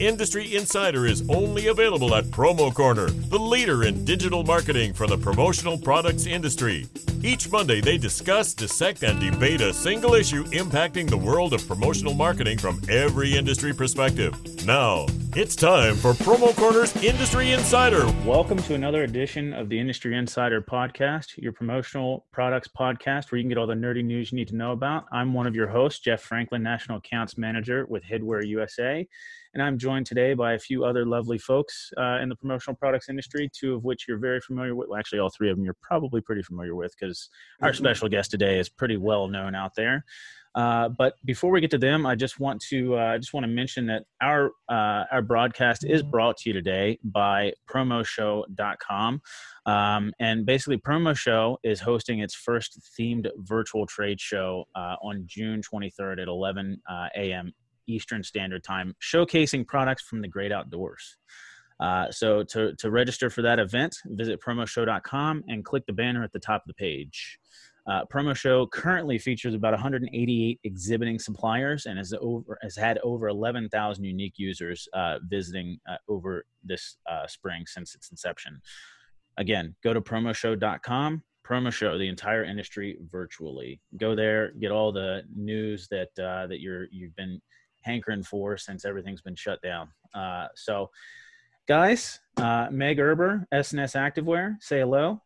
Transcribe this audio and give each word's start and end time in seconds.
Industry 0.00 0.56
Insider 0.56 1.04
is 1.04 1.28
only 1.28 1.66
available 1.66 2.14
at 2.14 2.24
Promo 2.24 2.72
Corner, 2.72 3.10
the 3.10 3.38
leader 3.38 3.84
in 3.84 4.02
digital 4.06 4.42
marketing 4.42 4.94
for 4.94 5.06
the 5.06 5.18
promotional 5.18 5.76
products 5.76 6.24
industry. 6.24 6.86
Each 7.22 7.52
Monday, 7.52 7.82
they 7.82 7.98
discuss, 7.98 8.54
dissect, 8.54 9.02
and 9.02 9.20
debate 9.20 9.60
a 9.60 9.74
single 9.74 10.14
issue 10.14 10.44
impacting 10.44 11.06
the 11.06 11.18
world 11.18 11.52
of 11.52 11.68
promotional 11.68 12.14
marketing 12.14 12.56
from 12.56 12.80
every 12.88 13.36
industry 13.36 13.74
perspective. 13.74 14.34
Now, 14.64 15.04
it's 15.36 15.54
time 15.54 15.96
for 15.96 16.14
Promo 16.14 16.56
Corner's 16.56 16.96
Industry 17.04 17.52
Insider. 17.52 18.06
Welcome 18.24 18.56
to 18.62 18.74
another 18.74 19.02
edition 19.04 19.52
of 19.52 19.68
the 19.68 19.78
Industry 19.78 20.16
Insider 20.16 20.62
podcast, 20.62 21.36
your 21.36 21.52
promotional 21.52 22.24
products 22.32 22.68
podcast 22.68 23.30
where 23.30 23.38
you 23.38 23.44
can 23.44 23.50
get 23.50 23.58
all 23.58 23.66
the 23.66 23.74
nerdy 23.74 24.02
news 24.02 24.32
you 24.32 24.36
need 24.36 24.48
to 24.48 24.56
know 24.56 24.72
about. 24.72 25.04
I'm 25.12 25.34
one 25.34 25.46
of 25.46 25.54
your 25.54 25.68
hosts, 25.68 26.00
Jeff 26.00 26.22
Franklin, 26.22 26.62
National 26.62 26.96
Accounts 26.96 27.36
Manager 27.36 27.84
with 27.84 28.02
Headwear 28.02 28.46
USA. 28.46 29.06
And 29.54 29.62
I'm 29.62 29.78
joined 29.78 30.06
today 30.06 30.34
by 30.34 30.52
a 30.52 30.58
few 30.58 30.84
other 30.84 31.04
lovely 31.04 31.38
folks 31.38 31.90
uh, 31.98 32.18
in 32.22 32.28
the 32.28 32.36
promotional 32.36 32.76
products 32.76 33.08
industry, 33.08 33.50
two 33.52 33.74
of 33.74 33.84
which 33.84 34.06
you're 34.06 34.18
very 34.18 34.40
familiar 34.40 34.74
with. 34.76 34.88
Well, 34.88 34.98
actually, 34.98 35.18
all 35.18 35.30
three 35.30 35.50
of 35.50 35.56
them 35.56 35.64
you're 35.64 35.76
probably 35.82 36.20
pretty 36.20 36.42
familiar 36.42 36.74
with 36.74 36.94
because 36.98 37.28
our 37.60 37.70
mm-hmm. 37.70 37.78
special 37.78 38.08
guest 38.08 38.30
today 38.30 38.58
is 38.58 38.68
pretty 38.68 38.96
well 38.96 39.26
known 39.26 39.54
out 39.54 39.74
there. 39.74 40.04
Uh, 40.54 40.88
but 40.88 41.14
before 41.24 41.50
we 41.50 41.60
get 41.60 41.70
to 41.70 41.78
them, 41.78 42.04
I 42.04 42.16
just 42.16 42.40
want 42.40 42.60
to 42.70 42.94
uh, 42.94 43.18
just 43.18 43.32
want 43.32 43.44
to 43.44 43.48
mention 43.48 43.86
that 43.86 44.04
our 44.20 44.50
uh, 44.68 45.04
our 45.12 45.22
broadcast 45.22 45.84
is 45.84 46.02
brought 46.02 46.38
to 46.38 46.50
you 46.50 46.52
today 46.52 46.98
by 47.04 47.52
PromoShow.com, 47.68 49.22
um, 49.66 50.12
and 50.18 50.44
basically 50.44 50.78
Promo 50.78 51.16
Show 51.16 51.58
is 51.62 51.80
hosting 51.80 52.18
its 52.18 52.34
first 52.34 52.80
themed 52.98 53.28
virtual 53.38 53.86
trade 53.86 54.20
show 54.20 54.64
uh, 54.74 54.96
on 55.02 55.22
June 55.26 55.60
23rd 55.62 56.22
at 56.22 56.28
11 56.28 56.82
uh, 56.88 57.08
a.m. 57.16 57.52
Eastern 57.86 58.22
Standard 58.22 58.64
Time, 58.64 58.94
showcasing 59.02 59.66
products 59.66 60.02
from 60.02 60.20
the 60.20 60.28
great 60.28 60.52
outdoors. 60.52 61.16
Uh, 61.80 62.10
so 62.10 62.42
to, 62.42 62.74
to 62.76 62.90
register 62.90 63.30
for 63.30 63.42
that 63.42 63.58
event, 63.58 63.96
visit 64.06 64.40
promoshow.com 64.40 65.44
and 65.48 65.64
click 65.64 65.84
the 65.86 65.92
banner 65.92 66.22
at 66.22 66.32
the 66.32 66.38
top 66.38 66.62
of 66.62 66.68
the 66.68 66.74
page. 66.74 67.38
Uh, 67.86 68.04
Promo 68.04 68.36
Show 68.36 68.66
currently 68.66 69.18
features 69.18 69.54
about 69.54 69.72
188 69.72 70.60
exhibiting 70.64 71.18
suppliers 71.18 71.86
and 71.86 71.98
has 71.98 72.12
over 72.20 72.58
has 72.62 72.76
had 72.76 72.98
over 73.02 73.28
11,000 73.28 74.04
unique 74.04 74.34
users 74.36 74.86
uh, 74.92 75.18
visiting 75.28 75.78
uh, 75.90 75.96
over 76.08 76.44
this 76.62 76.98
uh, 77.10 77.26
spring 77.26 77.64
since 77.66 77.94
its 77.94 78.10
inception. 78.10 78.60
Again, 79.38 79.74
go 79.82 79.94
to 79.94 80.00
promoshow.com. 80.00 81.22
Promo 81.44 81.72
Show, 81.72 81.98
the 81.98 82.06
entire 82.06 82.44
industry 82.44 82.96
virtually. 83.10 83.80
Go 83.96 84.14
there, 84.14 84.52
get 84.60 84.70
all 84.70 84.92
the 84.92 85.22
news 85.34 85.88
that 85.90 86.10
uh, 86.18 86.46
that 86.46 86.60
you're 86.60 86.86
you've 86.92 87.16
been 87.16 87.40
hankering 87.82 88.22
for 88.22 88.56
since 88.56 88.84
everything's 88.84 89.22
been 89.22 89.36
shut 89.36 89.60
down. 89.62 89.88
Uh, 90.14 90.48
so, 90.54 90.90
guys, 91.68 92.20
Meg 92.38 92.98
Erber, 92.98 93.44
S&S 93.52 93.94
Activewear, 93.94 94.56
say 94.60 94.80
hello. 94.80 95.20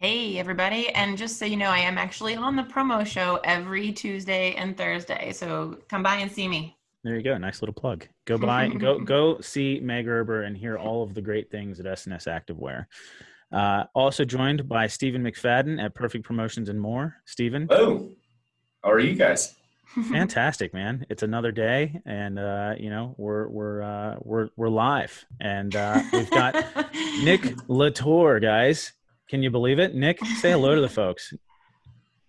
Hey, 0.00 0.38
everybody. 0.38 0.90
And 0.90 1.18
just 1.18 1.40
so 1.40 1.44
you 1.44 1.56
know, 1.56 1.70
I 1.70 1.80
am 1.80 1.98
actually 1.98 2.36
on 2.36 2.54
the 2.54 2.62
promo 2.62 3.04
show 3.04 3.40
every 3.42 3.90
Tuesday 3.90 4.54
and 4.54 4.76
Thursday. 4.76 5.32
So 5.32 5.76
come 5.88 6.04
by 6.04 6.16
and 6.18 6.30
see 6.30 6.46
me. 6.46 6.76
There 7.02 7.16
you 7.16 7.22
go. 7.22 7.36
Nice 7.36 7.62
little 7.62 7.74
plug. 7.74 8.06
Go 8.24 8.38
by, 8.38 8.68
go, 8.78 9.00
go 9.00 9.40
see 9.40 9.80
Meg 9.80 10.06
Erber 10.06 10.46
and 10.46 10.56
hear 10.56 10.78
all 10.78 11.02
of 11.02 11.14
the 11.14 11.20
great 11.20 11.50
things 11.50 11.80
at 11.80 11.86
S&S 11.86 12.26
Activewear. 12.26 12.86
Uh, 13.50 13.84
also 13.92 14.24
joined 14.24 14.68
by 14.68 14.86
Stephen 14.86 15.24
McFadden 15.24 15.82
at 15.82 15.96
Perfect 15.96 16.24
Promotions 16.24 16.68
and 16.68 16.80
More. 16.80 17.16
Stephen. 17.24 17.66
Oh, 17.70 18.12
how 18.84 18.92
are 18.92 19.00
you 19.00 19.16
guys? 19.16 19.56
Fantastic, 20.10 20.74
man! 20.74 21.06
It's 21.08 21.22
another 21.22 21.50
day, 21.50 22.00
and 22.04 22.38
uh, 22.38 22.74
you 22.78 22.90
know 22.90 23.14
we're 23.16 23.48
we're 23.48 23.82
uh, 23.82 24.16
we're 24.20 24.50
we're 24.54 24.68
live, 24.68 25.24
and 25.40 25.74
uh, 25.74 26.02
we've 26.12 26.30
got 26.30 26.54
Nick 27.22 27.54
Latour, 27.68 28.38
guys. 28.38 28.92
Can 29.30 29.42
you 29.42 29.50
believe 29.50 29.78
it? 29.78 29.94
Nick, 29.94 30.22
say 30.40 30.50
hello 30.50 30.74
to 30.74 30.80
the 30.82 30.90
folks. 30.90 31.32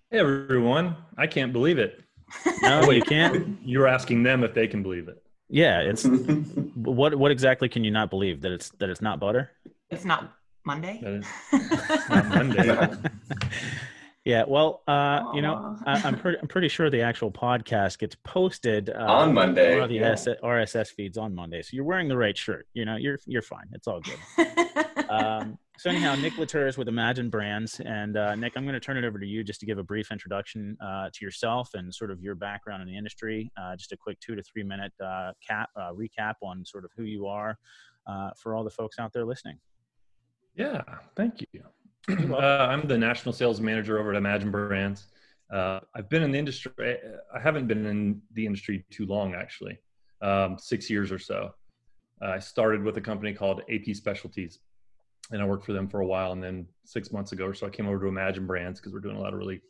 Hey, 0.10 0.20
everyone. 0.20 0.96
I 1.18 1.28
can't 1.28 1.52
believe 1.52 1.80
it. 1.80 2.02
No, 2.62 2.92
you 2.92 3.02
can't. 3.02 3.58
You're 3.66 3.88
asking 3.88 4.24
them 4.24 4.44
if 4.46 4.54
they 4.54 4.68
can 4.68 4.82
believe 4.82 5.10
it. 5.10 5.22
Yeah, 5.50 5.82
it's 5.82 6.06
what 6.76 7.16
what 7.16 7.32
exactly 7.32 7.68
can 7.68 7.84
you 7.84 7.92
not 7.92 8.10
believe 8.10 8.40
that 8.42 8.54
it's 8.54 8.70
that 8.80 8.90
it's 8.90 9.02
not 9.02 9.20
butter? 9.20 9.52
It's 9.90 10.06
not 10.06 10.34
Monday. 10.66 11.22
not 12.10 12.26
Monday. 12.30 12.90
Yeah, 14.30 14.44
well, 14.48 14.84
uh, 14.88 15.24
you 15.34 15.42
know, 15.42 15.76
I, 15.88 16.08
am 16.08 16.20
pretty 16.20 16.38
I'm 16.40 16.48
pretty 16.48 16.68
sure 16.68 16.92
the 16.92 17.02
actual 17.02 17.32
podcast 17.32 17.98
gets 17.98 18.16
posted 18.24 18.92
uh, 18.92 19.00
on 19.00 19.34
Monday. 19.34 19.74
Or 19.74 19.88
the 19.88 19.96
yeah. 19.96 20.14
RSS 20.14 20.90
feeds 20.90 21.18
on 21.18 21.34
Monday, 21.34 21.64
so 21.64 21.70
you're 21.72 21.84
wearing 21.84 22.08
the 22.08 22.16
right 22.16 22.38
shirt. 22.38 22.68
You 22.76 22.86
know, 22.86 22.96
you're 22.96 23.18
you're 23.26 23.42
fine. 23.42 23.66
It's 23.72 23.88
all 23.88 24.02
good. 24.02 24.86
um, 25.10 25.58
so 25.80 25.90
anyhow, 25.90 26.14
Nick 26.14 26.38
Latour 26.38 26.68
is 26.68 26.78
with 26.78 26.88
Imagine 26.88 27.32
Brands, 27.32 27.82
and 27.84 28.18
uh, 28.18 28.36
Nick, 28.36 28.54
I'm 28.56 28.66
going 28.66 28.76
to 28.76 28.80
turn 28.80 28.98
it 28.98 29.04
over 29.04 29.18
to 29.18 29.26
you 29.26 29.44
just 29.44 29.62
to 29.62 29.66
give 29.66 29.80
a 29.80 29.84
brief 29.84 30.12
introduction 30.12 30.78
uh, 30.80 31.10
to 31.12 31.26
yourself 31.26 31.72
and 31.74 31.92
sort 31.92 32.12
of 32.12 32.22
your 32.22 32.36
background 32.36 32.84
in 32.84 32.88
the 32.88 32.96
industry. 32.96 33.52
Uh, 33.60 33.76
just 33.76 33.92
a 33.94 33.98
quick 33.98 34.20
two 34.20 34.36
to 34.36 34.44
three 34.44 34.64
minute 34.64 34.94
uh, 35.04 35.32
cap 35.46 35.72
uh, 35.76 35.92
recap 35.92 36.36
on 36.44 36.64
sort 36.66 36.86
of 36.86 36.92
who 36.96 37.04
you 37.04 37.26
are 37.26 37.58
uh, 38.06 38.30
for 38.38 38.54
all 38.54 38.64
the 38.64 38.70
folks 38.70 39.00
out 39.00 39.12
there 39.12 39.26
listening. 39.26 39.58
Yeah, 40.56 40.84
thank 41.16 41.42
you. 41.52 41.64
I'm 42.08 42.88
the 42.88 42.98
national 42.98 43.34
sales 43.34 43.60
manager 43.60 44.00
over 44.00 44.12
at 44.12 44.18
Imagine 44.18 44.52
Brands. 44.52 45.08
I've 45.52 46.10
been 46.10 46.24
in 46.24 46.32
the 46.32 46.40
industry. 46.40 46.72
I 47.34 47.40
haven't 47.40 47.68
been 47.68 47.86
in 47.86 48.22
the 48.34 48.46
industry 48.46 48.86
too 48.90 49.06
long, 49.06 49.36
actually, 49.36 49.78
um, 50.22 50.58
six 50.58 50.90
years 50.90 51.12
or 51.12 51.20
so. 51.20 51.54
I 52.22 52.40
started 52.40 52.84
with 52.84 52.98
a 52.98 53.02
company 53.02 53.34
called 53.34 53.62
AP 53.70 53.96
Specialties 53.96 54.60
and 55.32 55.42
I 55.42 55.46
worked 55.46 55.66
for 55.66 55.74
them 55.74 55.88
for 55.88 56.02
a 56.02 56.06
while. 56.06 56.32
And 56.32 56.42
then 56.42 56.68
six 56.86 57.12
months 57.12 57.32
ago 57.32 57.46
or 57.46 57.54
so, 57.54 57.68
I 57.68 57.70
came 57.70 57.88
over 57.88 58.00
to 58.00 58.08
Imagine 58.08 58.48
Brands 58.48 58.80
because 58.80 58.94
we're 58.94 59.00
doing 59.00 59.16
a 59.16 59.22
lot 59.22 59.34
of 59.34 59.40
really 59.40 59.62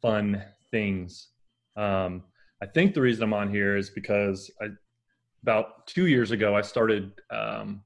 fun 0.00 0.42
things. 0.70 1.28
Um, 1.76 2.22
I 2.62 2.66
think 2.66 2.94
the 2.94 3.00
reason 3.00 3.24
I'm 3.24 3.34
on 3.34 3.50
here 3.50 3.76
is 3.76 3.90
because 3.90 4.50
I, 4.60 4.68
about 5.42 5.86
two 5.86 6.06
years 6.06 6.30
ago, 6.30 6.56
I 6.56 6.62
started 6.62 7.12
um, 7.30 7.82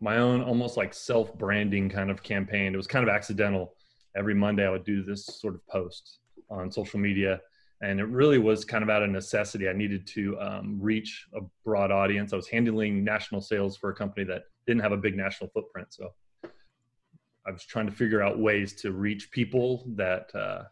my 0.00 0.18
own 0.18 0.42
almost 0.42 0.76
like 0.76 0.94
self 0.94 1.36
branding 1.36 1.88
kind 1.88 2.10
of 2.10 2.22
campaign. 2.22 2.74
It 2.74 2.76
was 2.76 2.86
kind 2.86 3.06
of 3.06 3.14
accidental. 3.14 3.74
Every 4.16 4.34
Monday, 4.34 4.66
I 4.66 4.70
would 4.70 4.84
do 4.84 5.02
this 5.02 5.26
sort 5.26 5.54
of 5.54 5.66
post 5.66 6.18
on 6.50 6.70
social 6.70 6.98
media. 6.98 7.40
And 7.80 8.00
it 8.00 8.04
really 8.04 8.38
was 8.38 8.64
kind 8.64 8.82
of 8.82 8.90
out 8.90 9.04
of 9.04 9.10
necessity. 9.10 9.68
I 9.68 9.72
needed 9.72 10.06
to 10.08 10.40
um, 10.40 10.78
reach 10.80 11.28
a 11.34 11.40
broad 11.64 11.92
audience. 11.92 12.32
I 12.32 12.36
was 12.36 12.48
handling 12.48 13.04
national 13.04 13.40
sales 13.40 13.76
for 13.76 13.90
a 13.90 13.94
company 13.94 14.24
that 14.26 14.44
didn't 14.66 14.82
have 14.82 14.90
a 14.90 14.96
big 14.96 15.16
national 15.16 15.50
footprint. 15.50 15.88
So 15.90 16.12
I 16.44 17.52
was 17.52 17.64
trying 17.64 17.86
to 17.86 17.92
figure 17.92 18.20
out 18.20 18.38
ways 18.38 18.74
to 18.82 18.92
reach 18.92 19.30
people 19.30 19.84
that 19.94 20.34
uh, 20.34 20.64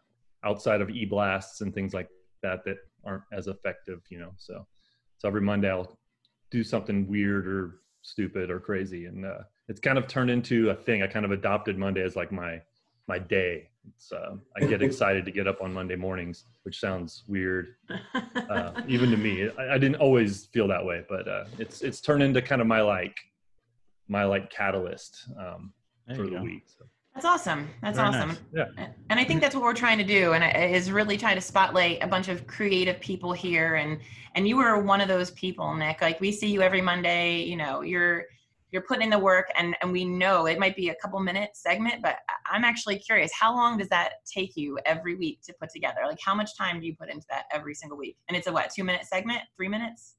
outside 0.43 0.81
of 0.81 0.89
e-blasts 0.89 1.61
and 1.61 1.73
things 1.73 1.93
like 1.93 2.09
that 2.43 2.65
that 2.65 2.77
aren't 3.05 3.23
as 3.31 3.47
effective, 3.47 4.01
you 4.09 4.19
know. 4.19 4.31
So 4.37 4.67
so 5.17 5.27
every 5.27 5.41
Monday 5.41 5.69
I'll 5.69 5.97
do 6.51 6.63
something 6.63 7.07
weird 7.07 7.47
or 7.47 7.79
stupid 8.07 8.49
or 8.49 8.59
crazy, 8.59 9.05
and 9.05 9.25
uh, 9.25 9.39
it's 9.67 9.79
kind 9.79 9.97
of 9.97 10.07
turned 10.07 10.29
into 10.29 10.69
a 10.69 10.75
thing. 10.75 11.03
I 11.03 11.07
kind 11.07 11.25
of 11.25 11.31
adopted 11.31 11.77
Monday 11.77 12.03
as 12.03 12.15
like 12.15 12.31
my 12.31 12.61
my 13.07 13.19
day. 13.19 13.69
It's, 13.87 14.11
uh, 14.11 14.35
I 14.55 14.65
get 14.65 14.81
excited 14.89 15.25
to 15.25 15.31
get 15.31 15.47
up 15.47 15.61
on 15.61 15.73
Monday 15.73 15.95
mornings, 15.95 16.45
which 16.63 16.79
sounds 16.79 17.23
weird, 17.27 17.75
uh, 18.49 18.81
even 18.87 19.11
to 19.11 19.17
me. 19.17 19.49
I, 19.57 19.75
I, 19.75 19.77
didn't 19.77 19.95
always 19.95 20.45
feel 20.47 20.67
that 20.67 20.83
way, 20.83 21.05
but 21.07 21.27
uh, 21.27 21.45
it's 21.57 21.81
it's 21.81 22.01
turned 22.01 22.23
into 22.23 22.41
kind 22.41 22.61
of 22.61 22.67
my 22.67 22.81
like 22.81 23.17
my 24.07 24.23
like 24.23 24.49
catalyst. 24.49 25.27
Um, 25.37 25.73
for 26.15 26.23
the 26.23 26.37
go. 26.37 26.41
week. 26.41 26.63
So. 26.67 26.85
That's 27.17 27.25
awesome. 27.25 27.67
That's 27.81 27.97
Very 27.97 28.09
awesome. 28.09 28.29
Nice. 28.53 28.67
Yeah. 28.77 28.87
And 29.09 29.19
I 29.19 29.23
think 29.23 29.41
that's 29.41 29.55
what 29.55 29.63
we're 29.63 29.73
trying 29.73 29.97
to 29.97 30.03
do, 30.03 30.33
and 30.33 30.71
is 30.71 30.91
really 30.91 31.17
try 31.17 31.33
to 31.33 31.41
spotlight 31.41 32.03
a 32.03 32.07
bunch 32.07 32.27
of 32.27 32.45
creative 32.45 32.99
people 32.99 33.33
here. 33.33 33.73
And 33.73 33.99
and 34.35 34.47
you 34.47 34.55
were 34.55 34.79
one 34.83 35.01
of 35.01 35.07
those 35.07 35.31
people, 35.31 35.73
Nick. 35.73 35.99
Like 35.99 36.21
we 36.21 36.31
see 36.31 36.45
you 36.45 36.61
every 36.61 36.79
Monday. 36.79 37.41
You 37.41 37.55
know, 37.55 37.81
you're 37.81 38.25
you're 38.71 38.83
putting 38.83 39.01
in 39.01 39.09
the 39.09 39.17
work, 39.17 39.47
and 39.57 39.75
and 39.81 39.91
we 39.91 40.05
know 40.05 40.45
it 40.45 40.59
might 40.59 40.75
be 40.75 40.89
a 40.89 40.95
couple 41.01 41.19
minute 41.19 41.49
segment, 41.55 42.03
but 42.03 42.17
I'm 42.45 42.63
actually 42.63 42.99
curious. 42.99 43.31
How 43.33 43.51
long 43.51 43.79
does 43.79 43.89
that 43.89 44.23
take 44.31 44.55
you 44.55 44.77
every 44.85 45.15
week 45.15 45.39
to 45.45 45.53
put 45.59 45.71
together? 45.71 46.01
Like 46.05 46.19
how 46.23 46.35
much 46.35 46.55
time 46.55 46.79
do 46.79 46.85
you 46.85 46.95
put 46.95 47.09
into 47.09 47.25
that 47.31 47.45
every 47.51 47.73
single 47.73 47.97
week? 47.97 48.17
And 48.27 48.37
it's 48.37 48.45
a 48.45 48.53
what? 48.53 48.69
Two 48.69 48.83
minute 48.83 49.07
segment? 49.07 49.41
Three 49.55 49.69
minutes? 49.69 50.16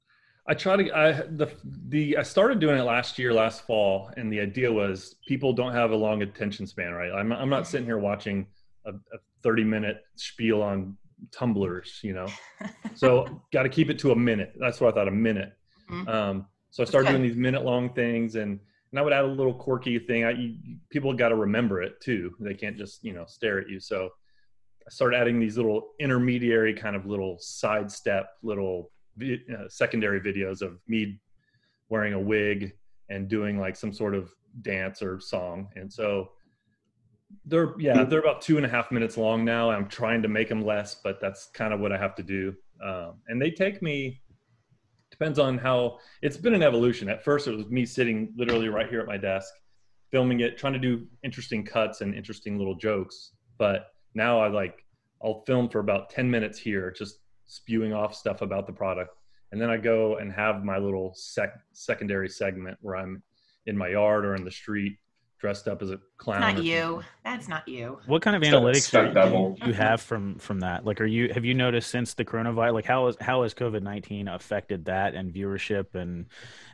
I 0.48 0.54
try 0.54 0.76
to 0.76 0.96
I 0.96 1.12
the 1.12 1.52
the 1.88 2.16
I 2.16 2.22
started 2.22 2.58
doing 2.58 2.78
it 2.78 2.82
last 2.82 3.18
year, 3.18 3.34
last 3.34 3.66
fall, 3.66 4.10
and 4.16 4.32
the 4.32 4.40
idea 4.40 4.72
was 4.72 5.16
people 5.26 5.52
don't 5.52 5.74
have 5.74 5.90
a 5.90 5.96
long 5.96 6.22
attention 6.22 6.66
span, 6.66 6.92
right? 6.92 7.12
I'm 7.12 7.32
I'm 7.32 7.50
not 7.50 7.66
sitting 7.66 7.86
here 7.86 7.98
watching 7.98 8.46
a, 8.86 8.90
a 8.90 9.18
30 9.42 9.64
minute 9.64 10.02
spiel 10.16 10.62
on 10.62 10.96
tumblers, 11.32 12.00
you 12.02 12.14
know. 12.14 12.26
so 12.94 13.42
got 13.52 13.64
to 13.64 13.68
keep 13.68 13.90
it 13.90 13.98
to 14.00 14.12
a 14.12 14.16
minute. 14.16 14.54
That's 14.58 14.80
what 14.80 14.94
I 14.94 14.96
thought, 14.96 15.08
a 15.08 15.12
minute. 15.12 15.52
Mm-hmm. 15.90 16.08
Um, 16.08 16.46
so 16.70 16.82
I 16.82 16.86
started 16.86 17.08
okay. 17.08 17.18
doing 17.18 17.28
these 17.28 17.36
minute 17.36 17.64
long 17.64 17.92
things, 17.92 18.36
and 18.36 18.58
and 18.90 18.98
I 18.98 19.02
would 19.02 19.12
add 19.12 19.24
a 19.24 19.28
little 19.28 19.54
quirky 19.54 19.98
thing. 19.98 20.24
I 20.24 20.30
you, 20.30 20.56
people 20.88 21.12
got 21.12 21.28
to 21.28 21.36
remember 21.36 21.82
it 21.82 22.00
too. 22.00 22.34
They 22.40 22.54
can't 22.54 22.78
just 22.78 23.04
you 23.04 23.12
know 23.12 23.26
stare 23.26 23.58
at 23.60 23.68
you. 23.68 23.80
So 23.80 24.08
I 24.86 24.90
started 24.90 25.18
adding 25.18 25.38
these 25.38 25.58
little 25.58 25.90
intermediary 26.00 26.72
kind 26.72 26.96
of 26.96 27.04
little 27.04 27.36
sidestep 27.38 28.30
little 28.42 28.90
uh, 29.22 29.68
secondary 29.68 30.20
videos 30.20 30.62
of 30.62 30.78
me 30.86 31.20
wearing 31.88 32.14
a 32.14 32.20
wig 32.20 32.72
and 33.08 33.28
doing 33.28 33.58
like 33.58 33.76
some 33.76 33.92
sort 33.92 34.14
of 34.14 34.30
dance 34.62 35.02
or 35.02 35.20
song. 35.20 35.68
And 35.76 35.92
so 35.92 36.30
they're 37.44 37.74
yeah 37.78 38.04
they're 38.04 38.20
about 38.20 38.40
two 38.40 38.56
and 38.56 38.64
a 38.64 38.68
half 38.68 38.90
minutes 38.90 39.16
long 39.16 39.44
now. 39.44 39.70
I'm 39.70 39.88
trying 39.88 40.22
to 40.22 40.28
make 40.28 40.48
them 40.48 40.64
less, 40.64 40.96
but 41.02 41.20
that's 41.20 41.50
kind 41.52 41.72
of 41.72 41.80
what 41.80 41.92
I 41.92 41.98
have 41.98 42.14
to 42.16 42.22
do. 42.22 42.54
Um, 42.84 43.14
and 43.28 43.40
they 43.40 43.50
take 43.50 43.82
me 43.82 44.22
depends 45.10 45.38
on 45.38 45.58
how 45.58 45.98
it's 46.22 46.36
been 46.36 46.54
an 46.54 46.62
evolution. 46.62 47.08
At 47.08 47.24
first, 47.24 47.48
it 47.48 47.56
was 47.56 47.66
me 47.66 47.84
sitting 47.84 48.32
literally 48.36 48.68
right 48.68 48.88
here 48.88 49.00
at 49.00 49.06
my 49.06 49.16
desk, 49.16 49.52
filming 50.10 50.40
it, 50.40 50.58
trying 50.58 50.74
to 50.74 50.78
do 50.78 51.06
interesting 51.24 51.64
cuts 51.64 52.02
and 52.02 52.14
interesting 52.14 52.56
little 52.56 52.76
jokes. 52.76 53.32
But 53.58 53.86
now 54.14 54.38
I 54.38 54.48
like 54.48 54.84
I'll 55.22 55.42
film 55.46 55.68
for 55.68 55.80
about 55.80 56.10
10 56.10 56.30
minutes 56.30 56.58
here, 56.58 56.90
just 56.90 57.18
spewing 57.48 57.92
off 57.92 58.14
stuff 58.14 58.42
about 58.42 58.66
the 58.66 58.72
product. 58.72 59.16
And 59.50 59.60
then 59.60 59.70
I 59.70 59.78
go 59.78 60.18
and 60.18 60.30
have 60.32 60.62
my 60.62 60.78
little 60.78 61.12
sec- 61.16 61.58
secondary 61.72 62.28
segment 62.28 62.78
where 62.80 62.96
I'm 62.96 63.22
in 63.66 63.76
my 63.76 63.88
yard 63.88 64.24
or 64.24 64.34
in 64.34 64.44
the 64.44 64.50
street 64.50 64.98
dressed 65.38 65.68
up 65.68 65.82
as 65.82 65.90
a 65.90 66.00
clown. 66.16 66.40
Not 66.40 66.62
you. 66.62 67.02
That's 67.24 67.48
not 67.48 67.66
you. 67.66 67.98
What 68.06 68.22
kind 68.22 68.36
of 68.36 68.42
analytics 68.42 68.90
do 68.90 69.56
you 69.66 69.72
have 69.72 70.00
from 70.00 70.38
from 70.38 70.60
that? 70.60 70.84
Like, 70.84 71.00
are 71.00 71.06
you 71.06 71.32
have 71.32 71.44
you 71.44 71.54
noticed 71.54 71.90
since 71.90 72.14
the 72.14 72.24
coronavirus? 72.24 72.74
Like, 72.74 72.84
how 72.84 73.06
is 73.06 73.16
how 73.20 73.42
has 73.44 73.54
COVID 73.54 73.82
nineteen 73.82 74.28
affected 74.28 74.84
that 74.86 75.14
and 75.14 75.32
viewership 75.32 75.94
and 75.94 76.26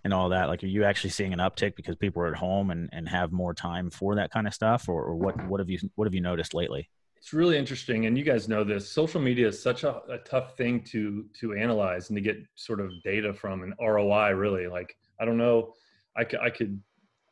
and 0.02 0.12
all 0.12 0.30
that? 0.30 0.48
Like, 0.48 0.64
are 0.64 0.68
you 0.68 0.84
actually 0.84 1.10
seeing 1.10 1.32
an 1.32 1.38
uptick 1.38 1.76
because 1.76 1.96
people 1.96 2.22
are 2.22 2.28
at 2.28 2.36
home 2.36 2.70
and 2.70 2.88
and 2.92 3.08
have 3.08 3.32
more 3.32 3.54
time 3.54 3.90
for 3.90 4.16
that 4.16 4.30
kind 4.32 4.46
of 4.46 4.54
stuff, 4.54 4.88
or, 4.88 5.04
or 5.04 5.16
what 5.16 5.46
what 5.46 5.60
have 5.60 5.70
you 5.70 5.78
what 5.94 6.06
have 6.06 6.14
you 6.14 6.22
noticed 6.22 6.54
lately? 6.54 6.88
It's 7.24 7.32
really 7.32 7.56
interesting, 7.56 8.04
and 8.04 8.18
you 8.18 8.22
guys 8.22 8.50
know 8.50 8.64
this. 8.64 8.86
Social 8.86 9.18
media 9.18 9.48
is 9.48 9.62
such 9.62 9.82
a, 9.82 10.02
a 10.10 10.18
tough 10.26 10.58
thing 10.58 10.82
to 10.90 11.24
to 11.40 11.54
analyze 11.54 12.10
and 12.10 12.16
to 12.18 12.20
get 12.20 12.36
sort 12.54 12.80
of 12.80 12.90
data 13.02 13.32
from 13.32 13.62
and 13.62 13.72
ROI. 13.80 14.32
Really, 14.32 14.66
like 14.66 14.94
I 15.18 15.24
don't 15.24 15.38
know, 15.38 15.72
I 16.14 16.24
could, 16.24 16.40
I 16.40 16.50
could 16.50 16.78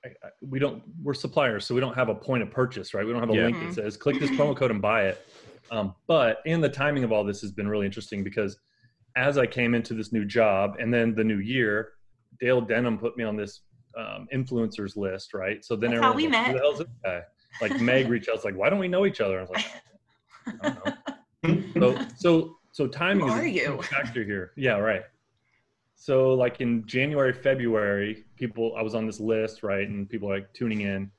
I, 0.02 0.08
I, 0.08 0.30
we 0.40 0.58
don't 0.58 0.82
we're 1.02 1.12
suppliers 1.12 1.66
so 1.66 1.74
we 1.74 1.82
don't 1.82 1.94
have 1.94 2.08
a 2.08 2.14
point 2.14 2.42
of 2.42 2.50
purchase 2.50 2.94
right 2.94 3.04
we 3.04 3.12
don't 3.12 3.20
have 3.20 3.28
a 3.28 3.34
yeah. 3.34 3.44
link 3.44 3.60
that 3.60 3.74
says 3.74 3.98
click 3.98 4.18
this 4.18 4.30
promo 4.30 4.56
code 4.56 4.70
and 4.70 4.80
buy 4.80 5.08
it 5.08 5.26
um, 5.70 5.94
but 6.06 6.38
and 6.46 6.64
the 6.64 6.70
timing 6.70 7.04
of 7.04 7.12
all 7.12 7.22
this 7.22 7.42
has 7.42 7.52
been 7.52 7.68
really 7.68 7.86
interesting 7.86 8.24
because 8.24 8.58
as 9.16 9.38
i 9.38 9.46
came 9.46 9.74
into 9.74 9.94
this 9.94 10.12
new 10.12 10.24
job 10.24 10.76
and 10.80 10.92
then 10.92 11.14
the 11.14 11.22
new 11.22 11.38
year 11.38 11.90
dale 12.40 12.60
denham 12.60 12.98
put 12.98 13.16
me 13.16 13.24
on 13.24 13.36
this 13.36 13.60
um, 13.96 14.26
influencers 14.34 14.96
list 14.96 15.34
right 15.34 15.64
so 15.64 15.76
then 15.76 15.90
That's 15.90 16.02
how 16.02 16.14
we 16.14 16.22
like, 16.22 16.32
met. 16.32 16.46
Who 16.46 16.52
the 16.54 16.58
hell's 16.58 16.78
this 16.78 16.88
guy? 17.04 17.22
Like 17.60 17.80
meg 17.80 18.08
reached 18.08 18.28
out 18.28 18.44
like 18.44 18.56
why 18.56 18.70
don't 18.70 18.78
we 18.78 18.88
know 18.88 19.06
each 19.06 19.20
other 19.20 19.38
i 19.38 19.40
was 19.42 19.50
like 19.50 19.66
I 20.62 20.68
don't 21.42 21.74
know. 21.74 21.96
so 21.96 22.06
so 22.16 22.56
so 22.72 22.86
timing 22.86 23.28
Who 23.28 23.40
is 23.40 23.66
a 23.66 23.82
factor 23.82 24.24
here 24.24 24.52
yeah 24.56 24.78
right 24.78 25.02
so 26.02 26.34
like 26.34 26.60
in 26.60 26.84
January, 26.84 27.32
February, 27.32 28.24
people 28.34 28.74
I 28.76 28.82
was 28.82 28.96
on 28.96 29.06
this 29.06 29.20
list, 29.20 29.62
right? 29.62 29.88
And 29.88 30.10
people 30.10 30.28
like 30.28 30.52
tuning 30.52 30.80
in. 30.80 31.12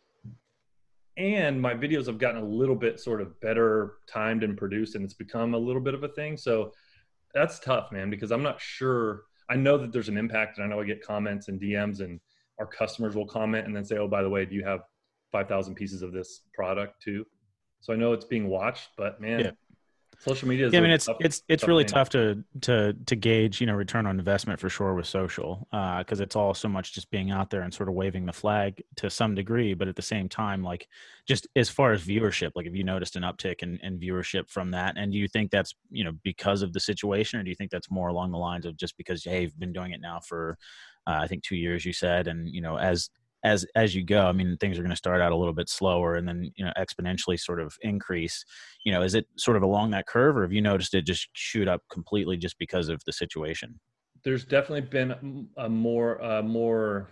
And 1.15 1.62
my 1.62 1.74
videos 1.74 2.07
have 2.07 2.18
gotten 2.18 2.41
a 2.41 2.45
little 2.45 2.75
bit 2.75 3.00
sort 3.00 3.21
of 3.21 3.39
better 3.39 3.94
timed 4.09 4.44
and 4.44 4.57
produced 4.57 4.95
and 4.95 5.06
it's 5.06 5.13
become 5.13 5.53
a 5.53 5.57
little 5.57 5.81
bit 5.81 5.94
of 5.94 6.03
a 6.03 6.09
thing. 6.09 6.35
So 6.35 6.74
that's 7.33 7.59
tough, 7.59 7.94
man, 7.94 8.09
because 8.09 8.30
I'm 8.30 8.44
not 8.44 8.59
sure. 8.59 9.21
I 9.50 9.56
know 9.56 9.77
that 9.77 9.94
there's 9.94 10.09
an 10.09 10.18
impact 10.18 10.57
and 10.57 10.65
I 10.65 10.69
know 10.69 10.81
I 10.81 10.85
get 10.85 11.01
comments 11.01 11.47
and 11.47 11.62
DMs 11.62 12.01
and 12.01 12.19
our 12.59 12.68
customers 12.68 13.15
will 13.15 13.25
comment 13.25 13.65
and 13.65 13.74
then 13.74 13.85
say, 13.85 14.00
"Oh, 14.00 14.09
by 14.09 14.21
the 14.21 14.30
way, 14.30 14.44
do 14.44 14.53
you 14.53 14.65
have 14.65 14.81
5,000 15.33 15.75
pieces 15.75 16.01
of 16.01 16.13
this 16.13 16.44
product 16.53 17.01
too?" 17.01 17.25
So 17.81 17.91
I 17.91 17.97
know 17.97 18.13
it's 18.13 18.24
being 18.24 18.47
watched, 18.47 18.91
but 18.97 19.19
man, 19.19 19.39
yeah 19.41 19.51
social 20.24 20.47
media 20.47 20.69
yeah, 20.69 20.80
i 20.80 20.81
mean 20.81 20.91
it's 20.91 21.06
tough, 21.06 21.18
it's 21.19 21.44
it's 21.50 21.68
really 21.68 21.83
thing. 21.83 21.94
tough 21.94 22.09
to 22.09 22.44
to 22.62 22.94
to 23.06 23.15
gauge 23.15 23.59
you 23.59 23.68
know 23.68 23.74
return 23.74 24.06
on 24.06 24.18
investment 24.18 24.59
for 24.59 24.69
sure 24.69 24.94
with 24.94 25.06
social 25.06 25.68
because 26.00 26.19
uh, 26.19 26.24
it's 26.24 26.35
all 26.35 26.53
so 26.53 26.69
much 26.69 26.94
just 26.94 27.09
being 27.12 27.31
out 27.31 27.50
there 27.50 27.62
and 27.62 27.74
sort 27.74 27.89
of 27.89 27.95
waving 27.95 28.25
the 28.25 28.33
flag 28.33 28.81
to 28.95 29.09
some 29.09 29.35
degree 29.35 29.74
but 29.74 29.88
at 29.88 29.95
the 29.95 30.01
same 30.01 30.30
time 30.30 30.63
like 30.63 30.88
just 31.27 31.47
as 31.56 31.69
far 31.69 31.91
as 31.91 32.01
viewership 32.06 32.51
like 32.56 32.65
have 32.65 32.75
you 32.75 32.83
noticed 32.83 33.15
an 33.15 33.24
uptick 33.24 33.62
in, 33.63 33.77
in 33.83 34.00
viewership 34.00 34.50
from 34.50 34.71
that 34.71 34.97
and 34.97 35.12
do 35.12 35.18
you 35.18 35.27
think 35.27 35.51
that's 35.51 35.75
you 35.89 36.03
know 36.03 36.13
because 36.24 36.62
of 36.62 36.71
the 36.74 36.80
situation 36.80 37.39
or 37.39 37.44
do 37.44 37.50
you 37.50 37.56
think 37.56 37.71
that's 37.71 37.91
more 37.91 38.07
along 38.07 38.31
the 38.31 38.38
lines 38.38 38.65
of 38.65 38.77
just 38.77 38.95
because 38.97 39.24
hey 39.24 39.41
you've 39.41 39.59
been 39.59 39.74
doing 39.74 39.91
it 39.91 40.01
now 40.01 40.19
for 40.19 40.57
uh, 41.07 41.19
i 41.21 41.27
think 41.27 41.44
two 41.44 41.57
years 41.57 41.85
you 41.85 41.94
said 41.94 42.27
and 42.27 42.47
you 42.50 42.62
know 42.62 42.77
as 42.77 43.09
as 43.44 43.66
as 43.75 43.94
you 43.94 44.04
go 44.04 44.25
i 44.25 44.31
mean 44.31 44.57
things 44.57 44.78
are 44.78 44.81
going 44.81 44.90
to 44.90 44.95
start 44.95 45.22
out 45.22 45.31
a 45.31 45.36
little 45.36 45.54
bit 45.54 45.69
slower 45.69 46.16
and 46.16 46.28
then 46.28 46.51
you 46.56 46.63
know 46.63 46.72
exponentially 46.78 47.40
sort 47.40 47.60
of 47.60 47.75
increase 47.81 48.45
you 48.86 48.92
know 48.92 49.01
is 49.01 49.16
it 49.16 49.25
sort 49.38 49.57
of 49.57 49.63
along 49.63 49.92
that 49.92 50.07
curve 50.07 50.38
or 50.38 50.44
have 50.44 50.54
you 50.54 50.62
noticed 50.62 50.94
it 50.94 51.06
just 51.06 51.28
shoot 51.34 51.68
up 51.68 51.81
completely 51.92 52.38
just 52.38 52.57
because 52.57 52.90
of 52.90 53.01
the 53.06 53.13
situation 53.13 53.80
there's 54.24 54.45
definitely 54.45 54.81
been 54.81 55.48
a 55.57 55.69
more 55.69 56.24
uh, 56.24 56.42
more 56.42 57.10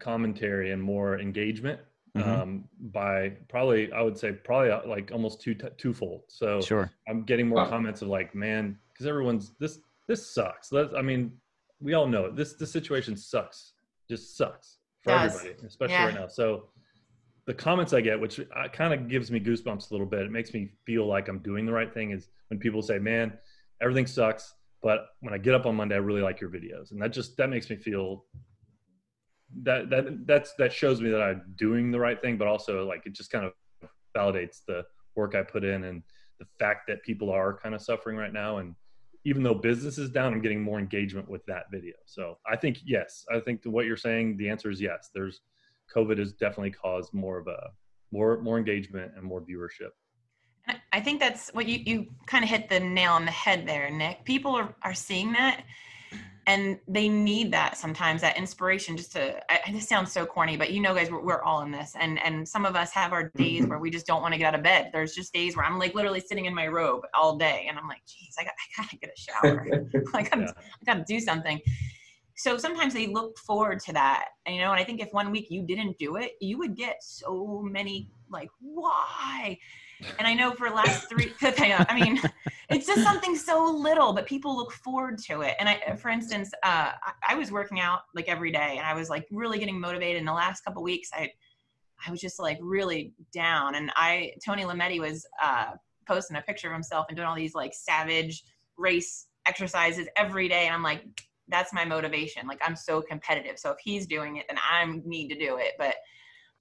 commentary 0.00 0.72
and 0.72 0.82
more 0.82 1.20
engagement 1.20 1.80
mm-hmm. 2.16 2.28
um, 2.28 2.64
by 2.92 3.30
probably 3.48 3.92
I 3.92 4.02
would 4.02 4.18
say 4.18 4.32
probably 4.32 4.70
uh, 4.70 4.80
like 4.86 5.10
almost 5.12 5.40
two 5.40 5.54
twofold. 5.54 6.22
So 6.28 6.60
sure, 6.60 6.90
I'm 7.08 7.22
getting 7.22 7.48
more 7.48 7.58
wow. 7.58 7.68
comments 7.68 8.02
of 8.02 8.08
like, 8.08 8.34
man, 8.34 8.78
because 8.92 9.06
everyone's 9.06 9.52
this 9.60 9.78
this 10.08 10.34
sucks. 10.34 10.72
I 10.72 11.02
mean, 11.02 11.32
we 11.80 11.94
all 11.94 12.06
know 12.06 12.26
it. 12.26 12.36
This 12.36 12.54
the 12.54 12.66
situation 12.66 13.16
sucks 13.16 13.73
just 14.08 14.36
sucks 14.36 14.78
for 15.02 15.12
everybody, 15.12 15.54
especially 15.66 15.94
yeah. 15.94 16.06
right 16.06 16.14
now. 16.14 16.26
So 16.26 16.68
the 17.46 17.54
comments 17.54 17.92
I 17.92 18.00
get, 18.00 18.18
which 18.18 18.40
uh, 18.40 18.68
kind 18.72 18.94
of 18.94 19.08
gives 19.08 19.30
me 19.30 19.40
goosebumps 19.40 19.90
a 19.90 19.94
little 19.94 20.06
bit, 20.06 20.22
it 20.22 20.30
makes 20.30 20.54
me 20.54 20.70
feel 20.86 21.06
like 21.06 21.28
I'm 21.28 21.38
doing 21.40 21.66
the 21.66 21.72
right 21.72 21.92
thing. 21.92 22.10
Is 22.10 22.28
when 22.48 22.58
people 22.58 22.82
say, 22.82 22.98
"Man, 22.98 23.32
everything 23.82 24.06
sucks," 24.06 24.54
but 24.82 25.08
when 25.20 25.34
I 25.34 25.38
get 25.38 25.54
up 25.54 25.66
on 25.66 25.76
Monday, 25.76 25.94
I 25.94 25.98
really 25.98 26.22
like 26.22 26.40
your 26.40 26.50
videos, 26.50 26.92
and 26.92 27.00
that 27.02 27.12
just 27.12 27.36
that 27.36 27.50
makes 27.50 27.68
me 27.68 27.76
feel 27.76 28.24
that 29.62 29.90
that 29.90 30.26
that's 30.26 30.54
that 30.58 30.72
shows 30.72 31.00
me 31.00 31.10
that 31.10 31.22
I'm 31.22 31.42
doing 31.56 31.90
the 31.90 32.00
right 32.00 32.20
thing, 32.20 32.36
but 32.36 32.48
also 32.48 32.86
like 32.86 33.06
it 33.06 33.12
just 33.12 33.30
kind 33.30 33.44
of 33.44 33.52
validates 34.16 34.60
the 34.66 34.84
work 35.16 35.34
I 35.34 35.42
put 35.42 35.64
in 35.64 35.84
and 35.84 36.02
the 36.38 36.46
fact 36.58 36.86
that 36.88 37.02
people 37.02 37.30
are 37.30 37.58
kind 37.58 37.74
of 37.74 37.82
suffering 37.82 38.16
right 38.16 38.32
now 38.32 38.58
and 38.58 38.74
even 39.24 39.42
though 39.42 39.54
business 39.54 39.98
is 39.98 40.10
down, 40.10 40.32
I'm 40.32 40.42
getting 40.42 40.62
more 40.62 40.78
engagement 40.78 41.28
with 41.28 41.44
that 41.46 41.64
video. 41.70 41.94
So 42.04 42.38
I 42.50 42.56
think 42.56 42.78
yes, 42.84 43.24
I 43.34 43.40
think 43.40 43.62
to 43.62 43.70
what 43.70 43.86
you're 43.86 43.96
saying, 43.96 44.36
the 44.36 44.48
answer 44.48 44.70
is 44.70 44.80
yes. 44.80 45.10
There's 45.14 45.40
COVID 45.94 46.18
has 46.18 46.32
definitely 46.32 46.72
caused 46.72 47.12
more 47.14 47.38
of 47.38 47.46
a 47.46 47.70
more 48.12 48.40
more 48.40 48.58
engagement 48.58 49.12
and 49.16 49.24
more 49.24 49.40
viewership. 49.40 49.90
I 50.92 51.00
think 51.00 51.20
that's 51.20 51.50
what 51.50 51.66
you 51.66 51.80
you 51.84 52.06
kind 52.26 52.44
of 52.44 52.50
hit 52.50 52.68
the 52.68 52.80
nail 52.80 53.12
on 53.12 53.24
the 53.24 53.30
head 53.30 53.66
there, 53.66 53.90
Nick. 53.90 54.24
People 54.24 54.54
are 54.54 54.74
are 54.82 54.94
seeing 54.94 55.32
that 55.32 55.64
and 56.46 56.78
they 56.86 57.08
need 57.08 57.52
that 57.52 57.76
sometimes 57.76 58.20
that 58.20 58.36
inspiration 58.36 58.96
just 58.96 59.12
to 59.12 59.40
I, 59.50 59.72
this 59.72 59.88
sounds 59.88 60.12
so 60.12 60.26
corny 60.26 60.56
but 60.56 60.72
you 60.72 60.80
know 60.80 60.94
guys 60.94 61.10
we're, 61.10 61.24
we're 61.24 61.42
all 61.42 61.62
in 61.62 61.70
this 61.70 61.94
and 61.98 62.18
and 62.24 62.46
some 62.46 62.64
of 62.66 62.76
us 62.76 62.92
have 62.92 63.12
our 63.12 63.30
days 63.36 63.62
where 63.62 63.76
mm-hmm. 63.76 63.82
we 63.82 63.90
just 63.90 64.06
don't 64.06 64.22
want 64.22 64.32
to 64.34 64.38
get 64.38 64.46
out 64.46 64.54
of 64.54 64.62
bed. 64.62 64.90
There's 64.92 65.14
just 65.14 65.32
days 65.32 65.56
where 65.56 65.64
i'm 65.64 65.78
like 65.78 65.94
literally 65.94 66.20
sitting 66.20 66.44
in 66.46 66.54
my 66.54 66.66
robe 66.66 67.02
all 67.14 67.36
day 67.36 67.66
and 67.68 67.78
i'm 67.78 67.88
like 67.88 68.02
geez 68.06 68.34
i, 68.38 68.44
got, 68.44 68.52
I 68.78 68.82
gotta 68.82 68.96
get 68.96 69.10
a 69.10 69.20
shower. 69.20 69.86
I 70.14 70.22
gotta 70.22 70.42
yeah. 70.42 70.52
i 70.56 70.84
gotta 70.94 71.04
do 71.06 71.20
something. 71.20 71.60
So 72.36 72.58
sometimes 72.58 72.94
they 72.94 73.06
look 73.06 73.38
forward 73.38 73.78
to 73.80 73.92
that 73.92 74.26
you 74.48 74.58
know 74.58 74.72
and 74.72 74.80
i 74.80 74.84
think 74.84 75.00
if 75.00 75.12
one 75.12 75.30
week 75.30 75.46
you 75.50 75.62
didn't 75.62 75.96
do 75.98 76.16
it 76.16 76.32
you 76.40 76.58
would 76.58 76.76
get 76.76 76.96
so 77.02 77.62
many 77.64 78.08
like 78.28 78.50
why 78.60 79.56
and 80.18 80.26
I 80.26 80.34
know 80.34 80.52
for 80.52 80.68
the 80.68 80.74
last 80.74 81.08
three, 81.08 81.32
I 81.42 82.00
mean, 82.00 82.20
it's 82.70 82.86
just 82.86 83.02
something 83.02 83.36
so 83.36 83.64
little, 83.64 84.12
but 84.12 84.26
people 84.26 84.56
look 84.56 84.72
forward 84.72 85.18
to 85.30 85.42
it. 85.42 85.54
And 85.58 85.68
I, 85.68 85.96
for 85.96 86.08
instance, 86.08 86.50
uh, 86.62 86.92
I, 87.02 87.12
I, 87.30 87.34
was 87.34 87.52
working 87.52 87.80
out 87.80 88.00
like 88.14 88.28
every 88.28 88.50
day 88.50 88.76
and 88.78 88.86
I 88.86 88.94
was 88.94 89.10
like 89.10 89.26
really 89.30 89.58
getting 89.58 89.78
motivated. 89.78 90.18
In 90.18 90.24
the 90.24 90.32
last 90.32 90.64
couple 90.64 90.82
weeks, 90.82 91.10
I, 91.12 91.30
I 92.06 92.10
was 92.10 92.20
just 92.20 92.38
like 92.38 92.58
really 92.60 93.12
down. 93.32 93.74
And 93.74 93.90
I, 93.96 94.32
Tony 94.44 94.64
Lametti 94.64 95.00
was 95.00 95.26
uh, 95.42 95.72
posting 96.06 96.36
a 96.36 96.42
picture 96.42 96.68
of 96.68 96.72
himself 96.72 97.06
and 97.08 97.16
doing 97.16 97.28
all 97.28 97.36
these 97.36 97.54
like 97.54 97.74
savage 97.74 98.44
race 98.76 99.26
exercises 99.46 100.08
every 100.16 100.48
day. 100.48 100.66
And 100.66 100.74
I'm 100.74 100.82
like, 100.82 101.04
that's 101.48 101.72
my 101.72 101.84
motivation. 101.84 102.46
Like 102.46 102.60
I'm 102.64 102.76
so 102.76 103.02
competitive. 103.02 103.58
So 103.58 103.70
if 103.70 103.78
he's 103.82 104.06
doing 104.06 104.36
it, 104.36 104.46
then 104.48 104.58
I 104.58 104.84
need 105.04 105.28
to 105.28 105.38
do 105.38 105.58
it. 105.58 105.72
But 105.78 105.94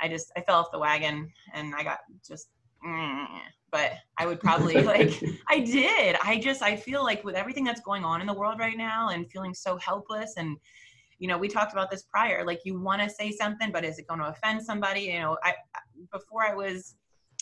I 0.01 0.09
just, 0.09 0.31
I 0.35 0.41
fell 0.41 0.59
off 0.59 0.71
the 0.71 0.79
wagon 0.79 1.31
and 1.53 1.73
I 1.75 1.83
got 1.83 1.99
just 2.27 2.47
mm, 2.85 3.27
but 3.71 3.93
I 4.17 4.25
would 4.25 4.39
probably 4.39 4.81
like 4.81 5.21
I 5.49 5.59
did. 5.59 6.15
I 6.23 6.39
just 6.39 6.61
I 6.61 6.75
feel 6.75 7.03
like 7.03 7.23
with 7.23 7.35
everything 7.35 7.63
that's 7.63 7.81
going 7.81 8.03
on 8.03 8.21
in 8.21 8.27
the 8.27 8.33
world 8.33 8.59
right 8.59 8.77
now 8.77 9.09
and 9.09 9.29
feeling 9.29 9.53
so 9.53 9.77
helpless 9.77 10.35
and 10.37 10.57
you 11.19 11.27
know, 11.27 11.37
we 11.37 11.47
talked 11.47 11.71
about 11.71 11.89
this 11.89 12.03
prior 12.03 12.45
like 12.45 12.61
you 12.65 12.79
want 12.79 13.01
to 13.01 13.09
say 13.09 13.31
something 13.31 13.71
but 13.71 13.85
is 13.85 13.99
it 13.99 14.07
going 14.07 14.19
to 14.19 14.27
offend 14.27 14.63
somebody? 14.63 15.01
You 15.01 15.19
know, 15.19 15.37
I 15.43 15.53
before 16.11 16.43
I 16.43 16.53
was 16.53 16.95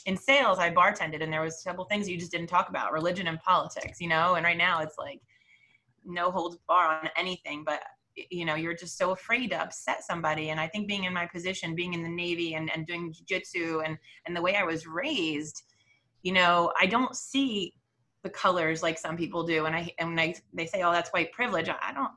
in 0.06 0.18
sales, 0.18 0.58
I 0.60 0.72
bartended 0.72 1.22
and 1.22 1.32
there 1.32 1.42
was 1.42 1.62
several 1.62 1.86
things 1.86 2.10
you 2.10 2.18
just 2.18 2.32
didn't 2.32 2.48
talk 2.48 2.70
about, 2.70 2.92
religion 2.92 3.28
and 3.28 3.40
politics, 3.40 4.02
you 4.02 4.08
know, 4.08 4.36
and 4.36 4.46
right 4.46 4.58
now 4.58 4.82
it's 4.82 4.98
like 4.98 5.22
no 6.06 6.32
holds 6.32 6.58
bar 6.68 7.02
on 7.04 7.10
anything, 7.16 7.64
but 7.64 7.82
you 8.16 8.46
know 8.46 8.56
you're 8.56 8.74
just 8.74 8.98
so 8.98 9.12
afraid 9.12 9.50
to 9.52 9.62
upset 9.62 10.04
somebody. 10.04 10.50
And 10.50 10.60
i 10.60 10.68
think 10.68 10.88
being 10.88 11.06
in 11.06 11.14
my 11.14 11.26
position 11.26 11.76
being 11.76 11.94
in 11.94 12.04
the 12.04 12.10
navy 12.10 12.56
and, 12.56 12.70
and 12.74 12.86
doing 12.86 13.14
jiu-jitsu 13.14 13.82
and 13.86 13.98
and 14.26 14.36
the 14.36 14.42
way 14.42 14.56
i 14.56 14.64
was 14.64 14.86
raised 14.88 15.64
you 16.24 16.34
know 16.34 16.72
i 16.80 16.86
don't 16.86 17.16
see 17.16 17.74
the 18.24 18.30
colors 18.30 18.84
like 18.84 18.98
some 18.98 19.18
people 19.18 19.44
do. 19.44 19.66
And 19.66 19.76
i 19.76 19.92
and 20.00 20.10
when 20.10 20.20
I, 20.20 20.36
they 20.54 20.66
say 20.66 20.84
oh 20.84 20.92
that's 20.92 21.10
white 21.12 21.32
privilege. 21.32 21.70
I 21.70 21.94
don't 21.94 22.12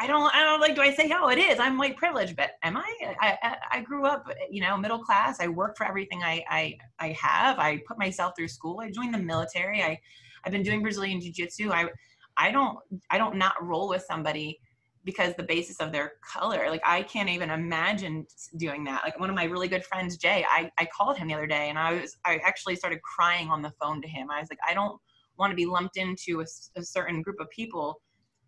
I, 0.00 0.08
don't 0.08 0.34
I 0.34 0.44
don't 0.44 0.60
like 0.60 0.74
do 0.74 0.82
I 0.82 0.92
say 0.92 1.10
oh 1.14 1.28
it 1.28 1.38
is. 1.38 1.60
I'm 1.60 1.78
white 1.78 1.96
privileged 1.96 2.36
but 2.36 2.52
am 2.62 2.76
I? 2.76 2.94
I 3.20 3.56
I 3.70 3.80
grew 3.82 4.04
up 4.04 4.28
you 4.50 4.60
know 4.60 4.76
middle 4.76 4.98
class. 4.98 5.40
I 5.40 5.48
worked 5.48 5.78
for 5.78 5.86
everything 5.86 6.22
I 6.22 6.44
I 6.50 6.76
I 6.98 7.16
have. 7.20 7.58
I 7.58 7.80
put 7.86 7.98
myself 7.98 8.34
through 8.36 8.48
school. 8.48 8.80
I 8.80 8.90
joined 8.90 9.14
the 9.14 9.18
military. 9.18 9.82
I 9.82 9.98
I've 10.44 10.52
been 10.52 10.62
doing 10.62 10.82
Brazilian 10.82 11.20
jiu 11.20 11.32
jitsu 11.32 11.70
I 11.70 11.88
I 12.36 12.50
don't 12.50 12.78
I 13.10 13.18
don't 13.18 13.36
not 13.36 13.54
roll 13.62 13.88
with 13.88 14.02
somebody 14.02 14.58
because 15.04 15.34
the 15.34 15.42
basis 15.42 15.80
of 15.80 15.92
their 15.92 16.12
color 16.22 16.68
like 16.68 16.82
I 16.84 17.02
can't 17.02 17.28
even 17.28 17.50
imagine 17.50 18.26
doing 18.56 18.84
that 18.84 19.02
like 19.04 19.18
one 19.18 19.30
of 19.30 19.36
my 19.36 19.44
really 19.44 19.68
good 19.68 19.84
friends 19.84 20.16
Jay 20.16 20.44
I 20.48 20.70
I 20.78 20.86
called 20.86 21.16
him 21.16 21.28
the 21.28 21.34
other 21.34 21.46
day 21.46 21.68
and 21.70 21.78
I 21.78 22.00
was 22.00 22.16
I 22.24 22.36
actually 22.44 22.76
started 22.76 23.00
crying 23.02 23.48
on 23.48 23.62
the 23.62 23.72
phone 23.80 24.02
to 24.02 24.08
him 24.08 24.30
I 24.30 24.40
was 24.40 24.50
like 24.50 24.58
I 24.68 24.74
don't 24.74 25.00
want 25.40 25.50
to 25.50 25.56
be 25.56 25.66
lumped 25.66 25.96
into 25.96 26.40
a, 26.40 26.44
a 26.78 26.84
certain 26.84 27.22
group 27.22 27.40
of 27.40 27.50
people 27.50 28.00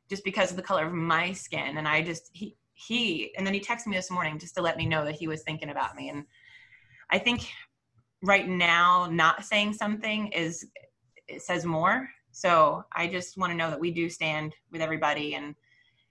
just 0.09 0.23
because 0.25 0.51
of 0.51 0.57
the 0.57 0.63
color 0.63 0.87
of 0.87 0.93
my 0.93 1.33
skin. 1.33 1.79
And 1.79 1.89
I 1.89 2.03
just, 2.03 2.31
he, 2.35 2.55
he, 2.75 3.35
and 3.37 3.47
then 3.47 3.55
he 3.55 3.61
texted 3.61 3.87
me 3.87 3.97
this 3.97 4.11
morning 4.11 4.39
just 4.39 4.55
to 4.57 4.63
let 4.63 4.77
me 4.77 4.87
know 4.87 5.05
that 5.07 5.15
he 5.15 5.27
was 5.27 5.43
thinking 5.43 5.71
about 5.71 5.97
me. 5.97 6.11
And 6.11 6.25
I 7.11 7.19
think 7.19 7.49
right 8.23 8.47
now, 8.47 9.09
not 9.11 9.45
saying 9.45 9.73
something 9.73 10.29
is, 10.29 10.67
it 11.29 11.41
says 11.41 11.65
more. 11.65 12.09
So 12.31 12.85
I 12.95 13.07
just 13.07 13.39
want 13.39 13.53
to 13.53 13.57
know 13.57 13.71
that 13.71 13.81
we 13.81 13.91
do 13.91 14.11
stand 14.11 14.55
with 14.71 14.83
everybody 14.83 15.35
and, 15.35 15.55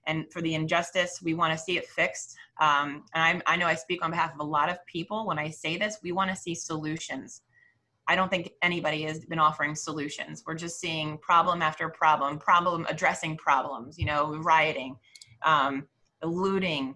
and 0.07 0.31
for 0.31 0.41
the 0.41 0.55
injustice, 0.55 1.19
we 1.21 1.33
want 1.33 1.53
to 1.53 1.59
see 1.63 1.77
it 1.77 1.87
fixed. 1.87 2.35
Um, 2.59 3.03
and 3.13 3.41
I, 3.47 3.53
I 3.53 3.55
know 3.55 3.67
I 3.67 3.75
speak 3.75 4.03
on 4.03 4.11
behalf 4.11 4.33
of 4.33 4.39
a 4.39 4.43
lot 4.43 4.69
of 4.69 4.77
people 4.85 5.27
when 5.27 5.39
I 5.39 5.49
say 5.49 5.77
this. 5.77 5.99
We 6.03 6.11
want 6.11 6.29
to 6.31 6.35
see 6.35 6.55
solutions. 6.55 7.41
I 8.07 8.15
don't 8.15 8.29
think 8.29 8.51
anybody 8.61 9.03
has 9.03 9.25
been 9.25 9.39
offering 9.39 9.75
solutions. 9.75 10.43
We're 10.45 10.55
just 10.55 10.79
seeing 10.79 11.17
problem 11.19 11.61
after 11.61 11.87
problem, 11.89 12.39
problem 12.39 12.85
addressing 12.89 13.37
problems, 13.37 13.97
you 13.97 14.05
know, 14.05 14.35
rioting, 14.37 14.97
um, 15.45 15.87
looting, 16.23 16.95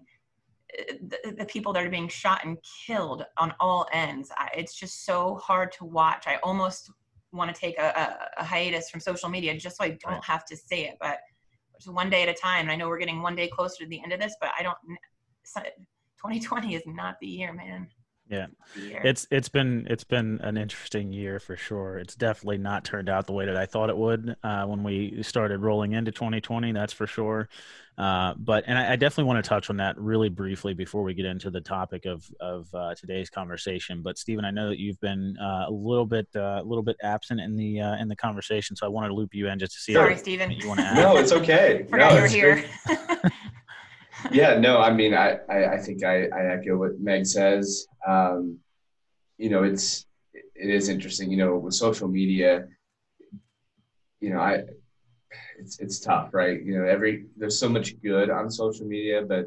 the, 1.00 1.34
the, 1.38 1.44
people 1.46 1.72
that 1.72 1.84
are 1.84 1.90
being 1.90 2.08
shot 2.08 2.44
and 2.44 2.58
killed 2.86 3.24
on 3.38 3.54
all 3.60 3.86
ends. 3.92 4.30
I, 4.36 4.50
it's 4.56 4.74
just 4.74 5.04
so 5.06 5.36
hard 5.36 5.72
to 5.72 5.84
watch. 5.84 6.24
I 6.26 6.36
almost 6.42 6.90
want 7.32 7.54
to 7.54 7.58
take 7.58 7.78
a, 7.78 8.28
a, 8.36 8.42
a, 8.42 8.44
hiatus 8.44 8.90
from 8.90 9.00
social 9.00 9.28
media 9.28 9.56
just 9.56 9.76
so 9.76 9.84
I 9.84 9.90
don't 10.06 10.24
have 10.24 10.44
to 10.46 10.56
say 10.56 10.86
it, 10.86 10.96
but 11.00 11.18
just 11.78 11.92
one 11.92 12.10
day 12.10 12.22
at 12.22 12.28
a 12.28 12.34
time. 12.34 12.70
I 12.70 12.76
know 12.76 12.88
we're 12.88 12.98
getting 12.98 13.22
one 13.22 13.36
day 13.36 13.48
closer 13.48 13.84
to 13.84 13.88
the 13.88 14.02
end 14.02 14.12
of 14.12 14.20
this, 14.20 14.34
but 14.40 14.50
I 14.58 14.62
don't, 14.62 14.78
2020 14.84 16.74
is 16.74 16.82
not 16.86 17.16
the 17.20 17.26
year, 17.26 17.52
man 17.52 17.88
yeah 18.28 18.46
it's 19.04 19.26
it's 19.30 19.48
been 19.48 19.86
it's 19.88 20.04
been 20.04 20.40
an 20.42 20.56
interesting 20.56 21.12
year 21.12 21.38
for 21.38 21.56
sure 21.56 21.98
it's 21.98 22.14
definitely 22.14 22.58
not 22.58 22.84
turned 22.84 23.08
out 23.08 23.26
the 23.26 23.32
way 23.32 23.46
that 23.46 23.56
i 23.56 23.66
thought 23.66 23.88
it 23.88 23.96
would 23.96 24.36
uh, 24.42 24.64
when 24.64 24.82
we 24.82 25.22
started 25.22 25.60
rolling 25.60 25.92
into 25.92 26.10
2020 26.10 26.72
that's 26.72 26.92
for 26.92 27.06
sure 27.06 27.48
uh, 27.98 28.34
but 28.36 28.64
and 28.66 28.76
I, 28.76 28.92
I, 28.92 28.96
definitely 28.96 29.24
want 29.24 29.42
to 29.42 29.48
touch 29.48 29.70
on 29.70 29.78
that 29.78 29.98
really 29.98 30.28
briefly 30.28 30.74
before 30.74 31.02
we 31.02 31.14
get 31.14 31.24
into 31.24 31.50
the 31.50 31.62
topic 31.62 32.04
of 32.04 32.30
of 32.40 32.68
uh, 32.74 32.94
today's 32.94 33.30
conversation. 33.30 34.02
But 34.02 34.18
Stephen, 34.18 34.44
I 34.44 34.50
know 34.50 34.68
that 34.68 34.78
you've 34.78 35.00
been 35.00 35.34
uh, 35.38 35.64
a 35.68 35.70
little 35.70 36.04
bit 36.04 36.28
uh, 36.36 36.60
a 36.60 36.62
little 36.62 36.82
bit 36.82 36.96
absent 37.02 37.40
in 37.40 37.56
the 37.56 37.80
uh, 37.80 37.96
in 37.96 38.08
the 38.08 38.16
conversation, 38.16 38.76
so 38.76 38.84
I 38.84 38.90
wanted 38.90 39.08
to 39.08 39.14
loop 39.14 39.34
you 39.34 39.48
in 39.48 39.58
just 39.58 39.72
to 39.72 39.80
see. 39.80 39.94
Sorry, 39.94 40.14
Stephen. 40.18 40.50
You 40.50 40.68
want 40.68 40.80
to 40.80 40.86
add. 40.86 40.96
no, 40.96 41.16
it's 41.16 41.32
okay. 41.32 41.86
Forgot 41.88 42.10
no, 42.10 42.16
you 42.16 42.22
were 42.22 42.28
here. 42.28 42.64
yeah, 44.30 44.58
no, 44.58 44.78
I 44.78 44.92
mean, 44.92 45.14
I, 45.14 45.38
I, 45.48 45.74
I 45.74 45.78
think 45.78 46.04
I, 46.04 46.26
I, 46.28 46.54
echo 46.54 46.76
what 46.76 47.00
Meg 47.00 47.26
says. 47.26 47.86
Um, 48.06 48.58
you 49.38 49.50
know, 49.50 49.62
it's, 49.62 50.06
it 50.34 50.70
is 50.70 50.88
interesting, 50.88 51.30
you 51.30 51.36
know, 51.36 51.56
with 51.56 51.74
social 51.74 52.08
media, 52.08 52.66
you 54.20 54.30
know, 54.30 54.40
I, 54.40 54.62
it's, 55.58 55.78
it's 55.80 56.00
tough, 56.00 56.32
right? 56.32 56.62
You 56.62 56.78
know, 56.78 56.86
every, 56.86 57.26
there's 57.36 57.58
so 57.58 57.68
much 57.68 58.00
good 58.02 58.30
on 58.30 58.50
social 58.50 58.86
media, 58.86 59.22
but 59.26 59.46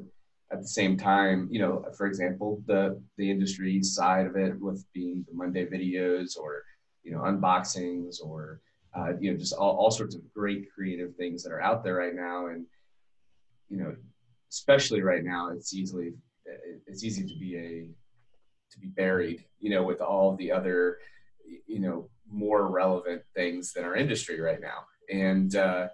at 0.51 0.61
the 0.61 0.67
same 0.67 0.97
time, 0.97 1.47
you 1.51 1.59
know, 1.59 1.85
for 1.95 2.07
example, 2.07 2.61
the, 2.65 3.01
the 3.17 3.29
industry 3.29 3.81
side 3.83 4.25
of 4.25 4.35
it 4.35 4.59
with 4.59 4.85
being 4.93 5.25
the 5.27 5.35
Monday 5.35 5.65
videos 5.65 6.37
or, 6.37 6.63
you 7.03 7.11
know, 7.11 7.19
unboxings 7.19 8.17
or, 8.23 8.61
uh, 8.95 9.13
you 9.19 9.31
know, 9.31 9.37
just 9.37 9.53
all, 9.53 9.77
all 9.77 9.91
sorts 9.91 10.15
of 10.15 10.21
great 10.33 10.71
creative 10.73 11.15
things 11.15 11.43
that 11.43 11.51
are 11.51 11.61
out 11.61 11.83
there 11.83 11.95
right 11.95 12.15
now. 12.15 12.47
And, 12.47 12.65
you 13.69 13.77
know, 13.77 13.95
especially 14.49 15.01
right 15.01 15.23
now, 15.23 15.49
it's 15.49 15.73
easily 15.73 16.13
it's 16.87 17.03
easy 17.03 17.23
to 17.27 17.39
be 17.39 17.57
a 17.57 17.89
to 18.71 18.79
be 18.79 18.87
buried, 18.87 19.45
you 19.59 19.69
know, 19.69 19.83
with 19.83 20.01
all 20.01 20.35
the 20.35 20.51
other, 20.51 20.97
you 21.67 21.79
know, 21.79 22.09
more 22.31 22.67
relevant 22.67 23.23
things 23.35 23.73
than 23.73 23.83
our 23.83 23.95
industry 23.95 24.39
right 24.39 24.61
now. 24.61 24.85
And 25.11 25.55
uh, 25.55 25.87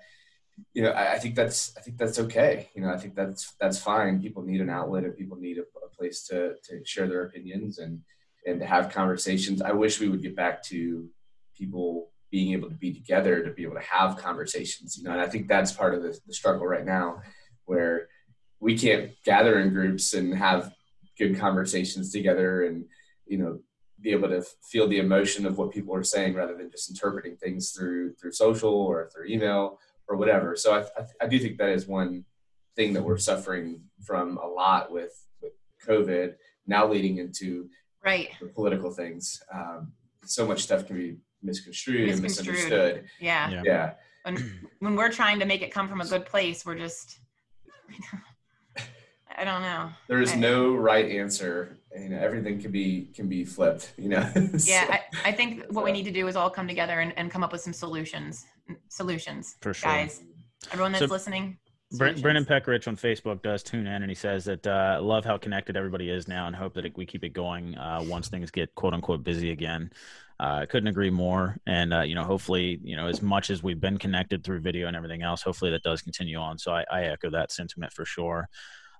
you 0.73 0.83
know, 0.83 0.91
I, 0.91 1.13
I, 1.13 1.19
think 1.19 1.35
that's 1.35 1.75
I 1.77 1.81
think 1.81 1.97
that's 1.97 2.19
okay. 2.19 2.69
You 2.75 2.81
know, 2.81 2.89
I 2.89 2.97
think 2.97 3.15
that's 3.15 3.53
that's 3.59 3.79
fine. 3.79 4.21
People 4.21 4.43
need 4.43 4.61
an 4.61 4.69
outlet, 4.69 5.03
and 5.03 5.15
people 5.15 5.37
need 5.37 5.57
a, 5.57 5.61
a 5.61 5.89
place 5.97 6.25
to 6.27 6.55
to 6.65 6.85
share 6.85 7.07
their 7.07 7.23
opinions 7.23 7.79
and 7.79 8.01
and 8.45 8.59
to 8.59 8.65
have 8.65 8.93
conversations. 8.93 9.61
I 9.61 9.71
wish 9.71 9.99
we 9.99 10.09
would 10.09 10.21
get 10.21 10.35
back 10.35 10.63
to 10.63 11.07
people 11.55 12.11
being 12.31 12.51
able 12.51 12.69
to 12.69 12.75
be 12.75 12.93
together 12.93 13.43
to 13.43 13.51
be 13.51 13.63
able 13.63 13.75
to 13.75 13.81
have 13.81 14.17
conversations. 14.17 14.97
You 14.97 15.03
know, 15.03 15.11
and 15.11 15.21
I 15.21 15.27
think 15.27 15.47
that's 15.47 15.71
part 15.71 15.93
of 15.93 16.03
the, 16.03 16.17
the 16.27 16.33
struggle 16.33 16.65
right 16.65 16.85
now, 16.85 17.21
where 17.65 18.07
we 18.59 18.77
can't 18.77 19.11
gather 19.23 19.59
in 19.59 19.73
groups 19.73 20.13
and 20.13 20.33
have 20.33 20.73
good 21.17 21.37
conversations 21.37 22.11
together 22.11 22.63
and 22.63 22.85
you 23.25 23.37
know 23.37 23.59
be 24.01 24.11
able 24.11 24.29
to 24.29 24.43
feel 24.69 24.87
the 24.87 24.99
emotion 24.99 25.45
of 25.45 25.57
what 25.57 25.71
people 25.71 25.95
are 25.95 26.03
saying 26.03 26.33
rather 26.33 26.55
than 26.55 26.69
just 26.69 26.89
interpreting 26.89 27.35
things 27.37 27.71
through 27.71 28.13
through 28.15 28.31
social 28.31 28.73
or 28.73 29.09
through 29.13 29.27
email 29.27 29.79
or 30.07 30.17
whatever. 30.17 30.55
So 30.55 30.75
i, 30.75 30.81
I, 30.81 31.05
I 31.21 31.27
do 31.27 31.39
think 31.39 31.57
that 31.57 31.69
is 31.69 31.87
one 31.87 32.25
thing 32.75 32.93
that 32.93 33.03
we're 33.03 33.17
suffering 33.17 33.81
from 34.03 34.37
a 34.37 34.47
lot 34.47 34.91
with 34.91 35.13
with 35.41 35.53
covid 35.85 36.35
now 36.67 36.87
leading 36.87 37.19
into 37.19 37.69
right. 38.03 38.29
the 38.39 38.47
political 38.47 38.91
things. 38.91 39.41
Um, 39.53 39.93
so 40.23 40.45
much 40.45 40.63
stuff 40.63 40.87
can 40.87 40.97
be 40.97 41.17
misconstrued, 41.43 42.07
misconstrued. 42.07 42.09
and 42.09 42.21
misunderstood. 42.21 43.05
Yeah. 43.19 43.49
Yeah, 43.49 43.61
yeah. 43.63 43.93
When, 44.23 44.69
when 44.79 44.95
we're 44.95 45.11
trying 45.11 45.39
to 45.39 45.45
make 45.45 45.61
it 45.61 45.71
come 45.71 45.87
from 45.87 46.01
a 46.01 46.05
good 46.05 46.25
place 46.25 46.65
we're 46.65 46.77
just 46.77 47.19
I 49.37 49.43
don't 49.43 49.61
know. 49.61 49.89
There 50.07 50.21
is 50.21 50.33
I, 50.33 50.35
no 50.37 50.73
right 50.73 51.09
answer. 51.09 51.77
You 51.97 52.09
know, 52.09 52.17
everything 52.17 52.61
can 52.61 52.71
be 52.71 53.09
can 53.13 53.27
be 53.27 53.43
flipped. 53.43 53.93
You 53.97 54.09
know. 54.09 54.29
so, 54.57 54.71
yeah, 54.71 54.85
I, 54.89 55.29
I 55.29 55.31
think 55.31 55.63
what 55.69 55.81
so. 55.81 55.83
we 55.83 55.91
need 55.91 56.05
to 56.05 56.11
do 56.11 56.27
is 56.27 56.35
all 56.35 56.49
come 56.49 56.67
together 56.67 56.99
and, 56.99 57.13
and 57.17 57.29
come 57.29 57.43
up 57.43 57.51
with 57.51 57.61
some 57.61 57.73
solutions. 57.73 58.45
Solutions, 58.89 59.55
for 59.61 59.73
sure, 59.73 59.91
guys. 59.91 60.23
Everyone 60.71 60.91
that's 60.91 61.05
so, 61.05 61.11
listening. 61.11 61.57
Solutions. 61.91 62.21
Brendan 62.21 62.45
Peckerich 62.45 62.87
on 62.87 62.97
Facebook 62.97 63.43
does 63.43 63.61
tune 63.61 63.85
in 63.85 64.01
and 64.01 64.09
he 64.09 64.15
says 64.15 64.45
that 64.45 64.65
uh, 64.65 64.99
love 65.01 65.23
how 65.23 65.37
connected 65.37 65.77
everybody 65.77 66.09
is 66.09 66.27
now 66.27 66.47
and 66.47 66.55
hope 66.55 66.73
that 66.73 66.85
it, 66.85 66.97
we 66.97 67.05
keep 67.05 67.23
it 67.23 67.29
going 67.29 67.77
uh, 67.77 67.99
once 68.03 68.27
things 68.27 68.49
get 68.49 68.73
quote 68.73 68.93
unquote 68.93 69.23
busy 69.23 69.51
again. 69.51 69.91
I 70.39 70.63
uh, 70.63 70.65
couldn't 70.65 70.87
agree 70.87 71.11
more. 71.11 71.57
And, 71.65 71.93
uh, 71.93 72.01
you 72.01 72.15
know, 72.15 72.23
hopefully, 72.23 72.79
you 72.83 72.97
know, 72.97 73.07
as 73.07 73.21
much 73.21 73.49
as 73.49 73.63
we've 73.63 73.79
been 73.79 73.97
connected 73.97 74.43
through 74.43 74.59
video 74.59 74.87
and 74.87 74.95
everything 74.95 75.21
else, 75.21 75.41
hopefully 75.41 75.71
that 75.71 75.83
does 75.83 76.01
continue 76.01 76.37
on. 76.37 76.57
So 76.57 76.73
I, 76.73 76.83
I 76.91 77.03
echo 77.03 77.29
that 77.29 77.51
sentiment 77.51 77.93
for 77.93 78.03
sure. 78.03 78.49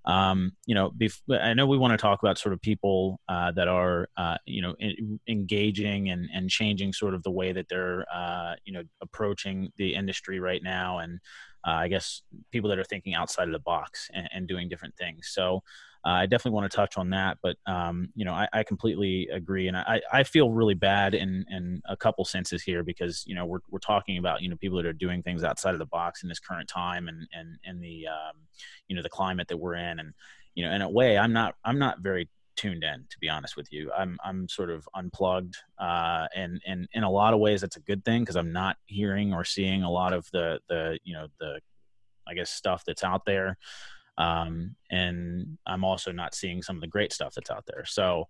Um, 0.06 0.52
you 0.66 0.76
know, 0.76 0.92
bef- 0.92 1.22
I 1.30 1.54
know 1.54 1.66
we 1.66 1.78
want 1.78 1.92
to 1.94 1.98
talk 1.98 2.22
about 2.22 2.38
sort 2.38 2.54
of 2.54 2.62
people 2.62 3.20
uh, 3.28 3.52
that 3.54 3.68
are, 3.68 4.08
uh, 4.18 4.38
you 4.46 4.62
know, 4.62 4.76
in- 4.80 5.20
engaging 5.28 6.10
and, 6.10 6.30
and 6.34 6.50
changing 6.50 6.94
sort 6.94 7.16
of 7.16 7.24
the 7.24 7.32
way 7.32 7.52
that 7.52 7.68
they're, 7.70 8.06
uh, 8.14 8.54
you 8.66 8.74
know, 8.74 8.84
approaching 9.02 9.72
the 9.78 9.96
industry 9.96 10.40
right 10.40 10.62
now. 10.62 11.00
And 11.00 11.20
uh, 11.68 11.72
I 11.72 11.88
guess 11.88 12.22
people 12.52 12.70
that 12.70 12.80
are 12.80 12.84
thinking 12.84 13.16
outside 13.16 13.48
of 13.48 13.54
the 13.54 13.60
box 13.60 14.10
and, 14.14 14.30
and 14.32 14.48
doing 14.48 14.70
different 14.70 14.96
things. 14.96 15.30
So 15.32 15.64
uh, 16.06 16.10
I 16.12 16.26
definitely 16.28 16.56
want 16.56 16.72
to 16.72 16.76
touch 16.76 16.98
on 16.98 17.10
that, 17.10 17.40
but 17.42 17.58
um, 17.66 18.10
you 18.14 18.26
know, 18.26 18.34
I, 18.34 18.48
I, 18.54 18.64
completely 18.64 19.28
agree, 19.30 19.68
and 19.68 19.76
I, 19.76 20.00
I 20.14 20.24
feel 20.24 20.52
really 20.52 20.76
bad 20.76 21.16
in 21.16 21.44
in 21.50 21.82
a 21.90 21.98
couple 21.98 22.24
senses 22.26 22.62
here 22.62 22.84
because 22.84 23.24
you 23.26 23.34
know 23.34 23.48
we're 23.48 23.62
we're 23.72 23.80
talking 23.80 24.20
about 24.20 24.44
you 24.44 24.50
know 24.50 24.56
people 24.56 24.78
that 24.78 24.86
are 24.86 24.94
doing 24.94 25.24
things 25.24 25.44
outside 25.44 25.74
of 25.74 25.80
the 25.80 25.88
box 25.88 26.22
in 26.22 26.30
this 26.30 26.40
current 26.40 26.70
time 26.70 27.08
and 27.08 27.28
and 27.34 27.58
and 27.66 27.82
the 27.82 28.06
um, 28.08 28.38
you 28.88 28.96
know 28.96 29.02
the 29.02 29.10
climate 29.10 29.48
that 29.48 29.58
we're 29.58 29.74
in, 29.74 29.98
and 30.00 30.14
you 30.54 30.64
know 30.64 30.72
in 30.72 30.84
a 30.84 30.90
way 30.90 31.18
I'm 31.18 31.34
not 31.34 31.56
I'm 31.66 31.80
not 31.80 32.02
very 32.02 32.30
tuned 32.56 32.84
in 32.84 33.06
to 33.10 33.18
be 33.20 33.28
honest 33.28 33.58
with 33.58 33.74
you. 33.74 33.92
I'm 33.92 34.18
i'm 34.24 34.48
sort 34.48 34.70
of 34.70 34.88
unplugged 34.94 35.58
uh 35.80 36.28
and 36.36 36.62
and 36.68 36.88
in 36.94 37.04
a 37.04 37.10
lot 37.10 37.34
of 37.34 37.40
ways 37.40 37.62
that's 37.62 37.76
a 37.76 37.82
good 37.82 38.06
thing 38.06 38.22
because 38.22 38.38
i'm 38.38 38.54
not 38.54 38.78
hearing 38.86 39.34
or 39.34 39.44
seeing 39.44 39.84
a 39.84 39.92
lot 39.92 40.14
of 40.14 40.26
the 40.32 40.60
the 40.70 40.98
you 41.04 41.14
know 41.14 41.28
the 41.40 41.60
i 42.26 42.34
guess 42.34 42.50
stuff 42.50 42.86
that's 42.86 43.04
out 43.04 43.26
there 43.26 43.58
um, 44.18 44.76
and 44.92 45.58
I'm 45.66 45.84
also 45.84 46.12
not 46.12 46.36
seeing 46.36 46.62
some 46.62 46.78
of 46.78 46.82
the 46.82 46.88
great 46.88 47.14
stuff 47.14 47.34
that's 47.36 47.52
out 47.52 47.66
there. 47.68 47.86
So 47.86 48.28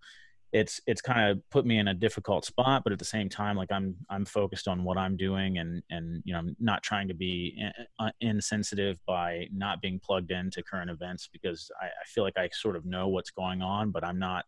it's 0.51 0.79
it's 0.87 1.01
kind 1.01 1.29
of 1.29 1.49
put 1.49 1.65
me 1.65 1.79
in 1.79 1.89
a 1.89 1.93
difficult 1.93 2.45
spot, 2.45 2.83
but 2.83 2.93
at 2.93 2.99
the 2.99 3.05
same 3.05 3.27
time, 3.27 3.57
like 3.57 3.71
I'm 3.71 3.95
I'm 4.09 4.25
focused 4.25 4.67
on 4.67 4.83
what 4.83 4.97
I'm 4.97 5.17
doing, 5.17 5.57
and 5.57 5.83
and 5.89 6.21
you 6.23 6.33
know 6.33 6.39
I'm 6.39 6.55
not 6.59 6.81
trying 6.81 7.07
to 7.09 7.13
be 7.13 7.57
uh, 7.99 8.11
insensitive 8.21 8.97
by 9.05 9.47
not 9.51 9.81
being 9.81 9.99
plugged 9.99 10.31
into 10.31 10.63
current 10.63 10.89
events 10.89 11.29
because 11.31 11.69
I, 11.81 11.87
I 11.87 12.05
feel 12.07 12.23
like 12.23 12.37
I 12.37 12.49
sort 12.53 12.77
of 12.77 12.85
know 12.85 13.09
what's 13.09 13.31
going 13.31 13.61
on, 13.61 13.91
but 13.91 14.05
I'm 14.05 14.19
not 14.19 14.45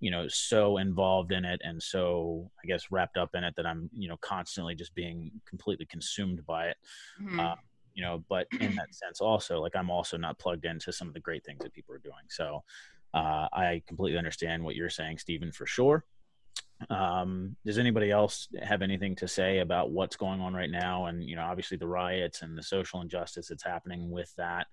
you 0.00 0.10
know 0.10 0.26
so 0.28 0.76
involved 0.78 1.32
in 1.32 1.44
it 1.44 1.60
and 1.64 1.82
so 1.82 2.50
i 2.62 2.66
guess 2.66 2.90
wrapped 2.90 3.16
up 3.16 3.30
in 3.34 3.42
it 3.42 3.54
that 3.56 3.66
i'm 3.66 3.88
you 3.92 4.08
know 4.08 4.16
constantly 4.20 4.74
just 4.74 4.94
being 4.94 5.30
completely 5.48 5.86
consumed 5.86 6.44
by 6.44 6.66
it 6.66 6.76
mm-hmm. 7.22 7.40
uh, 7.40 7.54
you 7.96 8.02
know, 8.02 8.22
but 8.28 8.46
in 8.60 8.76
that 8.76 8.94
sense 8.94 9.20
also, 9.20 9.60
like 9.60 9.74
I'm 9.74 9.90
also 9.90 10.16
not 10.16 10.38
plugged 10.38 10.66
into 10.66 10.92
some 10.92 11.08
of 11.08 11.14
the 11.14 11.20
great 11.20 11.44
things 11.44 11.60
that 11.62 11.72
people 11.72 11.94
are 11.94 11.98
doing. 11.98 12.14
So 12.28 12.62
uh, 13.14 13.48
I 13.52 13.82
completely 13.88 14.18
understand 14.18 14.62
what 14.62 14.76
you're 14.76 14.90
saying, 14.90 15.18
Stephen, 15.18 15.50
for 15.50 15.66
sure. 15.66 16.04
Um, 16.90 17.56
does 17.64 17.78
anybody 17.78 18.10
else 18.10 18.48
have 18.62 18.82
anything 18.82 19.16
to 19.16 19.28
say 19.28 19.58
about 19.58 19.90
what's 19.90 20.16
going 20.16 20.40
on 20.40 20.52
right 20.52 20.70
now? 20.70 21.06
And, 21.06 21.24
you 21.24 21.34
know, 21.34 21.42
obviously 21.42 21.76
the 21.76 21.86
riots 21.86 22.42
and 22.42 22.56
the 22.56 22.62
social 22.62 23.00
injustice 23.00 23.48
that's 23.48 23.64
happening 23.64 24.10
with 24.10 24.34
that, 24.36 24.66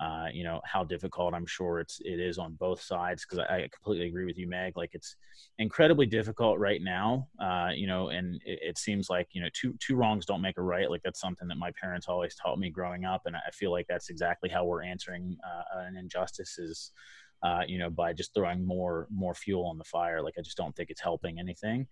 uh, 0.00 0.28
you 0.32 0.42
know, 0.42 0.62
how 0.64 0.84
difficult 0.84 1.34
I'm 1.34 1.44
sure 1.44 1.78
it's, 1.78 2.00
it 2.02 2.18
is 2.18 2.38
on 2.38 2.54
both 2.54 2.80
sides. 2.80 3.26
Cause 3.26 3.38
I, 3.38 3.56
I 3.56 3.68
completely 3.70 4.06
agree 4.06 4.24
with 4.24 4.38
you, 4.38 4.48
Meg. 4.48 4.76
Like 4.76 4.94
it's 4.94 5.16
incredibly 5.58 6.06
difficult 6.06 6.58
right 6.58 6.80
now, 6.82 7.28
uh, 7.38 7.68
you 7.74 7.86
know, 7.86 8.08
and 8.08 8.40
it, 8.46 8.58
it, 8.62 8.78
seems 8.78 9.10
like, 9.10 9.28
you 9.32 9.42
know, 9.42 9.48
two, 9.52 9.74
two 9.80 9.96
wrongs 9.96 10.24
don't 10.24 10.40
make 10.40 10.56
a 10.56 10.62
right. 10.62 10.90
Like 10.90 11.02
that's 11.02 11.20
something 11.20 11.46
that 11.48 11.58
my 11.58 11.72
parents 11.78 12.08
always 12.08 12.34
taught 12.34 12.58
me 12.58 12.70
growing 12.70 13.04
up. 13.04 13.22
And 13.26 13.36
I 13.36 13.50
feel 13.52 13.70
like 13.70 13.86
that's 13.86 14.08
exactly 14.08 14.48
how 14.48 14.64
we're 14.64 14.82
answering 14.82 15.36
uh, 15.44 15.80
an 15.86 15.96
injustice 15.96 16.58
is, 16.58 16.92
uh, 17.42 17.62
you 17.66 17.78
know, 17.78 17.90
by 17.90 18.12
just 18.12 18.34
throwing 18.34 18.66
more 18.66 19.06
more 19.10 19.34
fuel 19.34 19.66
on 19.66 19.78
the 19.78 19.84
fire. 19.84 20.22
Like 20.22 20.34
I 20.38 20.42
just 20.42 20.56
don't 20.56 20.74
think 20.76 20.90
it's 20.90 21.00
helping 21.00 21.38
anything. 21.38 21.86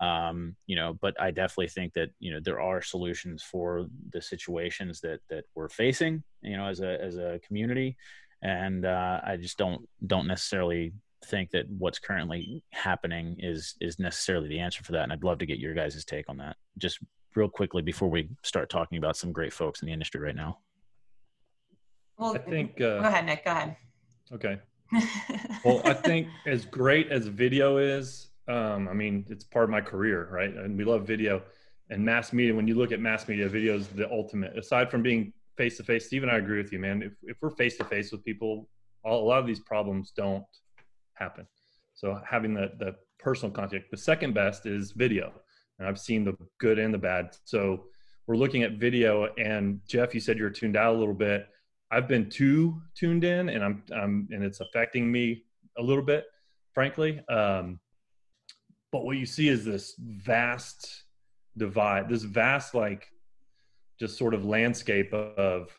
Um, 0.00 0.56
you 0.66 0.76
know, 0.76 0.94
but 1.00 1.20
I 1.20 1.30
definitely 1.30 1.68
think 1.68 1.92
that 1.94 2.10
you 2.18 2.32
know 2.32 2.40
there 2.42 2.60
are 2.60 2.82
solutions 2.82 3.42
for 3.42 3.86
the 4.10 4.20
situations 4.20 5.00
that 5.00 5.20
that 5.28 5.44
we're 5.54 5.68
facing. 5.68 6.22
You 6.42 6.56
know, 6.56 6.66
as 6.66 6.80
a 6.80 7.00
as 7.02 7.16
a 7.16 7.40
community, 7.46 7.96
and 8.42 8.84
uh, 8.84 9.20
I 9.24 9.36
just 9.36 9.58
don't 9.58 9.88
don't 10.06 10.26
necessarily 10.26 10.92
think 11.26 11.50
that 11.50 11.68
what's 11.68 11.98
currently 11.98 12.62
happening 12.70 13.36
is 13.38 13.76
is 13.80 13.98
necessarily 13.98 14.48
the 14.48 14.60
answer 14.60 14.82
for 14.82 14.92
that. 14.92 15.04
And 15.04 15.12
I'd 15.12 15.24
love 15.24 15.38
to 15.38 15.46
get 15.46 15.58
your 15.58 15.74
guys' 15.74 16.04
take 16.04 16.28
on 16.28 16.38
that. 16.38 16.56
Just 16.78 16.98
real 17.34 17.48
quickly 17.48 17.80
before 17.80 18.08
we 18.08 18.28
start 18.42 18.68
talking 18.68 18.98
about 18.98 19.16
some 19.16 19.32
great 19.32 19.52
folks 19.52 19.82
in 19.82 19.86
the 19.86 19.92
industry 19.92 20.20
right 20.20 20.36
now. 20.36 20.58
Well, 22.18 22.34
I 22.34 22.38
think. 22.38 22.72
Uh, 22.80 23.00
go 23.00 23.06
ahead, 23.06 23.24
Nick. 23.24 23.44
Go 23.46 23.50
ahead. 23.50 23.76
Okay 24.32 24.58
well, 25.64 25.82
I 25.84 25.94
think 25.94 26.28
as 26.46 26.64
great 26.64 27.10
as 27.10 27.26
video 27.26 27.78
is, 27.78 28.28
um, 28.48 28.88
I 28.88 28.92
mean, 28.92 29.24
it's 29.28 29.44
part 29.44 29.64
of 29.64 29.70
my 29.70 29.80
career, 29.80 30.28
right? 30.30 30.54
And 30.54 30.76
we 30.76 30.84
love 30.84 31.06
video 31.06 31.42
and 31.90 32.04
mass 32.04 32.32
media. 32.32 32.54
When 32.54 32.66
you 32.66 32.74
look 32.74 32.92
at 32.92 33.00
mass 33.00 33.28
media, 33.28 33.48
video 33.48 33.76
is 33.76 33.88
the 33.88 34.10
ultimate. 34.10 34.56
Aside 34.58 34.90
from 34.90 35.02
being 35.02 35.32
face 35.56 35.76
to 35.76 35.84
face, 35.84 36.06
Steve 36.06 36.22
and 36.22 36.30
I 36.30 36.38
agree 36.38 36.58
with 36.58 36.72
you, 36.72 36.78
man. 36.78 37.02
If, 37.02 37.12
if 37.22 37.36
we're 37.40 37.50
face 37.50 37.76
to 37.78 37.84
face 37.84 38.10
with 38.12 38.24
people, 38.24 38.68
all, 39.04 39.22
a 39.22 39.26
lot 39.26 39.38
of 39.38 39.46
these 39.46 39.60
problems 39.60 40.12
don't 40.16 40.44
happen. 41.14 41.46
So 41.94 42.20
having 42.28 42.54
the, 42.54 42.72
the 42.78 42.96
personal 43.18 43.52
contact. 43.52 43.90
The 43.90 43.96
second 43.96 44.34
best 44.34 44.66
is 44.66 44.92
video. 44.92 45.32
And 45.78 45.86
I've 45.86 45.98
seen 45.98 46.24
the 46.24 46.36
good 46.58 46.78
and 46.78 46.92
the 46.92 46.98
bad. 46.98 47.36
So 47.44 47.84
we're 48.26 48.36
looking 48.36 48.62
at 48.62 48.72
video. 48.72 49.28
And 49.38 49.80
Jeff, 49.88 50.14
you 50.14 50.20
said 50.20 50.38
you're 50.38 50.50
tuned 50.50 50.76
out 50.76 50.94
a 50.94 50.98
little 50.98 51.14
bit. 51.14 51.46
I've 51.90 52.06
been 52.06 52.30
too 52.30 52.80
tuned 52.94 53.24
in, 53.24 53.48
and 53.48 53.64
I'm, 53.64 53.82
I'm 53.92 54.28
and 54.30 54.44
it's 54.44 54.60
affecting 54.60 55.10
me 55.10 55.44
a 55.78 55.82
little 55.82 56.04
bit, 56.04 56.24
frankly. 56.72 57.20
Um, 57.28 57.80
but 58.92 59.04
what 59.04 59.16
you 59.16 59.26
see 59.26 59.48
is 59.48 59.64
this 59.64 59.94
vast 59.98 61.04
divide, 61.56 62.08
this 62.08 62.22
vast 62.22 62.74
like 62.74 63.08
just 63.98 64.16
sort 64.16 64.34
of 64.34 64.44
landscape 64.44 65.12
of 65.12 65.70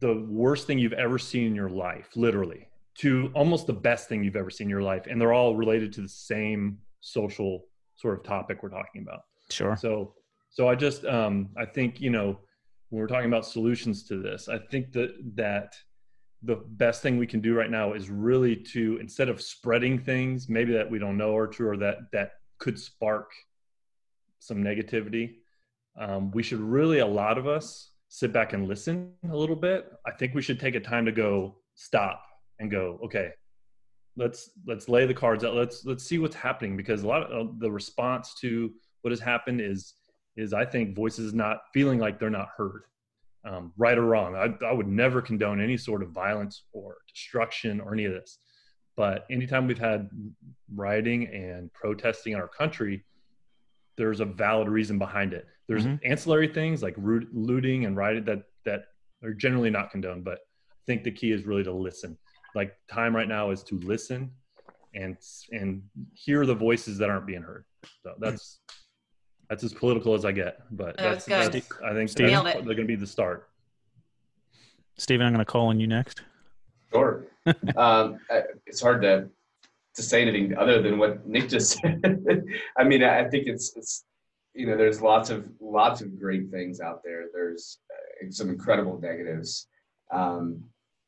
the 0.00 0.24
worst 0.28 0.66
thing 0.66 0.78
you've 0.78 0.92
ever 0.92 1.18
seen 1.18 1.46
in 1.46 1.54
your 1.54 1.70
life, 1.70 2.08
literally, 2.14 2.68
to 2.98 3.30
almost 3.34 3.66
the 3.66 3.72
best 3.72 4.08
thing 4.08 4.22
you've 4.22 4.36
ever 4.36 4.50
seen 4.50 4.66
in 4.66 4.70
your 4.70 4.82
life, 4.82 5.06
and 5.08 5.20
they're 5.20 5.32
all 5.32 5.56
related 5.56 5.92
to 5.94 6.02
the 6.02 6.08
same 6.08 6.78
social 7.00 7.64
sort 7.96 8.18
of 8.18 8.24
topic 8.24 8.62
we're 8.62 8.68
talking 8.68 9.02
about. 9.02 9.22
Sure. 9.50 9.76
So, 9.76 10.14
so 10.50 10.68
I 10.68 10.74
just 10.74 11.04
um, 11.06 11.48
I 11.56 11.64
think 11.64 12.00
you 12.00 12.10
know 12.10 12.38
when 12.90 13.00
we're 13.00 13.08
talking 13.08 13.28
about 13.28 13.46
solutions 13.46 14.02
to 14.04 14.20
this 14.20 14.48
i 14.48 14.58
think 14.58 14.92
that 14.92 15.14
that 15.34 15.74
the 16.42 16.56
best 16.56 17.02
thing 17.02 17.16
we 17.16 17.26
can 17.26 17.40
do 17.40 17.54
right 17.54 17.70
now 17.70 17.92
is 17.92 18.10
really 18.10 18.54
to 18.54 18.98
instead 19.00 19.28
of 19.28 19.40
spreading 19.40 19.98
things 19.98 20.48
maybe 20.48 20.72
that 20.72 20.90
we 20.90 20.98
don't 20.98 21.16
know 21.16 21.36
are 21.36 21.46
true 21.46 21.68
or 21.68 21.76
that 21.76 21.98
that 22.12 22.32
could 22.58 22.78
spark 22.78 23.30
some 24.38 24.58
negativity 24.58 25.36
um, 25.98 26.30
we 26.32 26.42
should 26.42 26.60
really 26.60 26.98
a 26.98 27.06
lot 27.06 27.38
of 27.38 27.46
us 27.46 27.90
sit 28.08 28.32
back 28.32 28.52
and 28.52 28.68
listen 28.68 29.12
a 29.30 29.36
little 29.36 29.56
bit. 29.56 29.90
I 30.06 30.12
think 30.12 30.34
we 30.34 30.42
should 30.42 30.60
take 30.60 30.74
a 30.74 30.80
time 30.80 31.04
to 31.06 31.12
go 31.12 31.56
stop 31.74 32.22
and 32.58 32.70
go 32.70 32.98
okay 33.04 33.32
let's 34.16 34.50
let's 34.66 34.88
lay 34.88 35.06
the 35.06 35.14
cards 35.14 35.44
out. 35.44 35.54
Let's 35.54 35.84
let's 35.84 36.04
see 36.04 36.18
what's 36.18 36.34
happening 36.34 36.76
because 36.76 37.02
a 37.02 37.06
lot 37.06 37.30
of 37.30 37.48
uh, 37.48 37.52
the 37.58 37.70
response 37.70 38.34
to 38.40 38.72
what 39.02 39.10
has 39.10 39.20
happened 39.20 39.60
is 39.60 39.94
is 40.36 40.52
I 40.52 40.64
think 40.64 40.94
voices 40.94 41.34
not 41.34 41.62
feeling 41.72 41.98
like 41.98 42.18
they're 42.18 42.30
not 42.30 42.48
heard, 42.56 42.82
um, 43.44 43.72
right 43.76 43.96
or 43.96 44.04
wrong. 44.04 44.36
I, 44.36 44.52
I 44.64 44.72
would 44.72 44.88
never 44.88 45.22
condone 45.22 45.60
any 45.60 45.76
sort 45.76 46.02
of 46.02 46.10
violence 46.10 46.64
or 46.72 46.98
destruction 47.12 47.80
or 47.80 47.94
any 47.94 48.04
of 48.04 48.12
this. 48.12 48.38
But 48.96 49.26
anytime 49.30 49.66
we've 49.66 49.78
had 49.78 50.08
rioting 50.74 51.26
and 51.26 51.72
protesting 51.72 52.32
in 52.32 52.40
our 52.40 52.48
country, 52.48 53.04
there's 53.96 54.20
a 54.20 54.24
valid 54.24 54.68
reason 54.68 54.98
behind 54.98 55.32
it. 55.32 55.46
There's 55.68 55.84
mm-hmm. 55.84 56.10
ancillary 56.10 56.48
things 56.48 56.82
like 56.82 56.96
looting 56.98 57.84
and 57.84 57.96
rioting 57.96 58.24
that 58.24 58.42
that 58.64 58.84
are 59.22 59.32
generally 59.32 59.70
not 59.70 59.90
condoned. 59.90 60.24
But 60.24 60.38
I 60.70 60.84
think 60.86 61.04
the 61.04 61.10
key 61.10 61.32
is 61.32 61.44
really 61.44 61.64
to 61.64 61.72
listen. 61.72 62.16
Like 62.54 62.74
time 62.90 63.14
right 63.14 63.28
now 63.28 63.50
is 63.50 63.62
to 63.64 63.78
listen 63.80 64.30
and 64.94 65.16
and 65.52 65.82
hear 66.14 66.46
the 66.46 66.54
voices 66.54 66.98
that 66.98 67.10
aren't 67.10 67.26
being 67.26 67.42
heard. 67.42 67.64
So 68.02 68.14
that's 68.18 68.60
that's 69.48 69.64
as 69.64 69.72
political 69.72 70.14
as 70.14 70.24
I 70.24 70.32
get, 70.32 70.60
but 70.70 70.96
that's, 70.96 71.24
that's, 71.24 71.48
that's 71.48 71.72
I 71.84 71.92
think 71.92 72.10
steve 72.10 72.28
they're 72.28 72.62
going 72.62 72.76
to 72.76 72.84
be 72.84 72.96
the 72.96 73.06
start. 73.06 73.48
Stephen, 74.98 75.26
I'm 75.26 75.32
going 75.32 75.44
to 75.44 75.50
call 75.50 75.68
on 75.68 75.78
you 75.78 75.86
next. 75.86 76.22
Sure. 76.92 77.26
um, 77.76 78.18
it's 78.66 78.80
hard 78.80 79.02
to 79.02 79.28
to 79.94 80.02
say 80.02 80.20
anything 80.20 80.56
other 80.58 80.82
than 80.82 80.98
what 80.98 81.26
Nick 81.26 81.48
just 81.48 81.78
said. 81.78 82.02
I 82.78 82.84
mean, 82.84 83.02
I 83.02 83.24
think 83.28 83.46
it's 83.46 83.76
it's 83.76 84.04
you 84.54 84.66
know 84.66 84.76
there's 84.76 85.00
lots 85.00 85.30
of 85.30 85.46
lots 85.60 86.00
of 86.00 86.18
great 86.18 86.50
things 86.50 86.80
out 86.80 87.02
there. 87.04 87.26
There's 87.32 87.78
uh, 87.90 88.30
some 88.30 88.48
incredible 88.48 88.98
negatives. 89.00 89.68
Um, 90.12 90.62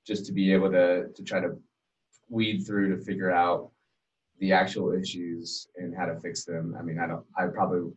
just 0.07 0.27
to 0.27 0.33
be 0.33 0.53
able 0.53 0.71
to 0.71 1.09
to 1.15 1.23
try 1.23 1.41
to 1.41 1.59
weed 2.29 2.63
through 2.63 2.97
to 2.97 3.05
figure 3.05 3.31
out 3.31 3.71
the 4.41 4.53
actual 4.53 4.93
issues 4.93 5.69
and 5.77 5.95
how 5.97 6.07
to 6.07 6.19
fix 6.21 6.45
them. 6.45 6.77
I 6.79 6.83
mean, 6.83 6.99
I 6.99 7.07
don't. 7.07 7.25
I 7.37 7.47
probably 7.47 7.91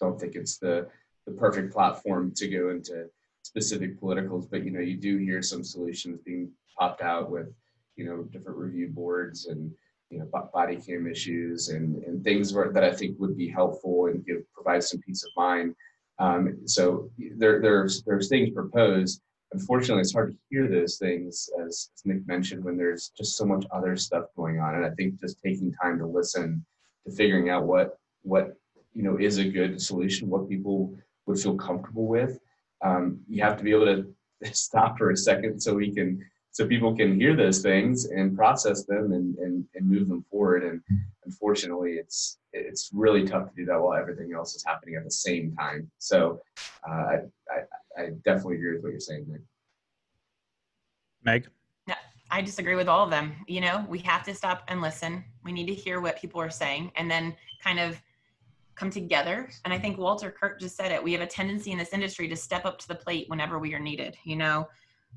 don't 0.00 0.18
think 0.20 0.34
it's 0.34 0.58
the 0.58 0.88
the 1.26 1.32
perfect 1.32 1.72
platform 1.72 2.32
to 2.36 2.48
go 2.48 2.70
into 2.70 3.06
specific 3.42 3.98
politicals, 3.98 4.46
but 4.46 4.64
you 4.64 4.70
know, 4.70 4.80
you 4.80 4.96
do 4.96 5.18
hear 5.18 5.42
some 5.42 5.64
solutions 5.64 6.20
being 6.24 6.50
popped 6.78 7.02
out 7.02 7.30
with 7.30 7.48
you 7.96 8.04
know 8.04 8.22
different 8.24 8.58
review 8.58 8.88
boards 8.88 9.46
and 9.46 9.70
you 10.10 10.18
know 10.18 10.26
body 10.52 10.76
cam 10.76 11.06
issues 11.06 11.68
and 11.68 12.02
and 12.04 12.24
things 12.24 12.52
where, 12.52 12.72
that 12.72 12.84
I 12.84 12.92
think 12.92 13.18
would 13.18 13.36
be 13.36 13.48
helpful 13.48 14.06
and 14.06 14.24
give 14.24 14.38
provide 14.54 14.82
some 14.84 15.00
peace 15.00 15.24
of 15.24 15.30
mind. 15.36 15.74
Um, 16.18 16.58
so 16.66 17.10
there 17.36 17.60
there's 17.60 18.02
there's 18.02 18.28
things 18.28 18.50
proposed. 18.50 19.20
Unfortunately, 19.52 20.02
it's 20.02 20.12
hard 20.12 20.30
to 20.30 20.38
hear 20.48 20.68
those 20.68 20.96
things 20.96 21.50
as, 21.60 21.90
as 21.96 22.04
Nick 22.04 22.24
mentioned 22.28 22.62
when 22.62 22.76
there's 22.76 23.10
just 23.18 23.36
so 23.36 23.44
much 23.44 23.66
other 23.72 23.96
stuff 23.96 24.26
going 24.36 24.60
on. 24.60 24.76
And 24.76 24.86
I 24.86 24.90
think 24.90 25.18
just 25.18 25.40
taking 25.44 25.72
time 25.72 25.98
to 25.98 26.06
listen 26.06 26.64
to 27.04 27.12
figuring 27.12 27.50
out 27.50 27.66
what 27.66 27.98
what 28.22 28.54
you 28.94 29.02
know 29.02 29.16
is 29.18 29.38
a 29.38 29.44
good 29.44 29.80
solution, 29.80 30.28
what 30.28 30.48
people 30.48 30.94
would 31.26 31.38
feel 31.38 31.56
comfortable 31.56 32.06
with. 32.06 32.38
Um, 32.84 33.20
you 33.28 33.42
have 33.42 33.56
to 33.58 33.64
be 33.64 33.72
able 33.72 33.86
to 33.86 34.14
stop 34.52 34.98
for 34.98 35.10
a 35.10 35.16
second 35.16 35.60
so 35.60 35.74
we 35.74 35.92
can 35.92 36.24
so 36.52 36.66
people 36.66 36.96
can 36.96 37.18
hear 37.18 37.36
those 37.36 37.62
things 37.62 38.06
and 38.06 38.36
process 38.36 38.84
them 38.84 39.12
and, 39.12 39.36
and, 39.38 39.64
and 39.74 39.88
move 39.88 40.08
them 40.08 40.24
forward. 40.30 40.64
And 40.64 40.82
unfortunately, 41.24 41.92
it's 41.92 42.38
it's 42.52 42.90
really 42.92 43.24
tough 43.24 43.48
to 43.48 43.54
do 43.54 43.64
that 43.66 43.80
while 43.80 43.96
everything 43.96 44.32
else 44.34 44.56
is 44.56 44.64
happening 44.64 44.96
at 44.96 45.04
the 45.04 45.10
same 45.10 45.54
time. 45.56 45.88
So 45.98 46.40
uh, 46.88 46.92
I, 46.92 47.14
I, 47.48 48.02
I 48.02 48.10
definitely 48.24 48.56
agree 48.56 48.72
with 48.72 48.82
what 48.82 48.90
you're 48.90 49.00
saying, 49.00 49.26
Nick. 49.28 49.42
Meg. 51.22 51.48
Yeah, 51.86 51.94
I 52.30 52.42
disagree 52.42 52.74
with 52.74 52.88
all 52.88 53.04
of 53.04 53.10
them. 53.10 53.34
You 53.46 53.60
know, 53.60 53.86
we 53.88 54.00
have 54.00 54.24
to 54.24 54.34
stop 54.34 54.64
and 54.66 54.80
listen. 54.80 55.24
We 55.44 55.52
need 55.52 55.66
to 55.66 55.74
hear 55.74 56.00
what 56.00 56.18
people 56.18 56.40
are 56.40 56.50
saying, 56.50 56.90
and 56.96 57.08
then 57.08 57.36
kind 57.62 57.78
of 57.78 58.02
come 58.80 58.90
together. 58.90 59.50
And 59.64 59.74
I 59.74 59.78
think 59.78 59.98
Walter 59.98 60.30
Kirk 60.30 60.58
just 60.58 60.74
said 60.74 60.90
it. 60.90 61.04
We 61.04 61.12
have 61.12 61.20
a 61.20 61.26
tendency 61.26 61.70
in 61.70 61.78
this 61.78 61.92
industry 61.92 62.26
to 62.28 62.36
step 62.36 62.64
up 62.64 62.78
to 62.78 62.88
the 62.88 62.94
plate 62.94 63.26
whenever 63.28 63.58
we 63.58 63.74
are 63.74 63.78
needed. 63.78 64.16
You 64.24 64.36
know, 64.36 64.66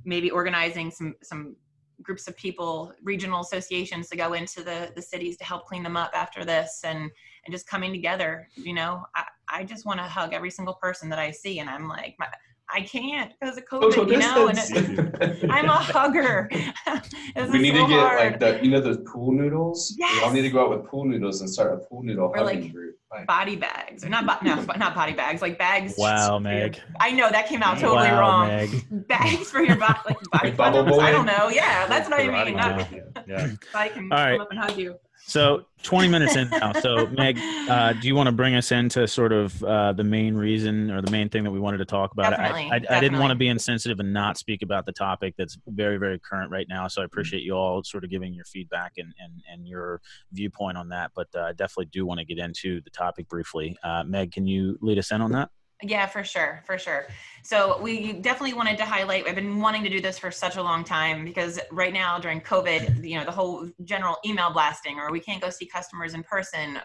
maybe 0.04 0.30
organizing 0.30 0.92
some 0.92 1.16
some 1.24 1.56
groups 2.02 2.28
of 2.28 2.36
people, 2.36 2.92
regional 3.02 3.40
associations 3.40 4.10
to 4.10 4.18
go 4.18 4.34
into 4.34 4.64
the 4.64 4.92
the 4.96 5.02
cities 5.02 5.38
to 5.38 5.46
help 5.46 5.66
clean 5.66 5.82
them 5.82 5.96
up 5.96 6.12
after 6.14 6.44
this, 6.44 6.82
and 6.84 7.10
and 7.46 7.52
just 7.52 7.66
coming 7.66 7.94
together. 7.94 8.50
You 8.56 8.74
know, 8.74 9.06
I 9.16 9.24
I 9.48 9.64
just 9.64 9.86
want 9.86 10.00
to 10.00 10.04
hug 10.04 10.34
every 10.34 10.52
single 10.52 10.76
person 10.76 11.08
that 11.10 11.20
I 11.20 11.32
see, 11.32 11.60
and 11.60 11.70
I'm 11.70 11.88
like, 11.88 12.16
my, 12.20 12.28
I 12.70 12.82
can't 12.82 13.32
because 13.40 13.58
of 13.58 13.64
COVID, 13.66 14.12
you 14.12 14.18
know, 14.18 14.48
and 14.50 14.58
it, 14.58 15.50
I'm 15.50 15.70
a 15.70 15.78
hugger. 15.78 16.50
we 17.52 17.60
need 17.60 17.76
so 17.76 17.84
to 17.84 17.88
get 17.88 18.00
hard. 18.00 18.20
like 18.20 18.40
the 18.40 18.60
you 18.62 18.72
know 18.72 18.82
those 18.82 18.98
pool 19.06 19.32
noodles. 19.32 19.96
Yes. 19.98 20.18
We 20.18 20.24
all 20.24 20.34
need 20.34 20.42
to 20.42 20.50
go 20.50 20.64
out 20.66 20.70
with 20.72 20.90
pool 20.90 21.06
noodles 21.06 21.40
and 21.40 21.50
start 21.50 21.74
a 21.74 21.78
pool 21.78 22.04
noodle 22.04 22.34
or 22.36 22.44
like 22.44 22.72
group. 22.74 22.83
Body 23.28 23.56
bags 23.56 24.04
or 24.04 24.10
not 24.10 24.26
bo- 24.26 24.44
no 24.44 24.62
not 24.76 24.96
body 24.96 25.14
bags 25.14 25.42
like 25.42 25.58
bags. 25.58 25.96
Wow, 25.98 26.40
Meg. 26.40 26.76
Your, 26.76 26.86
I 27.00 27.12
know 27.12 27.30
that 27.30 27.48
came 27.48 27.62
out 27.62 27.78
totally 27.78 28.10
wow, 28.10 28.20
wrong. 28.20 28.48
Meg. 28.48 29.08
Bags 29.08 29.52
for 29.52 29.62
your 29.62 29.78
body 29.78 30.16
like 30.34 30.58
body 30.58 30.80
like 30.80 31.00
I 31.00 31.12
don't 31.12 31.26
know. 31.26 31.50
Yeah, 31.50 31.88
that's 31.88 32.10
what 32.10 32.20
I 32.20 32.46
mean. 32.46 32.58
Not, 32.58 32.88
yeah. 33.28 33.52
I 33.76 33.90
can 33.90 34.12
all 34.12 34.18
right. 34.18 34.32
come 34.34 34.42
up 34.42 34.52
and 34.52 34.60
hug 34.60 34.78
you. 34.78 34.96
So 35.26 35.66
20 35.84 36.10
minutes 36.10 36.36
in 36.36 36.50
now. 36.50 36.74
So 36.74 37.08
Meg, 37.18 37.40
uh, 37.70 37.94
do 37.94 38.08
you 38.08 38.16
want 38.16 38.28
to 38.28 38.34
bring 38.34 38.56
us 38.56 38.72
into 38.72 39.08
sort 39.08 39.32
of 39.32 39.64
uh, 39.64 39.94
the 39.94 40.04
main 40.04 40.36
reason 40.36 40.92
or 40.92 41.02
the 41.02 41.12
main 41.12 41.30
thing 41.30 41.44
that 41.46 41.52
we 41.52 41.60
wanted 41.60 41.78
to 41.78 41.86
talk 41.86 42.12
about? 42.12 42.32
Definitely, 42.32 42.70
I, 42.72 42.94
I, 42.94 42.98
I, 42.98 43.00
didn't 43.00 43.20
want 43.20 43.32
to 43.32 43.36
be 43.36 43.48
insensitive 43.48 44.00
and 44.00 44.12
not 44.12 44.38
speak 44.38 44.64
about 44.64 44.86
the 44.86 44.92
topic 44.92 45.36
that's 45.38 45.58
very, 45.68 45.98
very 45.98 46.20
current 46.20 46.52
right 46.52 46.68
now. 46.68 46.88
So 46.90 47.02
I 47.02 47.06
appreciate 47.06 47.44
you 47.44 47.54
all 47.54 47.84
sort 47.84 48.04
of 48.04 48.10
giving 48.10 48.34
your 48.34 48.46
feedback 48.46 48.94
and, 48.98 49.14
and, 49.20 49.42
and 49.50 49.68
your 49.68 50.02
viewpoint 50.34 50.78
on 50.78 50.90
that. 50.90 51.12
But 51.16 51.28
uh, 51.36 51.44
I 51.44 51.52
definitely 51.54 51.90
do 51.92 52.06
want 52.06 52.20
to 52.20 52.26
get 52.26 52.38
into 52.38 52.82
the 52.82 52.90
topic 52.90 53.30
briefly. 53.30 53.78
Uh, 53.82 54.04
Meg, 54.04 54.34
can 54.34 54.46
you 54.46 54.78
lead 54.82 54.98
us 54.98 55.12
in 55.12 55.22
on 55.22 55.32
that? 55.32 55.50
Yeah, 55.86 56.06
for 56.06 56.24
sure, 56.24 56.64
for 56.66 56.78
sure. 56.78 57.08
So 57.44 57.82
we 57.82 58.14
definitely 58.14 58.54
wanted 58.54 58.78
to 58.78 58.86
highlight. 58.86 59.28
I've 59.28 59.36
been 59.36 59.60
wanting 59.60 59.84
to 59.84 59.90
do 59.90 60.00
this 60.00 60.18
for 60.18 60.32
such 60.32 60.56
a 60.56 60.64
long 60.64 60.86
time 60.86 61.26
because 61.26 61.60
right 61.72 61.92
now 61.92 62.18
during 62.18 62.40
COVID, 62.40 63.04
you 63.04 63.18
know, 63.20 63.26
the 63.26 63.32
whole 63.32 63.70
general 63.84 64.16
email 64.26 64.54
blasting, 64.54 64.98
or 64.98 65.12
we 65.12 65.20
can't 65.20 65.42
go 65.42 65.50
see 65.50 65.66
customers 65.66 66.14
in 66.14 66.24
person, 66.24 66.80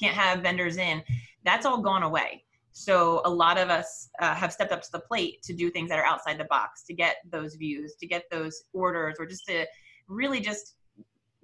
can't 0.00 0.16
have 0.16 0.40
vendors 0.40 0.78
in, 0.78 1.00
that's 1.44 1.64
all 1.64 1.80
gone 1.80 2.02
away. 2.02 2.42
So 2.72 3.20
a 3.24 3.30
lot 3.30 3.56
of 3.56 3.70
us 3.70 4.08
uh, 4.20 4.34
have 4.34 4.52
stepped 4.52 4.72
up 4.72 4.82
to 4.82 4.92
the 4.92 5.00
plate 5.00 5.42
to 5.42 5.52
do 5.52 5.70
things 5.70 5.88
that 5.90 5.98
are 6.00 6.04
outside 6.04 6.38
the 6.38 6.44
box, 6.44 6.82
to 6.86 6.94
get 6.94 7.16
those 7.30 7.54
views, 7.54 7.94
to 8.00 8.06
get 8.06 8.24
those 8.32 8.64
orders, 8.72 9.14
or 9.20 9.26
just 9.26 9.46
to 9.46 9.64
really 10.08 10.40
just 10.40 10.74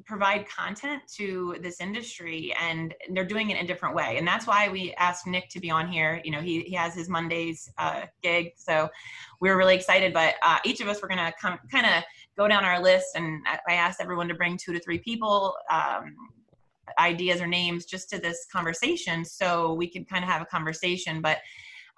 provide 0.06 0.46
content 0.48 1.02
to 1.08 1.56
this 1.60 1.80
industry 1.80 2.54
and 2.60 2.94
they're 3.10 3.24
doing 3.24 3.50
it 3.50 3.58
in 3.58 3.64
a 3.64 3.66
different 3.66 3.94
way 3.94 4.16
and 4.18 4.26
that's 4.26 4.46
why 4.46 4.68
we 4.68 4.94
asked 4.94 5.26
nick 5.26 5.48
to 5.48 5.58
be 5.58 5.70
on 5.70 5.88
here 5.88 6.20
you 6.24 6.30
know 6.30 6.40
he, 6.40 6.60
he 6.62 6.74
has 6.74 6.94
his 6.94 7.08
mondays 7.08 7.68
uh, 7.78 8.02
gig 8.22 8.52
so 8.56 8.88
we 9.40 9.50
were 9.50 9.56
really 9.56 9.74
excited 9.74 10.12
but 10.14 10.34
uh, 10.42 10.58
each 10.64 10.80
of 10.80 10.88
us 10.88 11.02
were 11.02 11.08
going 11.08 11.18
to 11.18 11.32
kind 11.40 11.86
of 11.86 12.04
go 12.36 12.46
down 12.46 12.64
our 12.64 12.80
list 12.80 13.08
and 13.16 13.44
i 13.68 13.74
asked 13.74 14.00
everyone 14.00 14.28
to 14.28 14.34
bring 14.34 14.56
two 14.56 14.72
to 14.72 14.80
three 14.80 14.98
people 14.98 15.54
um, 15.70 16.14
ideas 17.00 17.40
or 17.40 17.46
names 17.48 17.84
just 17.84 18.08
to 18.08 18.18
this 18.18 18.46
conversation 18.52 19.24
so 19.24 19.74
we 19.74 19.90
could 19.90 20.08
kind 20.08 20.22
of 20.22 20.30
have 20.30 20.40
a 20.40 20.46
conversation 20.46 21.20
but 21.20 21.38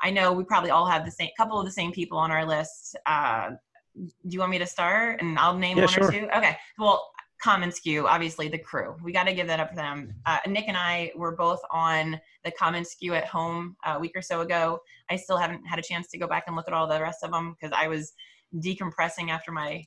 i 0.01 0.11
know 0.11 0.33
we 0.33 0.45
probably 0.45 0.71
all 0.71 0.87
have 0.87 1.05
the 1.05 1.11
same 1.11 1.29
couple 1.37 1.61
of 1.61 1.67
the 1.67 1.73
same 1.73 1.93
people 1.93 2.17
on 2.17 2.31
our 2.31 2.47
list 2.47 2.97
uh, 3.05 3.51
do 3.99 4.31
you 4.31 4.39
want 4.39 4.51
me 4.51 4.59
to 4.59 4.67
start 4.67 5.21
and 5.21 5.39
I'll 5.39 5.57
name 5.57 5.77
yeah, 5.77 5.85
one 5.85 5.93
sure. 5.93 6.09
or 6.09 6.13
two? 6.13 6.29
Okay. 6.37 6.57
Well, 6.79 7.11
commonsku 7.45 8.05
obviously 8.05 8.49
the 8.49 8.59
crew. 8.59 8.97
We 9.03 9.13
got 9.13 9.25
to 9.25 9.33
give 9.33 9.47
that 9.47 9.61
up 9.61 9.71
for 9.71 9.77
them. 9.77 10.15
Uh, 10.27 10.39
nick 10.47 10.65
and 10.69 10.77
i 10.77 11.13
were 11.15 11.37
both 11.37 11.61
on 11.71 12.21
the 12.45 12.53
commonsku 12.53 13.17
at 13.17 13.27
home 13.27 13.77
a 13.85 13.99
week 13.99 14.13
or 14.15 14.23
so 14.23 14.41
ago. 14.41 14.81
I 15.11 15.17
still 15.17 15.37
haven't 15.37 15.65
had 15.65 15.79
a 15.79 15.83
chance 15.83 16.09
to 16.09 16.19
go 16.19 16.27
back 16.27 16.45
and 16.47 16.57
look 16.57 16.69
at 16.69 16.75
all 16.75 16.87
the 16.87 17.01
rest 17.01 17.23
of 17.23 17.31
them 17.31 17.55
because 17.59 17.77
i 17.79 17.89
was 17.89 18.13
decompressing 18.57 19.29
after 19.31 19.53
my 19.53 19.85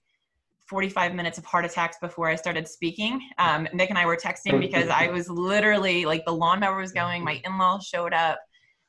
45 0.68 1.14
minutes 1.14 1.38
of 1.38 1.46
heart 1.46 1.66
attacks 1.66 1.98
before 2.00 2.30
i 2.30 2.36
started 2.36 2.68
speaking. 2.68 3.22
Um, 3.38 3.68
nick 3.74 3.90
and 3.90 4.00
i 4.00 4.06
were 4.06 4.18
texting 4.18 4.60
because 4.60 4.88
i 4.88 5.08
was 5.08 5.30
literally 5.30 6.06
like 6.06 6.24
the 6.26 6.34
lawnmower 6.34 6.80
was 6.80 6.92
going 6.92 7.24
my 7.24 7.42
in-laws 7.46 7.86
showed 7.86 8.14
up 8.14 8.40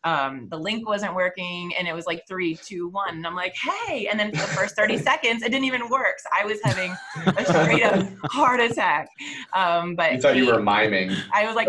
um, 0.05 0.49
the 0.51 0.59
link 0.59 0.89
wasn't 0.89 1.15
working 1.15 1.73
and 1.79 1.87
it 1.87 1.95
was 1.95 2.07
like 2.07 2.25
three, 2.27 2.57
two, 2.57 2.89
one. 2.89 3.17
And 3.17 3.27
I'm 3.27 3.35
like, 3.35 3.55
hey. 3.57 4.09
And 4.09 4.19
then 4.19 4.31
for 4.31 4.39
the 4.39 4.53
first 4.53 4.77
30 4.77 4.99
seconds, 5.11 5.43
it 5.43 5.51
didn't 5.51 5.65
even 5.65 5.89
work. 5.89 6.19
So 6.19 6.29
I 6.39 6.45
was 6.45 6.59
having 6.65 6.95
a 7.27 7.45
straight 7.45 7.83
up 7.85 8.07
heart 8.25 8.61
attack. 8.61 9.09
Um, 9.55 9.95
but 9.95 10.13
you 10.13 10.21
thought 10.21 10.35
Kate, 10.35 10.45
you 10.45 10.47
were 10.47 10.61
miming. 10.61 11.13
I 11.33 11.47
was 11.47 11.55
like, 11.55 11.69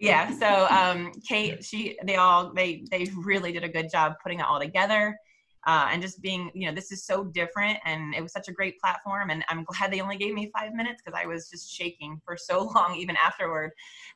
yeah. 0.00 0.30
So 0.38 0.66
um, 0.74 1.12
Kate, 1.28 1.64
she, 1.64 1.96
they 2.04 2.16
all, 2.16 2.52
they, 2.52 2.84
they 2.90 3.08
really 3.16 3.52
did 3.52 3.64
a 3.64 3.68
good 3.68 3.90
job 3.90 4.14
putting 4.22 4.40
it 4.40 4.46
all 4.46 4.60
together 4.60 5.16
uh, 5.66 5.88
and 5.90 6.00
just 6.00 6.22
being, 6.22 6.50
you 6.54 6.66
know, 6.66 6.74
this 6.74 6.92
is 6.92 7.04
so 7.04 7.24
different 7.24 7.78
and 7.84 8.14
it 8.14 8.22
was 8.22 8.32
such 8.32 8.48
a 8.48 8.52
great 8.52 8.78
platform. 8.80 9.30
And 9.30 9.44
I'm 9.48 9.64
glad 9.64 9.92
they 9.92 10.00
only 10.00 10.16
gave 10.16 10.32
me 10.32 10.50
five 10.56 10.72
minutes 10.72 11.02
because 11.04 11.18
I 11.20 11.26
was 11.26 11.50
just 11.50 11.70
shaking 11.72 12.20
for 12.24 12.36
so 12.36 12.62
long, 12.74 12.94
even 12.96 13.16
afterward. 13.16 13.72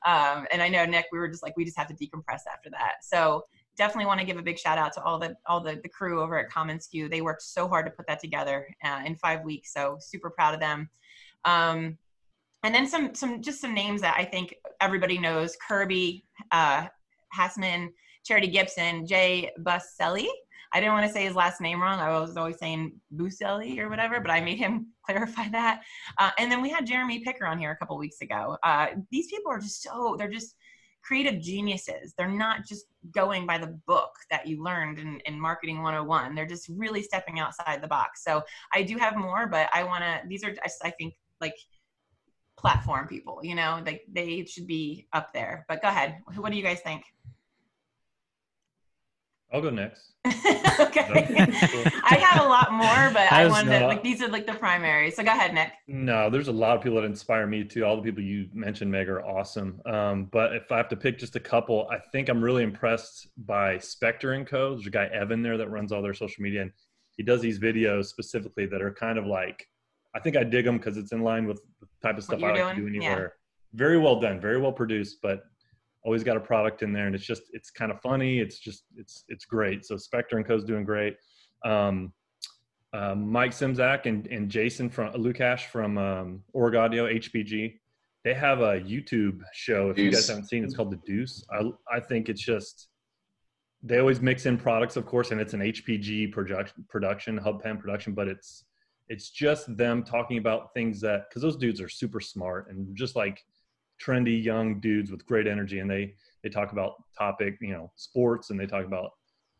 Um, 0.06 0.46
and 0.52 0.62
I 0.62 0.68
know 0.68 0.84
Nick, 0.86 1.06
we 1.10 1.18
were 1.18 1.28
just 1.28 1.42
like, 1.42 1.56
we 1.56 1.64
just 1.64 1.76
have 1.76 1.88
to 1.88 1.94
decompress 1.94 2.42
after 2.52 2.70
that. 2.70 3.02
So 3.02 3.44
definitely 3.76 4.06
want 4.06 4.20
to 4.20 4.26
give 4.26 4.36
a 4.36 4.42
big 4.42 4.58
shout 4.58 4.78
out 4.78 4.92
to 4.92 5.02
all 5.02 5.18
the 5.18 5.34
all 5.46 5.60
the, 5.60 5.80
the 5.82 5.88
crew 5.88 6.22
over 6.22 6.38
at 6.38 6.50
commonsku. 6.50 7.10
They 7.10 7.22
worked 7.22 7.42
so 7.42 7.66
hard 7.66 7.86
to 7.86 7.90
put 7.90 8.06
that 8.08 8.20
together 8.20 8.68
uh, 8.84 9.00
in 9.04 9.16
five 9.16 9.42
weeks. 9.42 9.72
So 9.72 9.96
super 10.00 10.30
proud 10.30 10.54
of 10.54 10.60
them. 10.60 10.88
Um, 11.44 11.96
and 12.62 12.74
then 12.74 12.86
some 12.86 13.14
some 13.14 13.40
just 13.40 13.60
some 13.60 13.74
names 13.74 14.02
that 14.02 14.14
I 14.16 14.24
think 14.24 14.54
everybody 14.80 15.18
knows: 15.18 15.56
Kirby, 15.66 16.24
uh, 16.52 16.86
Hasseman, 17.36 17.88
Charity 18.24 18.48
Gibson, 18.48 19.06
Jay 19.06 19.50
Buscelli. 19.60 20.28
I 20.72 20.80
didn't 20.80 20.94
want 20.94 21.06
to 21.06 21.12
say 21.12 21.24
his 21.24 21.35
last 21.35 21.61
name 21.61 21.83
wrong. 21.83 21.98
I 21.98 22.18
was 22.18 22.37
always 22.37 22.59
saying 22.59 22.92
Buscelli 23.14 23.78
or 23.78 23.88
whatever, 23.88 24.20
but 24.20 24.30
I 24.30 24.40
made 24.40 24.59
him 24.59 24.88
clarify 25.04 25.48
that. 25.48 25.83
Uh, 26.18 26.30
and 26.38 26.50
then 26.50 26.62
we 26.62 26.70
had 26.70 26.87
Jeremy 26.87 27.20
Picker 27.20 27.46
on 27.46 27.59
here 27.59 27.72
a 27.72 27.76
couple 27.76 27.96
weeks 27.98 28.20
ago. 28.20 28.56
Uh, 28.62 28.88
these 29.11 29.26
people 29.26 29.50
are 29.50 29.59
just 29.59 29.83
so, 29.83 30.14
they're 30.18 30.30
just 30.30 30.54
creative 31.02 31.40
geniuses. 31.40 32.14
They're 32.16 32.28
not 32.28 32.66
just 32.66 32.87
going 33.12 33.46
by 33.46 33.59
the 33.59 33.78
book 33.87 34.11
that 34.30 34.46
you 34.46 34.62
learned 34.62 34.98
in, 34.98 35.18
in 35.26 35.40
Marketing 35.40 35.83
101. 35.83 36.35
They're 36.35 36.46
just 36.46 36.68
really 36.68 37.02
stepping 37.02 37.40
outside 37.40 37.83
the 37.83 37.88
box. 37.88 38.22
So 38.22 38.42
I 38.74 38.83
do 38.83 38.96
have 38.98 39.16
more, 39.16 39.46
but 39.46 39.68
I 39.72 39.83
want 39.83 40.04
to, 40.04 40.20
these 40.28 40.44
are, 40.44 40.54
I 40.85 40.90
think, 40.90 41.14
like, 41.40 41.54
platform 42.61 43.09
people 43.09 43.40
you 43.42 43.54
know 43.54 43.83
like 43.87 44.02
they 44.12 44.44
should 44.44 44.66
be 44.66 45.06
up 45.14 45.33
there 45.33 45.64
but 45.66 45.80
go 45.80 45.88
ahead 45.88 46.18
what 46.37 46.50
do 46.50 46.59
you 46.59 46.62
guys 46.62 46.80
think 46.80 47.02
I'll 49.52 49.60
go 49.60 49.70
next. 49.70 50.12
okay. 50.26 51.06
I 52.04 52.18
have 52.20 52.44
a 52.44 52.48
lot 52.48 52.72
more, 52.72 53.10
but 53.12 53.32
I, 53.32 53.42
I 53.42 53.46
wanted 53.48 53.78
to, 53.80 53.86
like 53.86 54.02
these 54.02 54.22
are 54.22 54.28
like 54.28 54.46
the 54.46 54.54
primary. 54.54 55.10
So 55.10 55.24
go 55.24 55.30
ahead, 55.30 55.54
Nick. 55.54 55.72
No, 55.88 56.30
there's 56.30 56.48
a 56.48 56.52
lot 56.52 56.76
of 56.76 56.82
people 56.82 57.00
that 57.00 57.06
inspire 57.06 57.46
me 57.46 57.64
too. 57.64 57.84
All 57.84 57.96
the 57.96 58.02
people 58.02 58.22
you 58.22 58.48
mentioned, 58.52 58.92
Meg, 58.92 59.08
are 59.08 59.24
awesome. 59.24 59.80
Um, 59.86 60.28
but 60.30 60.54
if 60.54 60.70
I 60.70 60.76
have 60.76 60.88
to 60.90 60.96
pick 60.96 61.18
just 61.18 61.36
a 61.36 61.40
couple, 61.40 61.88
I 61.90 61.98
think 62.12 62.28
I'm 62.28 62.42
really 62.42 62.62
impressed 62.62 63.28
by 63.38 63.76
Spector 63.76 64.36
and 64.36 64.46
Co. 64.46 64.74
There's 64.74 64.86
a 64.86 64.90
guy 64.90 65.06
Evan 65.06 65.42
there 65.42 65.56
that 65.56 65.68
runs 65.68 65.90
all 65.90 66.02
their 66.02 66.14
social 66.14 66.42
media, 66.42 66.62
and 66.62 66.72
he 67.16 67.24
does 67.24 67.40
these 67.40 67.58
videos 67.58 68.06
specifically 68.06 68.66
that 68.66 68.80
are 68.82 68.92
kind 68.92 69.18
of 69.18 69.26
like 69.26 69.66
I 70.14 70.20
think 70.20 70.36
I 70.36 70.44
dig 70.44 70.64
them 70.64 70.78
because 70.78 70.96
it's 70.96 71.12
in 71.12 71.22
line 71.22 71.46
with 71.46 71.60
the 71.80 71.86
type 72.02 72.18
of 72.18 72.24
stuff 72.24 72.42
I 72.42 72.48
like 72.48 72.56
doing? 72.56 72.76
to 72.76 72.82
do 72.82 72.88
anywhere. 72.88 73.22
Yeah. 73.22 73.78
Very 73.78 73.98
well 73.98 74.20
done, 74.20 74.40
very 74.40 74.60
well 74.60 74.72
produced, 74.72 75.18
but 75.22 75.44
always 76.04 76.24
got 76.24 76.36
a 76.36 76.40
product 76.40 76.82
in 76.82 76.92
there 76.92 77.06
and 77.06 77.14
it's 77.14 77.24
just 77.24 77.42
it's 77.52 77.70
kind 77.70 77.90
of 77.92 78.00
funny 78.00 78.38
it's 78.38 78.58
just 78.58 78.84
it's 78.96 79.24
it's 79.28 79.44
great. 79.44 79.84
So 79.84 79.96
spector 79.96 80.32
and 80.32 80.46
co's 80.46 80.64
doing 80.64 80.84
great. 80.84 81.16
Um, 81.64 82.12
uh, 82.92 83.14
mike 83.14 83.52
simzak 83.52 84.06
and, 84.06 84.26
and 84.28 84.50
jason 84.50 84.90
from 84.90 85.12
lukash 85.12 85.66
from 85.66 85.96
um, 85.96 86.42
org 86.52 86.74
audio 86.74 87.06
hpg 87.06 87.78
they 88.24 88.34
have 88.34 88.60
a 88.60 88.80
youtube 88.80 89.40
show 89.52 89.90
if 89.90 89.96
deuce. 89.96 90.04
you 90.04 90.10
guys 90.10 90.28
haven't 90.28 90.48
seen 90.48 90.64
it's 90.64 90.74
called 90.74 90.90
the 90.90 91.00
deuce. 91.06 91.44
I, 91.52 91.70
I 91.90 92.00
think 92.00 92.28
it's 92.28 92.40
just 92.40 92.88
they 93.82 93.98
always 93.98 94.20
mix 94.20 94.46
in 94.46 94.58
products 94.58 94.96
of 94.96 95.06
course 95.06 95.30
and 95.30 95.40
it's 95.40 95.54
an 95.54 95.60
hpg 95.60 96.32
production 96.32 96.84
production 96.88 97.36
hub 97.36 97.62
pen 97.62 97.78
production 97.78 98.12
but 98.12 98.26
it's 98.26 98.64
it's 99.08 99.30
just 99.30 99.76
them 99.76 100.02
talking 100.02 100.38
about 100.38 100.72
things 100.74 101.00
that 101.00 101.28
because 101.28 101.42
those 101.42 101.56
dudes 101.56 101.80
are 101.80 101.88
super 101.88 102.20
smart 102.20 102.68
and 102.70 102.94
just 102.96 103.16
like 103.16 103.44
trendy 104.04 104.42
young 104.42 104.80
dudes 104.80 105.10
with 105.10 105.26
great 105.26 105.46
energy 105.46 105.80
and 105.80 105.90
they 105.90 106.14
they 106.42 106.48
talk 106.48 106.72
about 106.72 106.94
topic 107.16 107.56
you 107.60 107.72
know 107.72 107.90
sports 107.96 108.50
and 108.50 108.58
they 108.58 108.66
talk 108.66 108.84
about 108.84 109.10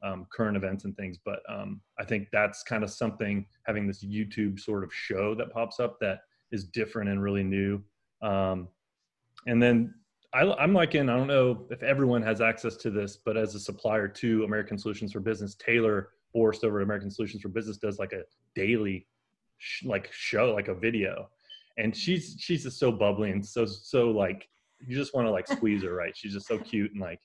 um, 0.03 0.27
current 0.33 0.57
events 0.57 0.85
and 0.85 0.97
things 0.97 1.19
but 1.25 1.41
um, 1.49 1.81
i 1.99 2.05
think 2.05 2.29
that's 2.33 2.63
kind 2.63 2.83
of 2.83 2.91
something 2.91 3.45
having 3.67 3.87
this 3.87 4.05
youtube 4.05 4.59
sort 4.59 4.83
of 4.83 4.93
show 4.93 5.35
that 5.35 5.53
pops 5.53 5.79
up 5.79 5.99
that 6.01 6.21
is 6.53 6.65
different 6.65 7.09
and 7.09 7.23
really 7.23 7.45
new. 7.45 7.81
Um, 8.23 8.69
and 9.47 9.63
then 9.63 9.95
I, 10.35 10.43
i'm 10.55 10.75
like 10.75 10.95
in 10.95 11.09
i 11.09 11.17
don't 11.17 11.27
know 11.27 11.67
if 11.71 11.83
everyone 11.83 12.23
has 12.23 12.41
access 12.41 12.77
to 12.77 12.91
this 12.91 13.17
but 13.17 13.37
as 13.37 13.55
a 13.55 13.61
supplier 13.61 14.07
to 14.07 14.45
american 14.45 14.79
solutions 14.79 15.13
for 15.13 15.21
business 15.21 15.55
taylor 15.55 16.11
forrest 16.33 16.63
over 16.63 16.81
at 16.81 16.85
american 16.85 17.11
solutions 17.11 17.43
for 17.43 17.49
business 17.49 17.79
does 17.79 17.99
like 17.99 18.13
a 18.13 18.23
daily 18.55 19.07
sh- 19.59 19.85
like 19.85 20.11
show 20.13 20.53
like 20.53 20.69
a 20.69 20.75
video 20.75 21.29
and 21.81 21.97
she's 21.97 22.37
she's 22.39 22.65
just 22.65 22.79
so 22.79 22.93
bubbly 22.93 23.31
and 23.31 23.45
so 23.45 23.65
so 23.65 24.11
like 24.11 24.47
you 24.87 24.97
just 24.97 25.15
want 25.15 25.27
to 25.27 25.31
like 25.31 25.47
squeeze 25.47 25.83
her 25.83 25.95
right? 25.95 26.17
She's 26.17 26.33
just 26.33 26.47
so 26.47 26.59
cute 26.59 26.93
and 26.93 27.01
like 27.01 27.21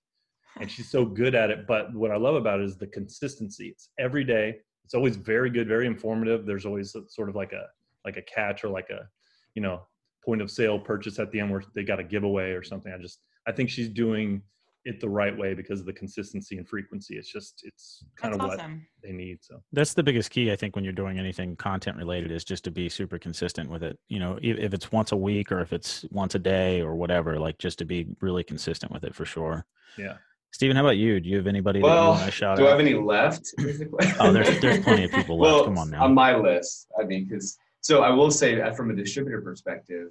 and 0.60 0.72
she's 0.72 0.90
so 0.90 1.06
good 1.06 1.36
at 1.36 1.50
it. 1.50 1.68
But 1.68 1.94
what 1.94 2.12
i 2.12 2.18
love 2.18 2.36
about 2.36 2.60
it 2.60 2.66
is 2.66 2.78
the 2.78 2.88
consistency. 2.88 3.68
It's 3.68 3.90
every 4.00 4.24
day 4.24 4.58
it's 4.84 4.94
always 4.94 5.16
very 5.18 5.50
good 5.50 5.68
very 5.68 5.88
informative. 5.88 6.46
There's 6.46 6.66
always 6.66 6.96
sort 7.10 7.30
of 7.30 7.36
like 7.36 7.54
a 7.54 7.66
like 8.06 8.18
a 8.18 8.22
catch 8.22 8.64
or 8.64 8.70
like 8.70 8.90
a 8.90 9.08
you 9.56 9.62
know 9.62 9.82
point 10.24 10.42
of 10.42 10.50
sale 10.50 10.80
purchase 10.80 11.20
at 11.20 11.32
the 11.32 11.40
end 11.40 11.52
where 11.52 11.64
they 11.76 11.84
got 11.84 12.00
a 12.00 12.04
giveaway 12.04 12.52
or 12.52 12.64
something. 12.64 12.92
I 12.92 12.98
just 12.98 13.20
i 13.48 13.52
think 13.52 13.70
she's 13.70 13.90
doing 13.90 14.42
it 14.86 15.00
the 15.00 15.10
right 15.10 15.36
way 15.36 15.54
because 15.54 15.80
of 15.80 15.88
the 15.88 15.94
consistency 15.94 16.58
and 16.58 16.68
frequency. 16.68 17.18
It's 17.18 17.32
just 17.32 17.62
it's 17.64 18.04
kind 18.16 18.34
That's 18.34 18.44
of 18.44 18.52
awesome. 18.52 18.72
what 18.74 19.10
they 19.10 19.12
need. 19.12 19.40
So 19.42 19.62
that's 19.74 19.94
the 19.94 20.04
biggest 20.04 20.30
key 20.30 20.52
I 20.52 20.56
think 20.56 20.76
when 20.76 20.86
you're 20.86 20.94
doing 20.94 21.18
anything 21.18 21.56
content 21.56 21.98
related 21.98 22.32
is 22.32 22.44
just 22.44 22.64
to 22.66 22.72
be 22.72 22.88
super 22.88 23.18
consistent 23.18 23.70
with 23.70 23.84
it. 23.84 23.98
You 24.08 24.20
know, 24.20 24.38
if, 24.42 24.58
if 24.58 24.74
it's 24.74 24.92
once 24.92 25.12
a 25.12 25.18
week 25.18 25.52
or 25.52 25.60
if 25.60 25.74
it's 25.74 26.06
once 26.12 26.36
a 26.36 26.40
day 26.40 26.82
or 26.82 26.96
whatever, 26.96 27.40
like 27.40 27.58
just 27.58 27.80
to 27.80 27.86
be 27.86 28.08
really 28.22 28.44
consistent 28.44 28.92
with 28.92 29.04
it 29.04 29.16
for 29.16 29.26
sure. 29.26 29.66
Yeah. 29.98 30.18
Steven, 30.52 30.78
how 30.78 30.84
about 30.84 30.98
you? 30.98 31.20
Do 31.20 31.28
you 31.28 31.36
have 31.38 31.48
anybody 31.48 31.82
well, 31.82 31.96
that 31.96 32.02
you 32.02 32.10
want 32.20 32.26
to 32.26 32.32
shout 32.32 32.58
do 32.58 32.64
out? 32.64 32.66
Do 32.66 32.68
I 32.68 32.72
have 32.72 32.80
any 32.80 32.94
left? 32.94 33.54
oh, 34.20 34.32
there's 34.32 34.62
there's 34.62 34.84
plenty 34.84 35.06
of 35.06 35.12
people 35.12 35.38
left. 35.38 35.54
well, 35.54 35.66
Come 35.66 35.78
on 35.78 35.90
now. 35.90 36.06
On 36.06 36.14
my 36.14 36.36
list, 36.36 36.88
I 36.98 37.04
mean, 37.04 37.26
because 37.26 37.58
so 37.82 38.04
I 38.04 38.10
will 38.10 38.32
say 38.32 38.56
that 38.56 38.78
from 38.78 38.90
a 38.90 38.96
distributor 38.96 39.42
perspective, 39.42 40.10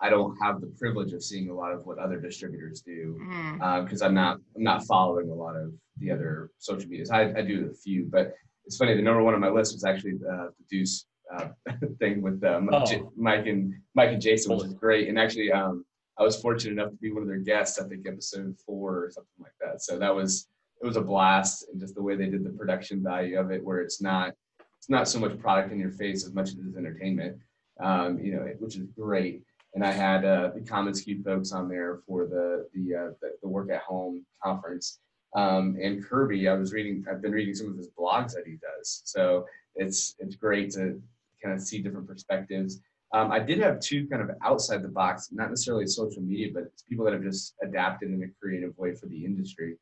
I 0.00 0.10
don't 0.10 0.36
have 0.42 0.60
the 0.60 0.72
privilege 0.78 1.12
of 1.12 1.22
seeing 1.22 1.48
a 1.50 1.54
lot 1.54 1.72
of 1.72 1.86
what 1.86 1.98
other 1.98 2.20
distributors 2.20 2.82
do 2.82 3.16
because 3.18 4.00
mm. 4.00 4.02
uh, 4.02 4.06
I'm 4.06 4.14
not 4.14 4.38
I'm 4.56 4.62
not 4.62 4.84
following 4.84 5.30
a 5.30 5.34
lot 5.34 5.56
of 5.56 5.72
the 5.98 6.10
other 6.10 6.50
social 6.58 6.88
medias. 6.88 7.10
I, 7.10 7.30
I 7.30 7.42
do 7.42 7.70
a 7.70 7.74
few, 7.74 8.08
but 8.10 8.34
it's 8.66 8.76
funny. 8.76 8.94
The 8.94 9.02
number 9.02 9.22
one 9.22 9.34
on 9.34 9.40
my 9.40 9.48
list 9.48 9.72
was 9.72 9.84
actually 9.84 10.14
uh, 10.14 10.46
the 10.46 10.64
Deuce 10.68 11.06
uh, 11.34 11.48
thing 11.98 12.22
with 12.22 12.42
um, 12.44 12.70
oh. 12.72 13.12
Mike 13.16 13.46
and 13.46 13.74
Mike 13.94 14.10
and 14.10 14.20
Jason, 14.20 14.56
which 14.56 14.66
is 14.66 14.74
great. 14.74 15.08
And 15.08 15.18
actually, 15.18 15.52
um, 15.52 15.84
I 16.18 16.22
was 16.22 16.40
fortunate 16.40 16.72
enough 16.72 16.90
to 16.90 16.96
be 16.96 17.12
one 17.12 17.22
of 17.22 17.28
their 17.28 17.38
guests. 17.38 17.80
I 17.80 17.88
think 17.88 18.06
episode 18.06 18.56
four 18.66 19.04
or 19.04 19.10
something 19.10 19.30
like 19.40 19.52
that. 19.60 19.82
So 19.82 19.98
that 19.98 20.14
was 20.14 20.48
it 20.82 20.86
was 20.86 20.96
a 20.96 21.02
blast, 21.02 21.66
and 21.70 21.80
just 21.80 21.94
the 21.94 22.02
way 22.02 22.16
they 22.16 22.26
did 22.26 22.44
the 22.44 22.50
production 22.50 23.02
value 23.02 23.38
of 23.38 23.50
it, 23.52 23.64
where 23.64 23.80
it's 23.80 24.02
not 24.02 24.34
it's 24.78 24.90
not 24.90 25.08
so 25.08 25.18
much 25.18 25.38
product 25.38 25.72
in 25.72 25.78
your 25.78 25.92
face 25.92 26.26
as 26.26 26.34
much 26.34 26.48
as 26.48 26.56
it 26.56 26.66
is 26.68 26.76
entertainment. 26.76 27.38
Um, 27.80 28.18
you 28.20 28.34
know, 28.34 28.46
which 28.60 28.76
is 28.76 28.86
great 28.96 29.42
and 29.74 29.84
I 29.84 29.90
had 29.90 30.24
uh, 30.24 30.50
the 30.54 30.60
commonsku 30.60 31.24
folks 31.24 31.52
on 31.52 31.68
there 31.68 32.00
for 32.06 32.26
the 32.26 32.68
the, 32.74 32.94
uh, 32.94 33.10
the, 33.20 33.32
the 33.42 33.48
work 33.48 33.70
at 33.70 33.82
home 33.82 34.24
conference. 34.42 35.00
Um, 35.34 35.76
and 35.82 36.04
Kirby, 36.04 36.48
I 36.48 36.54
was 36.54 36.72
reading, 36.72 37.04
I've 37.10 37.20
been 37.20 37.32
reading 37.32 37.54
some 37.54 37.70
of 37.70 37.76
his 37.76 37.90
blogs 37.98 38.34
that 38.34 38.46
he 38.46 38.52
does. 38.52 39.02
So 39.04 39.46
it's 39.74 40.14
it's 40.18 40.36
great 40.36 40.70
to 40.72 41.02
kind 41.42 41.54
of 41.54 41.60
see 41.60 41.82
different 41.82 42.06
perspectives. 42.06 42.80
Um, 43.12 43.30
I 43.30 43.38
did 43.38 43.58
have 43.60 43.80
two 43.80 44.08
kind 44.08 44.22
of 44.22 44.30
outside 44.42 44.82
the 44.82 44.88
box, 44.88 45.28
not 45.30 45.50
necessarily 45.50 45.86
social 45.86 46.22
media, 46.22 46.48
but 46.52 46.64
people 46.88 47.04
that 47.04 47.14
have 47.14 47.22
just 47.22 47.54
adapted 47.62 48.10
in 48.10 48.22
a 48.22 48.28
creative 48.40 48.76
way 48.78 48.94
for 48.94 49.06
the 49.06 49.24
industry. 49.24 49.76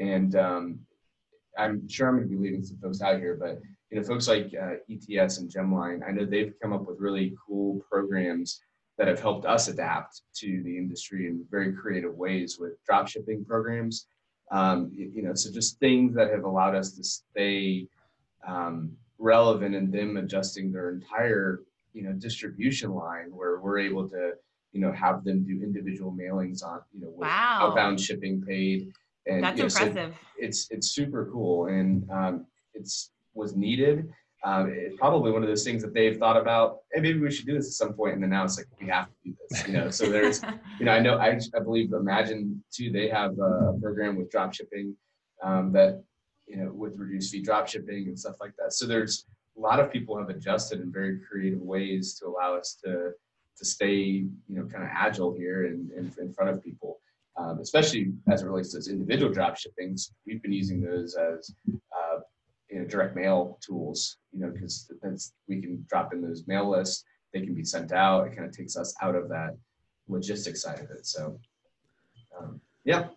And 0.00 0.36
um, 0.36 0.78
I'm 1.58 1.88
sure 1.88 2.08
I'm 2.08 2.16
going 2.16 2.28
to 2.28 2.36
be 2.36 2.40
leaving 2.40 2.62
some 2.62 2.78
folks 2.78 3.00
out 3.00 3.18
here, 3.18 3.36
but 3.40 3.60
you 3.90 3.98
know, 3.98 4.06
folks 4.06 4.28
like 4.28 4.52
uh, 4.60 4.74
ETS 4.90 5.38
and 5.38 5.50
Gemline, 5.50 6.00
I 6.06 6.10
know 6.10 6.24
they've 6.24 6.52
come 6.62 6.72
up 6.72 6.86
with 6.86 7.00
really 7.00 7.34
cool 7.46 7.80
programs 7.90 8.60
that 8.98 9.08
have 9.08 9.20
helped 9.20 9.44
us 9.44 9.68
adapt 9.68 10.22
to 10.34 10.62
the 10.62 10.76
industry 10.76 11.26
in 11.26 11.44
very 11.50 11.72
creative 11.72 12.14
ways 12.14 12.58
with 12.58 12.72
drop 12.86 13.08
shipping 13.08 13.44
programs. 13.44 14.06
Um, 14.50 14.90
you 14.94 15.22
know, 15.22 15.34
so 15.34 15.52
just 15.52 15.78
things 15.80 16.14
that 16.14 16.30
have 16.30 16.44
allowed 16.44 16.74
us 16.74 16.92
to 16.92 17.04
stay 17.04 17.88
um, 18.46 18.92
relevant 19.18 19.74
and 19.74 19.92
them 19.92 20.16
adjusting 20.16 20.72
their 20.72 20.90
entire, 20.90 21.60
you 21.92 22.04
know, 22.04 22.12
distribution 22.12 22.92
line 22.94 23.26
where 23.30 23.58
we're 23.58 23.78
able 23.78 24.08
to, 24.08 24.32
you 24.72 24.80
know, 24.80 24.92
have 24.92 25.24
them 25.24 25.44
do 25.44 25.62
individual 25.62 26.12
mailings 26.12 26.64
on, 26.64 26.80
you 26.94 27.00
know, 27.00 27.10
with 27.10 27.26
wow. 27.26 27.58
outbound 27.62 28.00
shipping 28.00 28.40
paid. 28.40 28.92
And 29.26 29.42
that's 29.42 29.56
you 29.56 29.64
know, 29.64 29.66
impressive. 29.66 30.14
So 30.14 30.26
it's 30.38 30.68
it's 30.70 30.88
super 30.90 31.28
cool 31.32 31.66
and 31.66 32.08
um, 32.10 32.46
it's 32.72 33.10
was 33.34 33.56
needed 33.56 34.08
um, 34.44 34.70
it's 34.72 34.96
probably 34.96 35.32
one 35.32 35.42
of 35.42 35.48
those 35.48 35.64
things 35.64 35.82
that 35.82 35.94
they've 35.94 36.16
thought 36.16 36.36
about. 36.36 36.78
Hey, 36.92 37.00
maybe 37.00 37.18
we 37.18 37.30
should 37.30 37.46
do 37.46 37.54
this 37.54 37.66
at 37.66 37.72
some 37.72 37.94
point, 37.94 38.14
and 38.14 38.22
then 38.22 38.30
now 38.30 38.44
it's 38.44 38.58
like 38.58 38.66
we 38.80 38.86
have 38.88 39.06
to 39.06 39.12
do 39.24 39.36
this. 39.48 39.66
You 39.66 39.74
know, 39.74 39.90
so 39.90 40.08
there's, 40.08 40.42
you 40.78 40.86
know, 40.86 40.92
I 40.92 41.00
know 41.00 41.16
I, 41.16 41.38
I 41.54 41.60
believe 41.60 41.92
Imagine 41.92 42.62
too. 42.72 42.90
They 42.90 43.08
have 43.08 43.32
a 43.38 43.74
program 43.80 44.16
with 44.16 44.30
drop 44.30 44.54
shipping 44.54 44.94
um, 45.42 45.72
that 45.72 46.02
you 46.46 46.56
know 46.56 46.70
with 46.72 46.96
reduced 46.96 47.32
fee 47.32 47.42
drop 47.42 47.66
shipping 47.68 48.08
and 48.08 48.18
stuff 48.18 48.36
like 48.40 48.52
that. 48.58 48.72
So 48.72 48.86
there's 48.86 49.26
a 49.56 49.60
lot 49.60 49.80
of 49.80 49.90
people 49.90 50.18
have 50.18 50.28
adjusted 50.28 50.80
in 50.80 50.92
very 50.92 51.18
creative 51.18 51.60
ways 51.60 52.14
to 52.20 52.26
allow 52.26 52.56
us 52.56 52.78
to 52.84 53.12
to 53.56 53.64
stay 53.64 53.94
you 53.94 54.28
know 54.48 54.64
kind 54.66 54.84
of 54.84 54.90
agile 54.92 55.34
here 55.34 55.66
and 55.66 55.90
in, 56.18 56.32
front 56.32 56.50
of 56.50 56.62
people. 56.62 56.98
Um, 57.38 57.58
especially 57.60 58.12
as 58.28 58.42
it 58.42 58.46
relates 58.46 58.70
to 58.70 58.78
those 58.78 58.88
individual 58.88 59.30
drop 59.30 59.58
shippings, 59.58 60.12
we've 60.26 60.40
been 60.40 60.54
using 60.54 60.80
those 60.80 61.16
as 61.16 61.50
you 62.70 62.80
know, 62.80 62.86
direct 62.86 63.14
mail 63.14 63.58
tools, 63.64 64.18
you 64.32 64.40
know, 64.40 64.50
because 64.50 65.32
we 65.48 65.60
can 65.60 65.84
drop 65.88 66.12
in 66.12 66.20
those 66.20 66.44
mail 66.46 66.70
lists, 66.70 67.04
they 67.32 67.40
can 67.40 67.54
be 67.54 67.64
sent 67.64 67.92
out. 67.92 68.26
It 68.26 68.36
kind 68.36 68.48
of 68.48 68.56
takes 68.56 68.76
us 68.76 68.94
out 69.02 69.14
of 69.14 69.28
that 69.28 69.56
logistics 70.08 70.62
side 70.62 70.80
of 70.80 70.90
it. 70.90 71.06
So, 71.06 71.38
um, 72.38 72.60
yeah. 72.84 73.08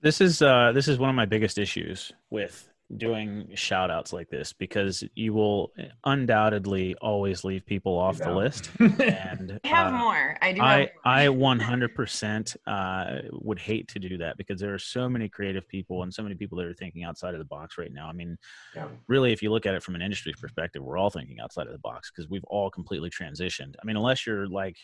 This 0.00 0.20
is 0.20 0.42
uh, 0.42 0.72
this 0.74 0.86
is 0.86 0.98
one 0.98 1.08
of 1.08 1.16
my 1.16 1.24
biggest 1.24 1.56
issues 1.56 2.12
with 2.28 2.68
doing 2.96 3.48
shout 3.54 3.90
outs 3.90 4.12
like 4.12 4.28
this 4.28 4.52
because 4.52 5.02
you 5.14 5.32
will 5.32 5.72
undoubtedly 6.04 6.94
always 7.00 7.44
leave 7.44 7.64
people 7.66 7.98
off 7.98 8.18
the 8.18 8.32
list. 8.32 8.70
And 8.78 9.58
I 9.64 9.68
have 9.68 9.92
uh, 9.92 9.98
more. 9.98 10.36
I 10.42 10.52
do 10.52 10.62
i 10.62 10.90
i 11.04 11.26
100% 11.26 12.56
uh, 12.66 13.28
would 13.32 13.58
hate 13.58 13.88
to 13.88 13.98
do 13.98 14.18
that 14.18 14.36
because 14.36 14.60
there 14.60 14.74
are 14.74 14.78
so 14.78 15.08
many 15.08 15.28
creative 15.28 15.66
people 15.68 16.02
and 16.02 16.12
so 16.12 16.22
many 16.22 16.34
people 16.34 16.58
that 16.58 16.66
are 16.66 16.74
thinking 16.74 17.04
outside 17.04 17.34
of 17.34 17.38
the 17.38 17.46
box 17.46 17.78
right 17.78 17.92
now. 17.92 18.08
I 18.08 18.12
mean 18.12 18.36
yeah. 18.74 18.86
really 19.08 19.32
if 19.32 19.42
you 19.42 19.50
look 19.50 19.66
at 19.66 19.74
it 19.74 19.82
from 19.82 19.94
an 19.94 20.02
industry 20.02 20.32
perspective 20.40 20.82
we're 20.82 20.98
all 20.98 21.10
thinking 21.10 21.40
outside 21.40 21.66
of 21.66 21.72
the 21.72 21.78
box 21.78 22.10
because 22.10 22.30
we've 22.30 22.44
all 22.44 22.70
completely 22.70 23.10
transitioned. 23.10 23.74
I 23.82 23.86
mean 23.86 23.96
unless 23.96 24.26
you're 24.26 24.46
like 24.48 24.76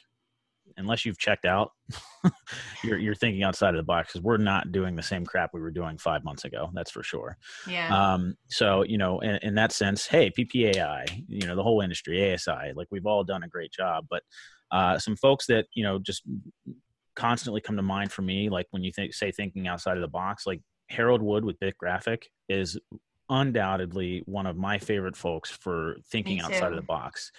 unless 0.77 1.05
you've 1.05 1.19
checked 1.19 1.45
out, 1.45 1.73
you're 2.85 2.99
you're 2.99 3.15
thinking 3.15 3.43
outside 3.43 3.71
of 3.71 3.77
the 3.77 3.85
box 3.85 4.09
because 4.09 4.23
we're 4.23 4.37
not 4.37 4.73
doing 4.73 4.97
the 4.97 5.03
same 5.03 5.25
crap 5.25 5.51
we 5.53 5.61
were 5.61 5.71
doing 5.71 5.99
five 5.99 6.25
months 6.25 6.45
ago. 6.45 6.71
That's 6.75 6.91
for 6.91 7.03
sure. 7.03 7.37
Yeah. 7.67 8.15
Um. 8.15 8.35
So 8.49 8.83
you 8.83 8.99
know, 8.99 9.21
in, 9.21 9.37
in 9.43 9.55
that 9.57 9.73
sense, 9.73 10.07
hey, 10.07 10.31
PPAI, 10.31 11.25
you 11.29 11.47
know, 11.47 11.57
the 11.57 11.63
whole 11.63 11.81
industry, 11.81 12.33
ASI, 12.33 12.73
like 12.75 12.89
we've 12.91 13.07
all 13.07 13.25
done 13.25 13.43
a 13.43 13.49
great 13.49 13.73
job, 13.73 14.07
but 14.11 14.23
uh, 14.71 14.99
some 14.99 15.17
folks 15.17 15.47
that 15.47 15.67
you 15.75 15.83
know 15.83 15.99
just 15.99 16.23
constantly 17.17 17.61
come 17.61 17.77
to 17.77 17.83
mind 17.83 18.13
for 18.13 18.23
me, 18.23 18.49
like 18.49 18.67
when 18.71 18.83
you 18.83 18.93
think 18.93 19.15
say 19.15 19.31
thinking 19.31 19.69
outside 19.69 19.97
of 19.97 20.03
the 20.03 20.09
box, 20.09 20.47
like 20.47 20.61
Harold 20.89 21.23
Wood 21.23 21.45
with 21.45 21.59
Bit 21.61 21.77
Graphic 21.79 22.29
is 22.49 22.79
undoubtedly 23.31 24.23
one 24.27 24.45
of 24.45 24.57
my 24.57 24.77
favorite 24.77 25.17
folks 25.17 25.51
for 25.51 25.97
thinking 26.11 26.41
outside 26.41 26.73
of 26.73 26.77
the 26.77 26.83
box. 26.83 27.31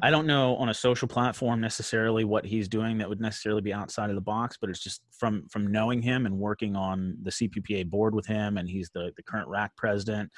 I 0.00 0.10
don't 0.10 0.26
know 0.26 0.56
on 0.56 0.68
a 0.68 0.74
social 0.74 1.08
platform 1.08 1.60
necessarily 1.60 2.24
what 2.24 2.46
he's 2.46 2.68
doing 2.68 2.98
that 2.98 3.08
would 3.08 3.20
necessarily 3.20 3.60
be 3.60 3.72
outside 3.72 4.08
of 4.08 4.14
the 4.14 4.22
box, 4.22 4.56
but 4.58 4.70
it's 4.70 4.82
just 4.82 5.02
from 5.10 5.46
from 5.48 5.70
knowing 5.70 6.00
him 6.00 6.24
and 6.24 6.38
working 6.38 6.76
on 6.76 7.16
the 7.22 7.30
CPPA 7.30 7.90
board 7.90 8.14
with 8.14 8.26
him, 8.26 8.56
and 8.56 8.68
he's 8.68 8.88
the 8.90 9.12
the 9.16 9.22
current 9.22 9.48
RAC 9.48 9.76
president. 9.76 10.30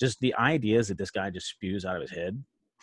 Just 0.00 0.20
the 0.20 0.34
ideas 0.36 0.88
that 0.88 0.96
this 0.96 1.10
guy 1.10 1.28
just 1.28 1.48
spews 1.48 1.84
out 1.84 1.96
of 1.96 2.02
his 2.02 2.10
head. 2.10 2.42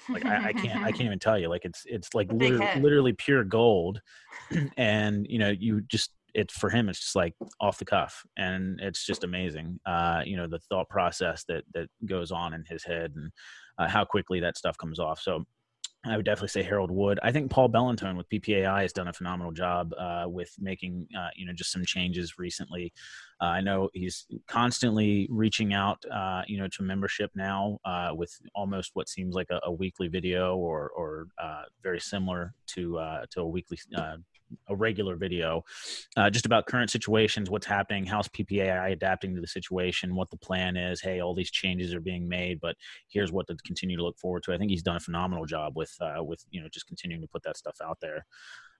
Like 0.09 0.25
I, 0.25 0.49
I 0.49 0.53
can't 0.53 0.83
I 0.83 0.91
can't 0.91 1.01
even 1.05 1.19
tell 1.19 1.39
you. 1.39 1.47
Like 1.47 1.65
it's 1.65 1.83
it's 1.85 2.13
like 2.13 2.31
literally, 2.31 2.81
literally 2.81 3.13
pure 3.13 3.43
gold, 3.43 4.01
and 4.77 5.25
you 5.29 5.39
know 5.39 5.49
you 5.49 5.81
just 5.81 6.11
it's 6.33 6.53
for 6.53 6.69
him 6.69 6.89
it's 6.89 6.99
just 6.99 7.15
like 7.15 7.33
off 7.59 7.77
the 7.77 7.85
cuff 7.85 8.23
and 8.37 8.79
it's 8.81 9.05
just 9.05 9.23
amazing 9.23 9.79
uh 9.85 10.21
you 10.25 10.37
know 10.37 10.47
the 10.47 10.59
thought 10.69 10.89
process 10.89 11.43
that 11.47 11.63
that 11.73 11.87
goes 12.05 12.31
on 12.31 12.53
in 12.53 12.63
his 12.67 12.83
head 12.83 13.11
and 13.15 13.31
uh, 13.77 13.87
how 13.87 14.03
quickly 14.03 14.39
that 14.39 14.57
stuff 14.57 14.77
comes 14.77 14.99
off 14.99 15.19
so 15.19 15.43
I 16.05 16.15
would 16.15 16.25
definitely 16.25 16.49
say 16.49 16.63
Harold 16.63 16.91
Wood. 16.91 17.19
I 17.23 17.31
think 17.33 17.51
Paul 17.51 17.69
Bellantone 17.69 18.15
with 18.15 18.29
PPAI 18.29 18.83
has 18.83 18.93
done 18.93 19.09
a 19.09 19.13
phenomenal 19.13 19.51
job 19.51 19.93
uh, 19.99 20.25
with 20.27 20.49
making, 20.57 21.07
uh, 21.17 21.27
you 21.35 21.45
know, 21.45 21.51
just 21.51 21.73
some 21.73 21.83
changes 21.83 22.39
recently. 22.39 22.93
Uh, 23.41 23.47
I 23.47 23.61
know 23.61 23.89
he's 23.93 24.25
constantly 24.47 25.27
reaching 25.29 25.73
out, 25.73 26.01
uh, 26.09 26.43
you 26.47 26.57
know, 26.57 26.69
to 26.69 26.83
membership 26.83 27.31
now 27.35 27.79
uh, 27.83 28.11
with 28.13 28.33
almost 28.55 28.91
what 28.93 29.09
seems 29.09 29.35
like 29.35 29.49
a, 29.51 29.59
a 29.63 29.71
weekly 29.71 30.07
video 30.07 30.55
or, 30.55 30.89
or 30.95 31.27
uh, 31.41 31.63
very 31.83 31.99
similar 31.99 32.53
to 32.67 32.99
to 33.31 33.41
a 33.41 33.47
weekly 33.47 33.77
a 34.67 34.75
regular 34.75 35.15
video 35.15 35.63
uh, 36.17 36.29
just 36.29 36.45
about 36.45 36.65
current 36.65 36.89
situations, 36.89 37.49
what's 37.49 37.65
happening, 37.65 38.05
how's 38.05 38.27
PPAI 38.29 38.91
adapting 38.91 39.35
to 39.35 39.41
the 39.41 39.47
situation, 39.47 40.15
what 40.15 40.29
the 40.29 40.37
plan 40.37 40.77
is. 40.77 41.01
Hey, 41.01 41.19
all 41.19 41.35
these 41.35 41.51
changes 41.51 41.93
are 41.93 42.01
being 42.01 42.27
made, 42.27 42.59
but 42.59 42.75
here's 43.07 43.31
what 43.31 43.47
to 43.47 43.55
continue 43.65 43.97
to 43.97 44.03
look 44.03 44.17
forward 44.17 44.43
to. 44.43 44.53
I 44.53 44.57
think 44.57 44.71
he's 44.71 44.83
done 44.83 44.95
a 44.95 45.01
phenomenal 45.01 45.45
job 45.45 45.73
with 45.75 45.93
uh, 46.01 46.23
with 46.23 46.43
you 46.51 46.61
know 46.61 46.67
just 46.71 46.87
continuing 46.87 47.21
to 47.21 47.27
put 47.27 47.43
that 47.43 47.57
stuff 47.57 47.77
out 47.83 47.97
there 48.01 48.25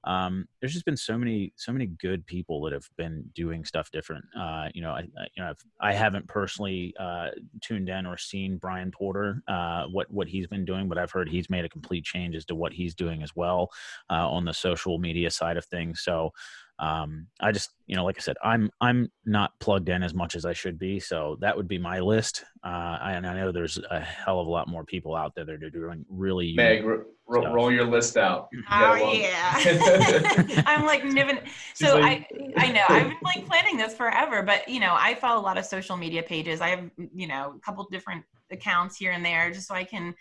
um, 0.06 0.48
there's 0.60 0.74
just 0.74 0.86
been 0.86 0.98
so 0.98 1.18
many 1.18 1.54
so 1.58 1.72
many 1.72 1.88
good 1.88 2.26
people 2.26 2.62
that 2.62 2.74
have 2.74 2.90
been 2.98 3.30
doing 3.36 3.66
stuff 3.66 3.92
different. 3.92 4.24
Uh, 4.38 4.70
you 4.74 4.82
know, 4.82 4.92
I, 4.92 5.00
I 5.00 5.28
you 5.36 5.44
know 5.44 5.50
I've, 5.50 5.64
I 5.82 5.94
have 5.94 6.14
not 6.14 6.28
personally 6.28 6.94
uh, 7.00 7.30
tuned 7.62 7.90
in 7.90 8.06
or 8.06 8.18
seen 8.18 8.58
Brian 8.58 8.92
Porter 8.92 9.44
uh, 9.48 9.86
what 9.88 10.10
what 10.10 10.28
he's 10.28 10.48
been 10.48 10.66
doing, 10.66 10.88
but 10.88 10.98
I've 10.98 11.12
heard 11.12 11.30
he's 11.30 11.50
made 11.50 11.66
a 11.66 11.70
complete 11.70 12.06
change 12.06 12.36
as 12.36 12.46
to 12.46 12.56
what 12.56 12.74
he's 12.74 12.96
doing 12.96 13.22
as 13.24 13.36
well 13.36 13.70
uh, 14.10 14.30
on 14.30 14.46
the 14.46 14.54
social 14.54 15.00
media 15.00 15.30
side 15.30 15.58
of 15.58 15.66
things. 15.66 16.02
So 16.02 16.32
um, 16.80 17.28
I 17.42 17.52
just, 17.52 17.72
you 17.88 17.96
know, 17.96 18.06
like 18.06 18.18
I 18.18 18.22
said, 18.22 18.38
I'm 18.42 18.70
I'm 18.80 19.12
not 19.26 19.52
plugged 19.60 19.90
in 19.90 20.02
as 20.02 20.14
much 20.14 20.36
as 20.36 20.46
I 20.46 20.54
should 20.54 20.80
be, 20.80 21.00
so 21.00 21.38
that 21.42 21.56
would 21.58 21.68
be 21.68 21.78
my 21.78 22.00
list. 22.00 22.46
Uh, 22.64 22.98
and 23.02 23.28
I 23.28 23.34
know 23.34 23.52
there's 23.52 23.78
a 23.92 24.00
hell 24.00 24.40
of 24.40 24.48
a 24.48 24.50
lot 24.50 24.70
more 24.70 24.86
people 24.86 25.14
out 25.14 25.34
there 25.36 25.46
that 25.46 25.62
are 25.62 25.70
doing 25.70 26.06
really. 26.10 26.54
Meg, 26.56 26.86
ro- 26.86 27.04
roll 27.28 27.70
your 27.70 27.86
list 27.86 28.16
out. 28.16 28.48
You 28.54 28.64
oh 28.72 29.12
yeah, 29.12 30.64
I'm 30.66 30.86
like 30.86 31.04
nibbing. 31.06 31.40
So 31.74 32.00
like, 32.00 32.28
I 32.58 32.68
I 32.68 32.72
know 32.72 32.84
I've 32.88 33.08
been 33.08 33.18
like 33.24 33.46
planning 33.46 33.76
this 33.76 33.94
forever, 33.94 34.42
but 34.42 34.68
you 34.70 34.80
know 34.80 34.96
I 34.98 35.16
follow 35.16 35.42
a 35.42 35.44
lot 35.44 35.58
of 35.58 35.66
social 35.66 35.98
media 35.98 36.24
pages. 36.24 36.62
I 36.62 36.70
have 36.70 36.90
you 37.14 37.28
know 37.28 37.54
a 37.58 37.60
couple 37.60 37.86
different 37.92 38.24
accounts 38.52 38.98
here 38.98 39.12
and 39.12 39.24
there 39.24 39.52
just 39.52 39.68
so 39.68 39.76
I 39.76 39.84
can 39.84 40.16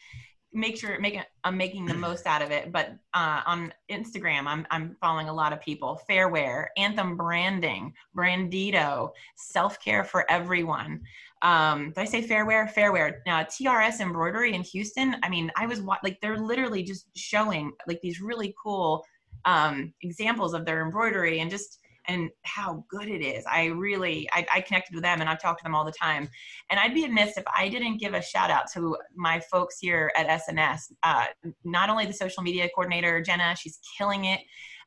make 0.53 0.77
sure 0.77 0.99
make 1.01 1.19
I'm 1.45 1.57
making 1.57 1.87
the 1.87 1.95
most 1.95 2.27
out 2.27 2.43
of 2.43 2.51
it. 2.51 2.73
But 2.73 2.97
uh, 3.15 3.43
on 3.47 3.73
Instagram, 3.91 4.47
I'm 4.47 4.67
I'm 4.71 4.97
following 5.01 5.29
a 5.29 5.35
lot 5.35 5.53
of 5.53 5.61
people. 5.61 6.01
Fairwear, 6.09 6.69
Anthem 6.77 7.17
Branding, 7.17 7.93
Brandito, 8.17 9.11
Self 9.37 9.83
Care 9.83 10.05
for 10.05 10.31
Everyone. 10.31 11.01
Um, 11.43 11.91
did 11.91 11.99
I 11.99 12.05
say 12.05 12.27
Fairwear? 12.27 12.73
Fairwear. 12.73 13.19
Now 13.27 13.43
TRS 13.43 14.01
Embroidery 14.01 14.55
in 14.55 14.63
Houston. 14.63 15.17
I 15.23 15.29
mean, 15.29 15.51
I 15.57 15.67
was 15.67 15.81
like 15.81 16.19
they're 16.21 16.39
literally 16.39 16.83
just 16.83 17.09
showing 17.17 17.73
like 17.87 18.01
these 18.01 18.21
really 18.21 18.55
cool 18.63 19.05
um, 19.45 19.93
examples 20.03 20.55
of 20.55 20.65
their 20.65 20.83
embroidery 20.83 21.41
and 21.41 21.51
just 21.51 21.78
and 22.09 22.31
how 22.44 22.85
good 22.88 23.09
it 23.09 23.23
is. 23.23 23.44
I 23.47 23.66
really, 23.66 24.29
I, 24.33 24.47
I, 24.53 24.61
connected 24.62 24.94
with 24.94 25.05
them 25.05 25.21
and 25.21 25.29
I've 25.29 25.40
talked 25.40 25.61
to 25.61 25.62
them 25.62 25.75
all 25.75 25.85
the 25.85 25.92
time. 25.92 26.29
And 26.71 26.81
I'd 26.81 26.94
be 26.94 27.05
amiss 27.05 27.37
if 27.37 27.44
I 27.55 27.68
didn't 27.68 27.99
give 27.99 28.14
a 28.14 28.23
shout 28.23 28.51
out 28.51 28.64
to 28.73 28.97
my 29.14 29.40
folks 29.40 29.79
here 29.79 30.11
at 30.16 30.27
S&S. 30.27 30.90
Uh, 31.03 31.27
not 31.64 31.90
only 31.90 32.07
the 32.07 32.12
social 32.12 32.42
media 32.42 32.68
coordinator, 32.75 33.21
Jenna, 33.21 33.55
she's 33.57 33.79
killing 33.97 34.25
it. 34.25 34.40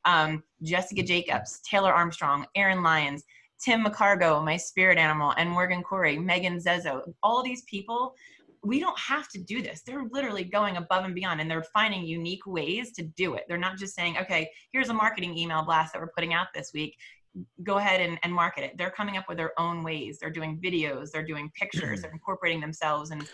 Um, 0.04 0.44
Jessica 0.64 1.04
Jacobs, 1.04 1.60
Taylor 1.62 1.94
Armstrong, 1.94 2.48
Aaron 2.56 2.82
Lyons, 2.82 3.24
Tim 3.64 3.86
McCargo, 3.86 4.44
my 4.44 4.58
spirit 4.58 4.98
animal, 4.98 5.34
and 5.38 5.48
Morgan 5.48 5.84
Corey, 5.84 6.18
Megan 6.18 6.58
Zezo. 6.58 7.02
All 7.22 7.44
these 7.44 7.62
people 7.64 8.16
we 8.64 8.80
don't 8.80 8.98
have 9.00 9.28
to 9.30 9.40
do 9.40 9.62
this. 9.62 9.82
They're 9.86 10.06
literally 10.12 10.44
going 10.44 10.78
above 10.78 11.06
and 11.06 11.16
beyond 11.16 11.42
and 11.42 11.50
they're 11.50 11.66
finding 11.74 12.04
unique 12.04 12.46
ways 12.46 12.92
to 12.94 13.04
do 13.04 13.34
it. 13.34 13.46
They're 13.48 13.58
not 13.58 13.78
just 13.78 13.96
saying, 13.96 14.18
okay, 14.20 14.50
here's 14.72 14.90
a 14.90 14.94
marketing 14.94 15.38
email 15.38 15.64
blast 15.64 15.94
that 15.94 16.02
we're 16.02 16.12
putting 16.16 16.34
out 16.34 16.48
this 16.54 16.72
week. 16.74 16.96
Go 17.64 17.78
ahead 17.78 18.02
and, 18.02 18.20
and 18.24 18.34
market 18.34 18.64
it. 18.64 18.78
They're 18.78 18.92
coming 18.92 19.18
up 19.18 19.26
with 19.28 19.38
their 19.38 19.60
own 19.60 19.84
ways. 19.84 20.20
They're 20.20 20.30
doing 20.30 20.60
videos, 20.64 21.12
they're 21.12 21.26
doing 21.26 21.52
pictures, 21.56 21.84
mm-hmm. 21.84 22.02
they're 22.02 22.12
incorporating 22.12 22.62
themselves 22.62 23.12
and 23.12 23.28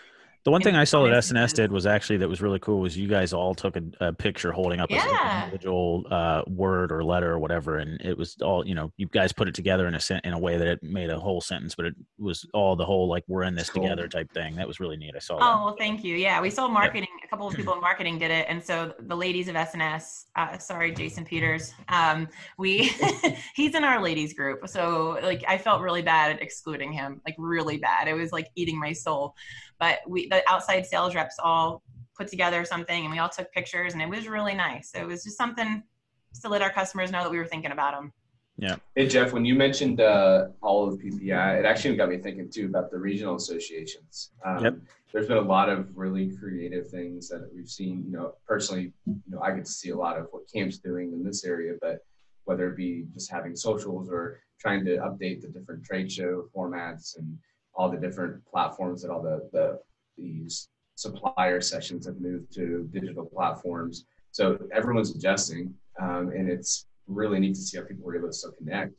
the 0.47 0.51
one 0.51 0.61
thing 0.61 0.77
I 0.77 0.85
saw 0.85 1.03
that 1.03 1.11
S&S 1.11 1.51
did 1.51 1.73
was 1.73 1.85
actually 1.85 2.19
that 2.19 2.29
was 2.29 2.41
really 2.41 2.59
cool 2.59 2.79
was 2.79 2.95
you 2.95 3.09
guys 3.09 3.33
all 3.33 3.53
took 3.53 3.75
a, 3.75 3.83
a 3.99 4.13
picture 4.13 4.53
holding 4.53 4.79
up 4.79 4.89
yeah. 4.89 5.41
a 5.41 5.43
individual 5.43 6.05
uh, 6.09 6.41
word 6.47 6.89
or 6.93 7.03
letter 7.03 7.33
or 7.33 7.37
whatever, 7.37 7.79
and 7.79 7.99
it 7.99 8.17
was 8.17 8.37
all 8.41 8.65
you 8.65 8.73
know. 8.73 8.89
You 8.95 9.07
guys 9.07 9.33
put 9.33 9.49
it 9.49 9.55
together 9.55 9.89
in 9.89 9.93
a 9.93 9.99
in 10.23 10.31
a 10.31 10.39
way 10.39 10.55
that 10.55 10.65
it 10.65 10.81
made 10.81 11.09
a 11.09 11.19
whole 11.19 11.41
sentence, 11.41 11.75
but 11.75 11.87
it 11.87 11.95
was 12.17 12.47
all 12.53 12.77
the 12.77 12.85
whole 12.85 13.09
like 13.09 13.25
we're 13.27 13.43
in 13.43 13.55
this 13.55 13.69
cool. 13.69 13.83
together 13.83 14.07
type 14.07 14.31
thing. 14.31 14.55
That 14.55 14.69
was 14.69 14.79
really 14.79 14.95
neat. 14.95 15.15
I 15.17 15.19
saw. 15.19 15.35
Oh 15.35 15.39
that. 15.39 15.65
well, 15.65 15.75
thank 15.77 16.05
you. 16.05 16.15
Yeah, 16.15 16.39
we 16.39 16.49
saw 16.49 16.69
marketing. 16.69 17.09
A 17.25 17.27
couple 17.27 17.45
of 17.45 17.53
people 17.53 17.73
in 17.73 17.81
marketing 17.81 18.17
did 18.17 18.31
it, 18.31 18.45
and 18.47 18.63
so 18.63 18.93
the 19.01 19.17
ladies 19.17 19.49
of 19.49 19.57
S&S. 19.57 20.27
Uh, 20.37 20.57
sorry, 20.59 20.93
Jason 20.93 21.25
Peters. 21.25 21.73
Um, 21.89 22.29
we 22.57 22.89
he's 23.53 23.75
in 23.75 23.83
our 23.83 24.01
ladies 24.01 24.31
group, 24.31 24.65
so 24.69 25.19
like 25.23 25.43
I 25.45 25.57
felt 25.57 25.81
really 25.81 26.03
bad 26.03 26.39
excluding 26.39 26.93
him, 26.93 27.19
like 27.25 27.35
really 27.37 27.79
bad. 27.79 28.07
It 28.07 28.13
was 28.13 28.31
like 28.31 28.47
eating 28.55 28.79
my 28.79 28.93
soul. 28.93 29.35
But 29.79 29.99
we 30.07 30.27
the 30.27 30.43
outside 30.49 30.85
sales 30.85 31.15
reps 31.15 31.35
all 31.39 31.83
put 32.17 32.27
together 32.27 32.65
something 32.65 33.03
and 33.03 33.11
we 33.11 33.19
all 33.19 33.29
took 33.29 33.51
pictures 33.51 33.93
and 33.93 34.01
it 34.01 34.09
was 34.09 34.27
really 34.27 34.55
nice. 34.55 34.91
So 34.91 34.99
it 34.99 35.07
was 35.07 35.23
just 35.23 35.37
something 35.37 35.83
just 36.31 36.41
to 36.43 36.49
let 36.49 36.61
our 36.61 36.71
customers 36.71 37.11
know 37.11 37.23
that 37.23 37.31
we 37.31 37.37
were 37.37 37.45
thinking 37.45 37.71
about 37.71 37.93
them. 37.93 38.11
Yeah. 38.57 38.77
Hey 38.95 39.07
Jeff, 39.07 39.33
when 39.33 39.45
you 39.45 39.53
mentioned 39.53 40.01
uh, 40.01 40.47
all 40.61 40.87
of 40.87 40.99
PPI, 40.99 41.59
it 41.59 41.65
actually 41.65 41.95
got 41.95 42.09
me 42.09 42.17
thinking 42.17 42.49
too 42.49 42.65
about 42.65 42.89
the 42.89 42.97
regional 42.97 43.35
associations. 43.35 44.31
Um, 44.43 44.63
yep. 44.63 44.77
There's 45.13 45.27
been 45.27 45.37
a 45.37 45.41
lot 45.41 45.69
of 45.69 45.95
really 45.95 46.35
creative 46.35 46.89
things 46.89 47.29
that 47.29 47.49
we've 47.53 47.69
seen. 47.69 48.03
You 48.05 48.11
know, 48.11 48.33
personally, 48.47 48.93
you 49.05 49.21
know, 49.27 49.39
I 49.41 49.51
get 49.51 49.65
to 49.65 49.71
see 49.71 49.91
a 49.91 49.95
lot 49.95 50.17
of 50.17 50.27
what 50.31 50.51
Camp's 50.51 50.79
doing 50.79 51.13
in 51.13 51.23
this 51.23 51.45
area, 51.45 51.73
but 51.79 51.99
whether 52.45 52.69
it 52.69 52.75
be 52.75 53.05
just 53.13 53.29
having 53.29 53.55
socials 53.55 54.09
or 54.09 54.39
trying 54.59 54.83
to 54.85 54.97
update 54.97 55.41
the 55.41 55.47
different 55.47 55.83
trade 55.83 56.11
show 56.11 56.49
formats 56.55 57.17
and 57.17 57.37
all 57.77 57.89
the 57.89 57.97
different 57.97 58.43
platforms 58.45 59.01
that 59.01 59.11
all 59.11 59.21
the, 59.21 59.47
the 59.53 59.79
these 60.17 60.69
supplier 60.95 61.61
sessions 61.61 62.07
have 62.07 62.19
moved 62.19 62.51
to 62.55 62.89
digital 62.91 63.25
platforms. 63.25 64.05
So 64.31 64.57
everyone's 64.73 65.15
adjusting, 65.15 65.73
um, 66.01 66.31
and 66.35 66.49
it's 66.49 66.87
really 67.05 67.39
neat 67.39 67.55
to 67.55 67.61
see 67.61 67.77
how 67.77 67.83
people 67.83 68.03
were 68.03 68.17
able 68.17 68.27
to 68.27 68.33
still 68.33 68.51
connect 68.51 68.93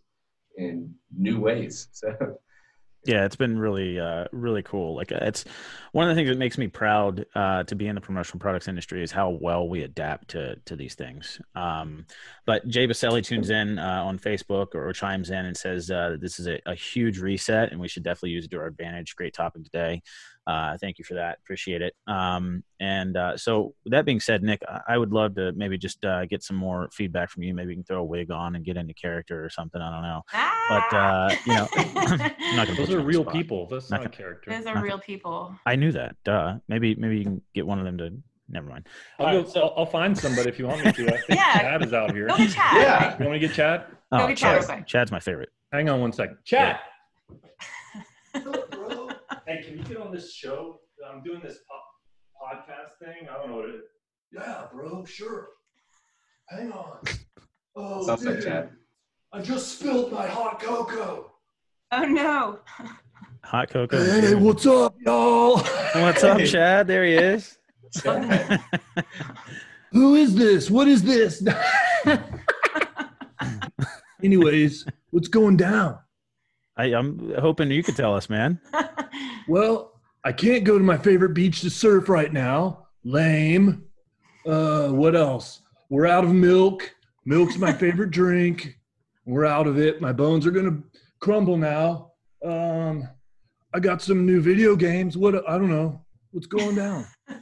in 0.57 0.95
new 1.17 1.41
ways. 1.41 1.89
So 1.93 2.39
yeah 3.05 3.25
it's 3.25 3.37
been 3.37 3.59
really 3.59 3.99
uh, 3.99 4.25
really 4.33 4.63
cool. 4.63 4.95
Like 4.95 5.13
uh, 5.13 5.19
it's 5.23 5.45
one 5.93 6.09
of 6.09 6.15
the 6.15 6.21
things 6.21 6.29
that 6.29 6.39
makes 6.39 6.59
me 6.59 6.69
proud 6.69 7.25
uh, 7.35 7.65
to 7.65 7.75
be 7.75 7.87
in 7.87 7.95
the 7.95 8.01
promotional 8.01 8.41
products 8.41 8.69
industry 8.69 9.03
is 9.03 9.13
how 9.13 9.31
well 9.31 9.69
we 9.69 9.83
adapt 9.83 10.29
to 10.29 10.57
to 10.67 10.77
these 10.77 10.95
things. 10.95 11.41
Um, 11.55 12.07
but 12.47 12.67
jay 12.69 12.87
baselli 12.87 13.23
tunes 13.23 13.51
in 13.51 13.79
uh, 13.79 14.03
on 14.05 14.19
facebook 14.19 14.75
or, 14.75 14.93
chimes 14.93 15.31
in 15.31 15.47
and 15.47 15.57
says 15.57 15.91
uh, 15.91 16.17
this 16.21 16.41
is 16.41 16.47
a, 16.47 16.59
a, 16.67 16.75
huge 16.75 17.19
reset 17.19 17.71
and 17.71 17.81
we 17.81 17.89
should 17.89 18.03
definitely 18.03 18.31
use 18.31 18.45
it 18.45 18.51
to 18.51 18.59
our 18.59 18.67
advantage. 18.67 19.15
Great 19.15 19.35
topic 19.35 19.65
today 19.65 20.03
uh, 20.49 20.79
thank 20.81 20.99
you 20.99 21.05
for 21.05 21.13
that. 21.13 21.39
Appreciate 21.45 21.83
it. 21.83 21.95
Um, 22.07 22.65
and 22.81 23.19
uh, 23.19 23.37
so, 23.37 23.75
that 23.85 24.07
being 24.07 24.19
said, 24.19 24.43
Nick, 24.43 24.63
I 24.89 24.97
would 24.97 25.13
love 25.13 25.35
to 25.35 25.53
maybe 25.53 25.77
just 25.77 26.03
uh, 26.07 26.25
get 26.25 26.43
some 26.43 26.57
more 26.57 26.89
feedback 26.91 27.29
from 27.29 27.43
you. 27.43 27.53
Maybe 27.53 27.71
you 27.71 27.77
can 27.77 27.85
throw 27.85 28.01
a 28.01 28.05
wig 28.05 28.31
on 28.31 28.57
and 28.57 28.65
get 28.65 28.79
into 28.79 28.95
character 28.95 29.45
or 29.45 29.51
something. 29.51 29.79
I 29.79 29.93
don't 29.93 30.03
know. 30.03 30.23
Ah! 30.33 30.87
But 30.91 30.97
uh, 30.97 31.37
you 31.45 31.55
know, 31.55 31.69
I'm 31.77 32.57
not. 32.57 32.69
Those 32.79 32.91
are 32.91 33.01
real 33.01 33.27
people. 33.27 33.69
That's 33.71 33.91
not, 33.91 34.01
not 34.01 34.07
a 34.07 34.17
character. 34.17 34.51
Those 34.51 34.65
are 34.65 34.83
real 34.83 34.99
people. 34.99 35.55
I 35.67 35.77
knew 35.77 35.93
that. 35.93 36.17
Duh. 36.25 36.57
Maybe 36.67 36.95
maybe 36.95 37.19
you 37.19 37.25
can 37.25 37.43
get 37.55 37.67
one 37.67 37.79
of 37.79 37.85
them 37.85 37.99
to. 37.99 38.11
Never 38.51 38.71
mind. 38.71 38.87
I'll, 39.19 39.43
go, 39.43 39.49
so, 39.49 39.75
I'll, 39.77 39.85
find 39.85 40.17
somebody 40.17 40.49
if 40.49 40.59
you 40.59 40.67
want 40.67 40.83
me 40.83 40.91
to. 40.91 41.07
I 41.09 41.11
think 41.27 41.39
yeah. 41.39 41.59
Chad 41.59 41.85
is 41.85 41.93
out 41.93 42.15
here. 42.15 42.29
Go 42.29 42.39
get 42.39 42.51
Chad. 42.51 42.77
Yeah. 42.81 43.19
You 43.19 43.27
want 43.27 43.33
me 43.33 43.41
to 43.41 43.47
get 43.47 43.55
Chad? 43.55 43.85
Oh, 44.11 44.19
Go 44.21 44.29
get 44.29 44.39
Chad. 44.39 44.67
Chad. 44.67 44.87
Chad's 44.87 45.13
my 45.13 45.21
favorite. 45.21 45.51
Hang 45.71 45.91
on 45.91 46.01
one 46.01 46.15
second. 46.15 46.39
Chad. 46.47 46.79
hey, 49.49 49.63
can 49.63 49.79
you 49.79 49.85
get 49.85 49.97
on 49.97 50.13
this 50.13 50.35
show? 50.35 50.79
I'm 51.11 51.23
doing 51.23 51.41
this 51.43 51.59
po- 51.69 52.47
podcast 52.47 52.99
thing. 53.03 53.27
I 53.29 53.39
don't 53.39 53.51
know 53.51 53.57
what 53.57 53.69
it 53.71 53.77
is. 53.77 53.83
Yeah, 54.31 54.65
bro, 54.73 55.05
sure. 55.07 55.49
Hang 56.51 56.71
on. 56.71 56.99
Oh, 57.75 58.07
Sounds 58.07 58.23
dude, 58.23 58.35
like 58.35 58.45
Chad. 58.45 58.71
I 59.33 59.41
just 59.41 59.79
spilled 59.79 60.13
my 60.13 60.27
hot 60.27 60.61
cocoa. 60.61 61.33
Oh 61.93 62.05
no. 62.05 62.59
Hot 63.45 63.71
cocoa. 63.71 64.05
Hey, 64.05 64.35
what's 64.35 64.67
up, 64.67 64.97
y'all? 65.01 65.59
What's 65.95 66.23
up, 66.25 66.41
Chad? 66.41 66.87
There 66.87 67.05
he 67.05 67.15
is. 67.15 67.59
Who 69.93 70.15
is 70.17 70.35
this? 70.35 70.71
What 70.71 70.89
is 70.89 71.03
this? 71.03 71.43
Anyways, 74.23 74.85
what's 75.11 75.29
going 75.29 75.57
down? 75.57 75.99
I, 76.77 76.95
I'm 76.95 77.33
hoping 77.39 77.71
you 77.71 77.83
could 77.83 77.97
tell 77.97 78.15
us, 78.15 78.29
man. 78.29 78.61
Well, 79.49 79.99
I 80.25 80.33
can't 80.33 80.63
go 80.63 80.77
to 80.77 80.85
my 80.85 80.99
favorite 80.99 81.33
beach 81.33 81.63
to 81.63 81.71
surf 81.71 82.11
right 82.11 82.33
now. 82.33 82.87
Lame. 83.03 83.85
Uh, 84.47 84.89
what 84.89 85.17
else? 85.17 85.63
We're 85.89 86.07
out 86.07 86.25
of 86.25 86.33
milk. 86.35 86.95
Milk's 87.25 87.57
my 87.57 87.73
favorite 87.85 88.11
drink. 88.11 88.79
We're 89.25 89.47
out 89.47 89.67
of 89.67 89.79
it. 89.79 90.01
My 90.01 90.13
bones 90.13 90.47
are 90.47 90.51
gonna 90.51 90.83
crumble 91.21 91.57
now. 91.57 92.13
Um, 92.45 93.09
I 93.75 93.81
got 93.81 94.03
some 94.03 94.27
new 94.27 94.41
video 94.41 94.77
games. 94.77 95.17
What 95.17 95.35
I 95.49 95.59
don't 95.59 95.71
know. 95.71 96.05
What's 96.33 96.47
going 96.47 96.77
down? 96.77 97.07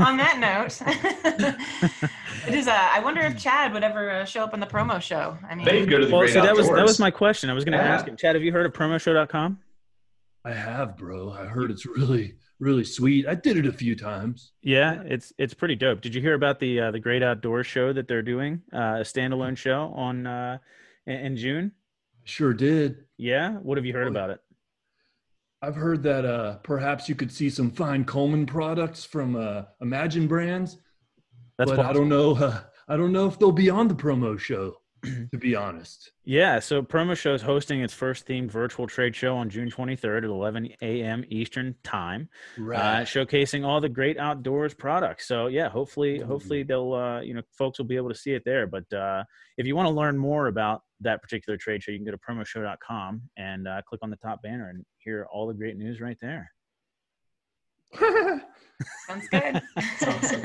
On 0.00 0.16
that 0.16 0.38
note, 0.38 0.80
it 2.48 2.54
is. 2.54 2.66
Uh, 2.66 2.72
I 2.72 3.00
wonder 3.00 3.20
if 3.20 3.36
Chad 3.36 3.72
would 3.72 3.84
ever 3.84 4.10
uh, 4.10 4.24
show 4.24 4.42
up 4.42 4.54
on 4.54 4.60
the 4.60 4.66
promo 4.66 5.00
show. 5.00 5.36
I 5.46 5.54
mean, 5.54 5.66
they 5.66 5.84
go 5.84 5.98
to 5.98 6.06
the 6.06 6.16
well, 6.16 6.26
so 6.26 6.40
that 6.40 6.56
was 6.56 6.68
that 6.70 6.82
was 6.82 6.98
my 6.98 7.10
question. 7.10 7.50
I 7.50 7.52
was 7.52 7.66
going 7.66 7.76
to 7.76 7.84
yeah. 7.84 7.94
ask 7.96 8.06
him. 8.06 8.16
Chad, 8.16 8.34
have 8.34 8.42
you 8.42 8.50
heard 8.50 8.64
of 8.64 8.72
PromoShow.com? 8.72 9.58
I 10.44 10.52
have, 10.52 10.96
bro. 10.96 11.32
I 11.32 11.44
heard 11.44 11.70
it's 11.70 11.84
really, 11.84 12.36
really 12.58 12.84
sweet. 12.84 13.26
I 13.26 13.34
did 13.34 13.56
it 13.58 13.66
a 13.66 13.72
few 13.72 13.94
times. 13.94 14.52
Yeah, 14.62 15.02
it's 15.04 15.32
it's 15.38 15.52
pretty 15.52 15.76
dope. 15.76 16.00
Did 16.00 16.14
you 16.14 16.20
hear 16.20 16.34
about 16.34 16.60
the 16.60 16.80
uh, 16.80 16.90
the 16.90 17.00
Great 17.00 17.22
Outdoor 17.22 17.62
show 17.62 17.92
that 17.92 18.08
they're 18.08 18.22
doing? 18.22 18.62
Uh, 18.72 19.00
a 19.00 19.02
standalone 19.02 19.56
show 19.56 19.92
on 19.94 20.26
uh, 20.26 20.58
in 21.06 21.36
June. 21.36 21.72
Sure 22.24 22.54
did. 22.54 23.04
Yeah. 23.16 23.52
What 23.54 23.76
have 23.76 23.84
you 23.84 23.92
heard 23.92 24.08
about 24.08 24.30
it? 24.30 24.40
I've 25.62 25.76
heard 25.76 26.02
that 26.04 26.24
uh, 26.24 26.56
perhaps 26.58 27.08
you 27.08 27.14
could 27.14 27.30
see 27.30 27.50
some 27.50 27.70
fine 27.70 28.04
Coleman 28.04 28.46
products 28.46 29.04
from 29.04 29.36
uh, 29.36 29.64
Imagine 29.82 30.26
Brands. 30.26 30.78
That's 31.58 31.70
but 31.70 31.76
possible. 31.76 31.90
I 31.90 31.92
don't 31.92 32.08
know. 32.08 32.36
Uh, 32.36 32.60
I 32.88 32.96
don't 32.96 33.12
know 33.12 33.26
if 33.26 33.38
they'll 33.38 33.52
be 33.52 33.68
on 33.68 33.88
the 33.88 33.94
promo 33.94 34.38
show. 34.38 34.76
To 35.04 35.38
be 35.38 35.54
honest. 35.54 36.12
Yeah, 36.24 36.58
so 36.58 36.82
Promo 36.82 37.16
Show 37.16 37.34
is 37.34 37.42
hosting 37.42 37.80
its 37.80 37.94
first 37.94 38.26
themed 38.26 38.50
virtual 38.50 38.86
trade 38.86 39.16
show 39.16 39.36
on 39.36 39.48
June 39.50 39.70
23rd 39.70 40.18
at 40.18 40.24
11 40.24 40.70
a.m. 40.82 41.24
Eastern 41.28 41.74
Time, 41.82 42.28
uh, 42.58 42.62
right. 42.62 42.78
uh, 42.78 43.04
showcasing 43.04 43.66
all 43.66 43.80
the 43.80 43.88
great 43.88 44.18
outdoors 44.18 44.74
products. 44.74 45.26
So 45.26 45.46
yeah, 45.46 45.68
hopefully, 45.68 46.18
mm. 46.18 46.26
hopefully 46.26 46.62
they'll, 46.62 46.92
uh, 46.92 47.20
you 47.20 47.34
know, 47.34 47.42
folks 47.56 47.78
will 47.78 47.86
be 47.86 47.96
able 47.96 48.10
to 48.10 48.14
see 48.14 48.32
it 48.32 48.42
there. 48.44 48.66
But 48.66 48.92
uh, 48.92 49.24
if 49.56 49.66
you 49.66 49.74
want 49.74 49.86
to 49.86 49.94
learn 49.94 50.16
more 50.18 50.46
about 50.48 50.82
that 51.00 51.22
particular 51.22 51.56
trade 51.56 51.82
show, 51.82 51.92
you 51.92 51.98
can 51.98 52.04
go 52.04 52.12
to 52.12 52.18
promoshow.com 52.18 53.22
and 53.36 53.66
uh, 53.66 53.82
click 53.88 54.00
on 54.02 54.10
the 54.10 54.16
top 54.16 54.42
banner 54.42 54.68
and 54.70 54.84
hear 54.98 55.26
all 55.32 55.46
the 55.46 55.54
great 55.54 55.76
news 55.76 56.00
right 56.00 56.18
there. 56.20 56.50
Sounds 59.08 59.28
good. 59.30 59.62
awesome. 59.76 60.42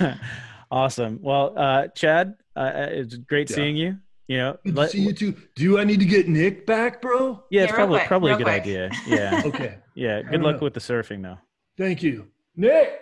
awesome. 0.70 1.18
Well, 1.22 1.52
uh, 1.56 1.88
Chad, 1.88 2.34
uh, 2.56 2.60
uh, 2.60 2.86
it's 2.90 3.16
great 3.16 3.50
yeah. 3.50 3.56
seeing 3.56 3.76
you. 3.76 3.98
You 4.26 4.38
know, 4.38 4.58
good 4.64 4.74
let, 4.74 4.90
to 4.90 4.96
see 4.96 5.02
you 5.02 5.12
too. 5.12 5.34
Do 5.54 5.78
I 5.78 5.84
need 5.84 6.00
to 6.00 6.06
get 6.06 6.28
Nick 6.28 6.66
back, 6.66 7.02
bro? 7.02 7.44
Yeah, 7.50 7.64
it's 7.64 7.70
yeah, 7.70 7.76
probably 7.76 7.98
quick, 7.98 8.08
probably 8.08 8.32
a 8.32 8.36
good 8.36 8.44
quick. 8.44 8.62
idea. 8.62 8.90
Yeah. 9.06 9.42
okay. 9.46 9.78
Yeah. 9.94 10.22
Good 10.22 10.40
luck 10.40 10.56
know. 10.56 10.64
with 10.64 10.74
the 10.74 10.80
surfing, 10.80 11.22
though. 11.22 11.38
Thank 11.76 12.02
you, 12.02 12.28
Nick. 12.56 13.00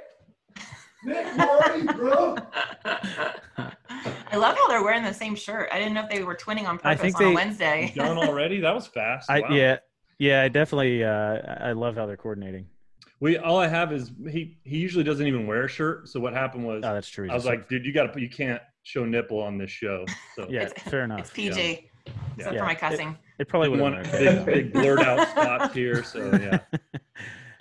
Nick, 1.05 1.37
where 1.37 1.49
are 1.49 1.77
you, 1.77 1.85
bro? 1.85 2.37
I 4.33 4.37
love 4.37 4.57
how 4.57 4.69
they're 4.69 4.83
wearing 4.83 5.05
the 5.05 5.13
same 5.13 5.37
shirt. 5.37 5.69
I 5.73 5.79
didn't 5.79 5.95
know 5.95 6.05
if 6.05 6.11
they 6.11 6.23
were 6.23 6.35
twinning 6.35 6.67
on 6.67 6.79
purpose 6.79 6.85
I 6.85 6.97
think 6.97 7.17
on 7.17 7.25
they, 7.25 7.31
a 7.31 7.35
Wednesday. 7.35 7.93
Done 7.95 8.19
already? 8.19 8.61
That 8.61 8.75
was 8.75 8.87
fast. 8.87 9.31
I, 9.31 9.41
wow. 9.41 9.51
Yeah, 9.51 9.79
yeah. 10.19 10.43
I 10.43 10.49
definitely. 10.49 11.05
Uh, 11.05 11.39
I 11.61 11.73
love 11.73 11.97
how 11.97 12.07
they're 12.07 12.17
coordinating. 12.17 12.67
We 13.21 13.37
all 13.37 13.59
I 13.59 13.69
have 13.69 13.93
is 13.93 14.11
he. 14.29 14.59
He 14.65 14.79
usually 14.79 15.05
doesn't 15.05 15.27
even 15.27 15.47
wear 15.47 15.65
a 15.65 15.69
shirt. 15.69 16.09
So 16.09 16.19
what 16.19 16.33
happened 16.33 16.67
was, 16.67 16.83
oh, 16.85 16.95
that's 16.95 17.09
true. 17.09 17.31
I 17.31 17.35
was 17.35 17.45
like, 17.45 17.69
dude, 17.69 17.85
you 17.85 17.93
got 17.93 18.13
to. 18.13 18.21
You 18.21 18.31
can't 18.31 18.61
show 18.83 19.05
nipple 19.05 19.41
on 19.41 19.59
this 19.59 19.71
show. 19.71 20.05
So 20.37 20.47
yeah, 20.51 20.69
fair 20.69 21.05
enough. 21.05 21.21
It's 21.21 21.31
PG. 21.31 21.89
Yeah. 22.07 22.13
Except 22.37 22.55
yeah. 22.55 22.61
for 22.61 22.67
my 22.67 22.75
cussing. 22.75 23.09
It, 23.11 23.43
it 23.43 23.49
probably 23.49 23.69
would 23.69 23.81
one 23.81 24.03
big, 24.11 24.45
big 24.45 24.73
blurred 24.73 25.01
out 25.01 25.29
spots 25.31 25.75
here. 25.75 26.03
So 26.03 26.31
yeah. 26.33 26.59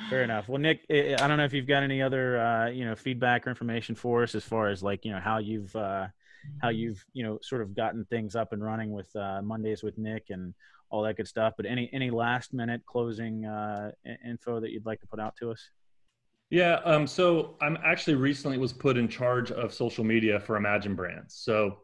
Fair 0.09 0.23
enough. 0.23 0.49
Well, 0.49 0.57
Nick, 0.57 0.81
I 0.89 1.27
don't 1.27 1.37
know 1.37 1.45
if 1.45 1.53
you've 1.53 1.67
got 1.67 1.83
any 1.83 2.01
other 2.01 2.39
uh, 2.39 2.69
you 2.69 2.85
know 2.85 2.95
feedback 2.95 3.45
or 3.45 3.49
information 3.49 3.95
for 3.95 4.23
us 4.23 4.33
as 4.33 4.43
far 4.43 4.69
as 4.69 4.81
like 4.81 5.05
you 5.05 5.11
know 5.11 5.19
how 5.19 5.37
you've 5.37 5.75
uh, 5.75 6.07
how 6.59 6.69
you've 6.69 7.03
you 7.13 7.23
know 7.23 7.37
sort 7.41 7.61
of 7.61 7.75
gotten 7.75 8.05
things 8.05 8.35
up 8.35 8.51
and 8.53 8.63
running 8.63 8.91
with 8.91 9.15
uh, 9.15 9.41
Mondays 9.41 9.83
with 9.83 9.97
Nick 9.97 10.25
and 10.29 10.53
all 10.89 11.03
that 11.03 11.17
good 11.17 11.27
stuff. 11.27 11.53
But 11.55 11.65
any 11.65 11.89
any 11.93 12.09
last 12.09 12.53
minute 12.53 12.81
closing 12.85 13.45
uh, 13.45 13.91
info 14.25 14.59
that 14.59 14.71
you'd 14.71 14.85
like 14.85 15.01
to 15.01 15.07
put 15.07 15.19
out 15.19 15.35
to 15.37 15.51
us? 15.51 15.69
Yeah. 16.51 16.75
Um, 16.83 17.07
so 17.07 17.55
I'm 17.61 17.77
actually 17.83 18.15
recently 18.15 18.57
was 18.57 18.73
put 18.73 18.97
in 18.97 19.07
charge 19.07 19.51
of 19.51 19.73
social 19.73 20.03
media 20.03 20.39
for 20.39 20.57
Imagine 20.57 20.95
Brands. 20.95 21.33
So 21.35 21.77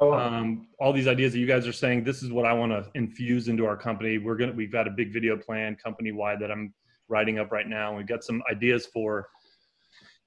oh, 0.00 0.14
um, 0.14 0.68
all 0.80 0.92
these 0.92 1.08
ideas 1.08 1.32
that 1.32 1.40
you 1.40 1.46
guys 1.46 1.66
are 1.66 1.72
saying, 1.72 2.04
this 2.04 2.22
is 2.22 2.30
what 2.30 2.46
I 2.46 2.52
want 2.52 2.72
to 2.72 2.86
infuse 2.94 3.48
into 3.48 3.66
our 3.66 3.76
company. 3.76 4.18
We're 4.18 4.36
gonna 4.36 4.52
we've 4.52 4.72
got 4.72 4.86
a 4.86 4.90
big 4.90 5.12
video 5.12 5.36
plan 5.36 5.76
company 5.76 6.12
wide 6.12 6.38
that 6.40 6.50
I'm 6.50 6.72
writing 7.08 7.40
up 7.40 7.50
right 7.50 7.68
now. 7.68 7.94
We've 7.94 8.06
got 8.06 8.22
some 8.22 8.40
ideas 8.50 8.86
for 8.86 9.28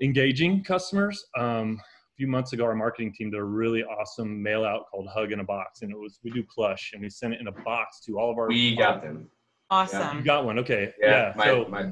engaging 0.02 0.64
customers. 0.66 1.26
Um, 1.38 1.80
a 1.82 2.16
few 2.18 2.28
months 2.28 2.52
ago, 2.52 2.66
our 2.66 2.76
marketing 2.76 3.14
team 3.14 3.32
did 3.32 3.40
a 3.40 3.44
really 3.44 3.84
awesome 3.84 4.44
mail 4.44 4.66
out 4.66 4.88
called 4.92 5.08
Hug 5.08 5.32
in 5.32 5.40
a 5.40 5.46
Box, 5.46 5.82
and 5.82 5.92
it 5.92 5.98
was 5.98 6.20
we 6.26 6.32
do 6.32 6.44
plush, 6.44 6.92
and 6.92 7.02
we 7.02 7.10
sent 7.10 7.34
it 7.34 7.40
in 7.40 7.48
a 7.48 7.52
box 7.64 8.02
to 8.02 8.20
all 8.20 8.30
of 8.32 8.38
our. 8.38 8.50
We 8.50 8.76
got 8.76 9.02
them. 9.02 9.30
Awesome. 9.70 10.18
You 10.18 10.24
got 10.24 10.46
one, 10.46 10.60
okay? 10.60 10.94
Yeah. 11.00 11.10
yeah. 11.10 11.34
My, 11.36 11.46
so, 11.46 11.66
my 11.70 11.92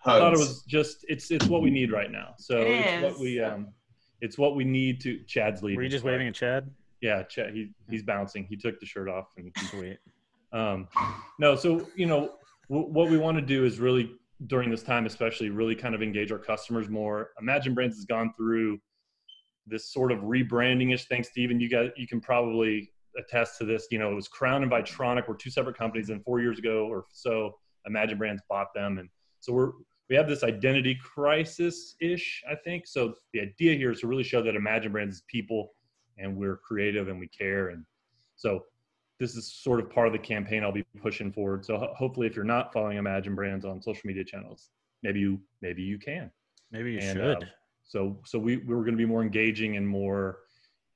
Hugs. 0.00 0.16
I 0.16 0.18
thought 0.18 0.32
it 0.32 0.38
was 0.38 0.62
just 0.62 1.04
it's 1.08 1.30
it's 1.30 1.46
what 1.46 1.60
we 1.60 1.70
need 1.70 1.92
right 1.92 2.10
now. 2.10 2.34
So 2.38 2.58
it 2.60 2.68
it's 2.68 2.92
is. 2.92 3.02
what 3.02 3.20
we 3.20 3.40
um 3.40 3.68
it's 4.22 4.38
what 4.38 4.56
we 4.56 4.64
need 4.64 5.00
to 5.02 5.20
Chad's 5.26 5.62
lead. 5.62 5.76
Were 5.76 5.82
you 5.82 5.90
just 5.90 6.04
waving 6.04 6.28
at 6.28 6.34
Chad? 6.34 6.70
Yeah, 7.02 7.22
Chad 7.24 7.54
he 7.54 7.72
he's 7.88 8.02
bouncing. 8.02 8.44
He 8.44 8.56
took 8.56 8.80
the 8.80 8.86
shirt 8.86 9.08
off 9.08 9.26
and 9.36 9.52
sweet. 9.70 9.98
Um 10.52 10.88
no, 11.38 11.54
so 11.54 11.86
you 11.96 12.06
know 12.06 12.32
w- 12.70 12.88
what 12.88 13.10
we 13.10 13.18
want 13.18 13.36
to 13.36 13.42
do 13.42 13.66
is 13.66 13.78
really 13.78 14.12
during 14.46 14.70
this 14.70 14.82
time 14.82 15.04
especially 15.04 15.50
really 15.50 15.74
kind 15.74 15.94
of 15.94 16.02
engage 16.02 16.32
our 16.32 16.38
customers 16.38 16.88
more. 16.88 17.30
Imagine 17.38 17.74
Brands 17.74 17.96
has 17.96 18.06
gone 18.06 18.32
through 18.34 18.80
this 19.66 19.92
sort 19.92 20.12
of 20.12 20.20
rebranding-ish 20.20 21.08
thing. 21.08 21.22
Steven, 21.22 21.60
you 21.60 21.68
guys 21.68 21.90
you 21.96 22.06
can 22.06 22.22
probably 22.22 22.90
attest 23.18 23.58
to 23.58 23.66
this. 23.66 23.86
You 23.90 23.98
know, 23.98 24.10
it 24.10 24.14
was 24.14 24.28
Crown 24.28 24.62
and 24.62 24.72
Vitronic 24.72 25.28
were 25.28 25.34
two 25.34 25.50
separate 25.50 25.76
companies 25.76 26.08
and 26.08 26.24
4 26.24 26.40
years 26.40 26.58
ago 26.58 26.86
or 26.86 27.04
so 27.12 27.58
Imagine 27.86 28.16
Brands 28.16 28.42
bought 28.48 28.72
them 28.74 28.96
and 28.96 29.10
so 29.40 29.52
we're 29.52 29.72
we 30.10 30.16
have 30.16 30.28
this 30.28 30.42
identity 30.42 30.96
crisis 30.96 31.94
ish, 32.00 32.42
I 32.50 32.56
think. 32.56 32.86
So 32.88 33.14
the 33.32 33.40
idea 33.40 33.76
here 33.76 33.92
is 33.92 34.00
to 34.00 34.08
really 34.08 34.24
show 34.24 34.42
that 34.42 34.56
Imagine 34.56 34.90
Brands 34.90 35.16
is 35.16 35.22
people 35.28 35.72
and 36.18 36.36
we're 36.36 36.56
creative 36.56 37.08
and 37.08 37.18
we 37.18 37.28
care. 37.28 37.68
And 37.68 37.84
so 38.34 38.64
this 39.20 39.36
is 39.36 39.52
sort 39.52 39.78
of 39.78 39.88
part 39.88 40.08
of 40.08 40.12
the 40.12 40.18
campaign 40.18 40.64
I'll 40.64 40.72
be 40.72 40.84
pushing 41.00 41.30
forward. 41.30 41.64
So 41.64 41.78
ho- 41.78 41.94
hopefully, 41.96 42.26
if 42.26 42.34
you're 42.34 42.44
not 42.44 42.72
following 42.72 42.98
Imagine 42.98 43.36
Brands 43.36 43.64
on 43.64 43.80
social 43.80 44.02
media 44.04 44.24
channels, 44.24 44.70
maybe 45.04 45.20
you 45.20 45.40
maybe 45.62 45.82
you 45.82 45.98
can. 45.98 46.30
Maybe 46.72 46.92
you 46.92 46.98
and, 46.98 47.16
should. 47.16 47.44
Uh, 47.44 47.46
so 47.84 48.18
so 48.24 48.38
we 48.38 48.56
we're 48.58 48.80
going 48.80 48.92
to 48.92 48.98
be 48.98 49.06
more 49.06 49.22
engaging 49.22 49.76
and 49.76 49.86
more 49.86 50.38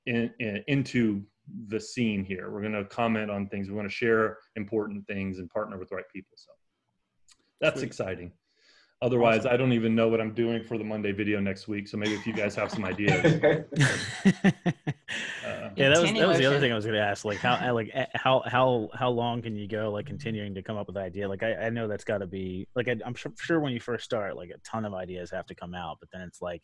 in, 0.06 0.32
in, 0.40 0.64
into 0.66 1.22
the 1.68 1.78
scene 1.78 2.24
here. 2.24 2.50
We're 2.50 2.62
going 2.62 2.72
to 2.72 2.84
comment 2.84 3.30
on 3.30 3.46
things. 3.46 3.68
We 3.68 3.76
want 3.76 3.88
to 3.88 3.94
share 3.94 4.38
important 4.56 5.06
things 5.06 5.38
and 5.38 5.48
partner 5.48 5.78
with 5.78 5.90
the 5.90 5.96
right 5.96 6.08
people. 6.12 6.36
So 6.36 6.50
that's 7.60 7.78
Sweet. 7.78 7.86
exciting. 7.86 8.32
Otherwise, 9.04 9.40
awesome. 9.40 9.52
I 9.52 9.56
don't 9.58 9.74
even 9.74 9.94
know 9.94 10.08
what 10.08 10.18
I'm 10.18 10.32
doing 10.32 10.64
for 10.64 10.78
the 10.78 10.84
Monday 10.84 11.12
video 11.12 11.38
next 11.38 11.68
week. 11.68 11.88
So 11.88 11.98
maybe 11.98 12.14
if 12.14 12.26
you 12.26 12.32
guys 12.32 12.54
have 12.54 12.70
some 12.70 12.84
ideas. 12.92 13.12
uh, 13.44 13.64
yeah, 15.76 15.90
that 15.90 16.00
was 16.00 16.10
that 16.10 16.26
was 16.26 16.38
the 16.38 16.46
other 16.46 16.58
thing 16.58 16.72
I 16.72 16.74
was 16.74 16.86
going 16.86 16.96
to 16.96 17.02
ask. 17.02 17.26
Like 17.26 17.36
how 17.36 17.74
like 17.74 17.90
eh, 17.92 18.06
how 18.14 18.42
how 18.46 18.88
how 18.94 19.10
long 19.10 19.42
can 19.42 19.56
you 19.56 19.68
go 19.68 19.90
like 19.90 20.06
continuing 20.06 20.54
to 20.54 20.62
come 20.62 20.78
up 20.78 20.86
with 20.86 20.96
an 20.96 21.02
idea? 21.02 21.28
Like 21.28 21.42
I, 21.42 21.66
I 21.66 21.68
know 21.68 21.86
that's 21.86 22.04
got 22.04 22.18
to 22.18 22.26
be 22.26 22.66
like 22.74 22.88
I, 22.88 22.96
am 23.04 23.14
sure, 23.14 23.30
sure 23.38 23.60
when 23.60 23.74
you 23.74 23.80
first 23.80 24.06
start, 24.06 24.36
like 24.36 24.48
a 24.48 24.58
ton 24.66 24.86
of 24.86 24.94
ideas 24.94 25.30
have 25.32 25.44
to 25.46 25.54
come 25.54 25.74
out. 25.74 25.98
But 26.00 26.08
then 26.10 26.22
it's 26.22 26.40
like, 26.40 26.62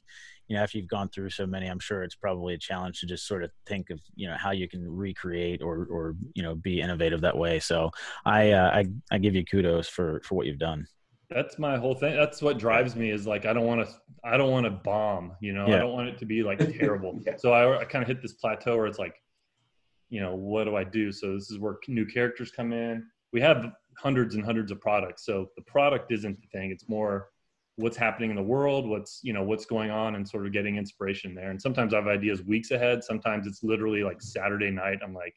you 0.49 0.57
know, 0.57 0.62
after 0.62 0.78
you've 0.78 0.88
gone 0.88 1.11
through 1.11 1.28
so 1.28 1.45
many, 1.45 1.66
I'm 1.66 1.78
sure 1.78 2.03
it's 2.05 2.16
probably 2.16 2.55
a 2.55 2.59
challenge 2.59 3.01
to 3.01 3.07
just 3.07 3.26
sort 3.26 3.45
of 3.45 3.51
think 3.66 3.91
of 3.91 4.01
you 4.14 4.28
know 4.28 4.36
how 4.38 4.53
you 4.53 4.66
can 4.66 4.91
recreate 4.91 5.61
or 5.61 5.86
or 5.91 6.14
you 6.32 6.43
know 6.43 6.55
be 6.55 6.80
innovative 6.80 7.20
that 7.20 7.36
way. 7.36 7.61
So 7.61 7.91
I 8.24 8.53
uh, 8.53 8.70
I 8.70 8.86
I 9.11 9.18
give 9.18 9.34
you 9.34 9.45
kudos 9.45 9.88
for 9.88 10.22
for 10.24 10.36
what 10.36 10.47
you've 10.47 10.59
done 10.59 10.86
that's 11.31 11.59
my 11.59 11.76
whole 11.78 11.95
thing. 11.95 12.16
That's 12.16 12.43
what 12.43 12.59
drives 12.59 12.97
me 12.97 13.11
is 13.11 13.26
like 13.26 13.47
i 13.47 13.53
don't 13.53 13.66
want 13.66 13.87
to 13.87 13.95
i 14.24 14.37
don't 14.37 14.51
want 14.51 14.64
to 14.64 14.70
bomb 14.70 15.33
you 15.41 15.53
know? 15.53 15.66
Yeah. 15.68 15.76
i 15.76 15.78
don't 15.78 15.93
want 15.93 16.09
it 16.09 16.18
to 16.18 16.26
be 16.26 16.43
like 16.43 16.59
terrible. 16.78 17.18
Yeah. 17.24 17.37
so 17.37 17.53
i, 17.53 17.81
I 17.81 17.85
kind 17.85 18.03
of 18.03 18.09
hit 18.09 18.20
this 18.20 18.35
plateau 18.35 18.76
where 18.76 18.87
it's 18.87 18.99
like 18.99 19.14
you 20.09 20.20
know 20.20 20.35
what 20.35 20.64
do 20.64 20.76
i 20.76 20.85
do? 20.85 21.12
So 21.12 21.35
this 21.35 21.51
is 21.51 21.59
where 21.59 21.76
new 21.89 22.07
characters 22.07 22.51
come 22.51 22.72
in. 22.72 23.07
We 23.33 23.41
have 23.41 23.72
hundreds 23.97 24.35
and 24.35 24.45
hundreds 24.45 24.72
of 24.72 24.81
products. 24.81 25.24
So 25.24 25.51
the 25.57 25.62
product 25.62 26.11
isn't 26.11 26.41
the 26.41 26.47
thing. 26.49 26.70
It's 26.70 26.89
more 26.89 27.28
what's 27.76 27.97
happening 27.97 28.31
in 28.31 28.37
the 28.37 28.43
world 28.43 28.87
what's 28.87 29.20
you 29.22 29.33
know 29.33 29.43
what's 29.43 29.64
going 29.64 29.91
on 29.91 30.14
and 30.16 30.28
sort 30.28 30.47
of 30.47 30.53
getting 30.53 30.76
inspiration 30.76 31.35
there. 31.35 31.51
And 31.51 31.61
sometimes 31.62 31.95
i 31.95 31.97
have 31.97 32.09
ideas 32.09 32.43
weeks 32.43 32.72
ahead. 32.72 33.05
Sometimes 33.05 33.47
it's 33.47 33.62
literally 33.62 34.03
like 34.03 34.20
saturday 34.20 34.70
night. 34.70 34.99
I'm 35.03 35.14
like 35.14 35.35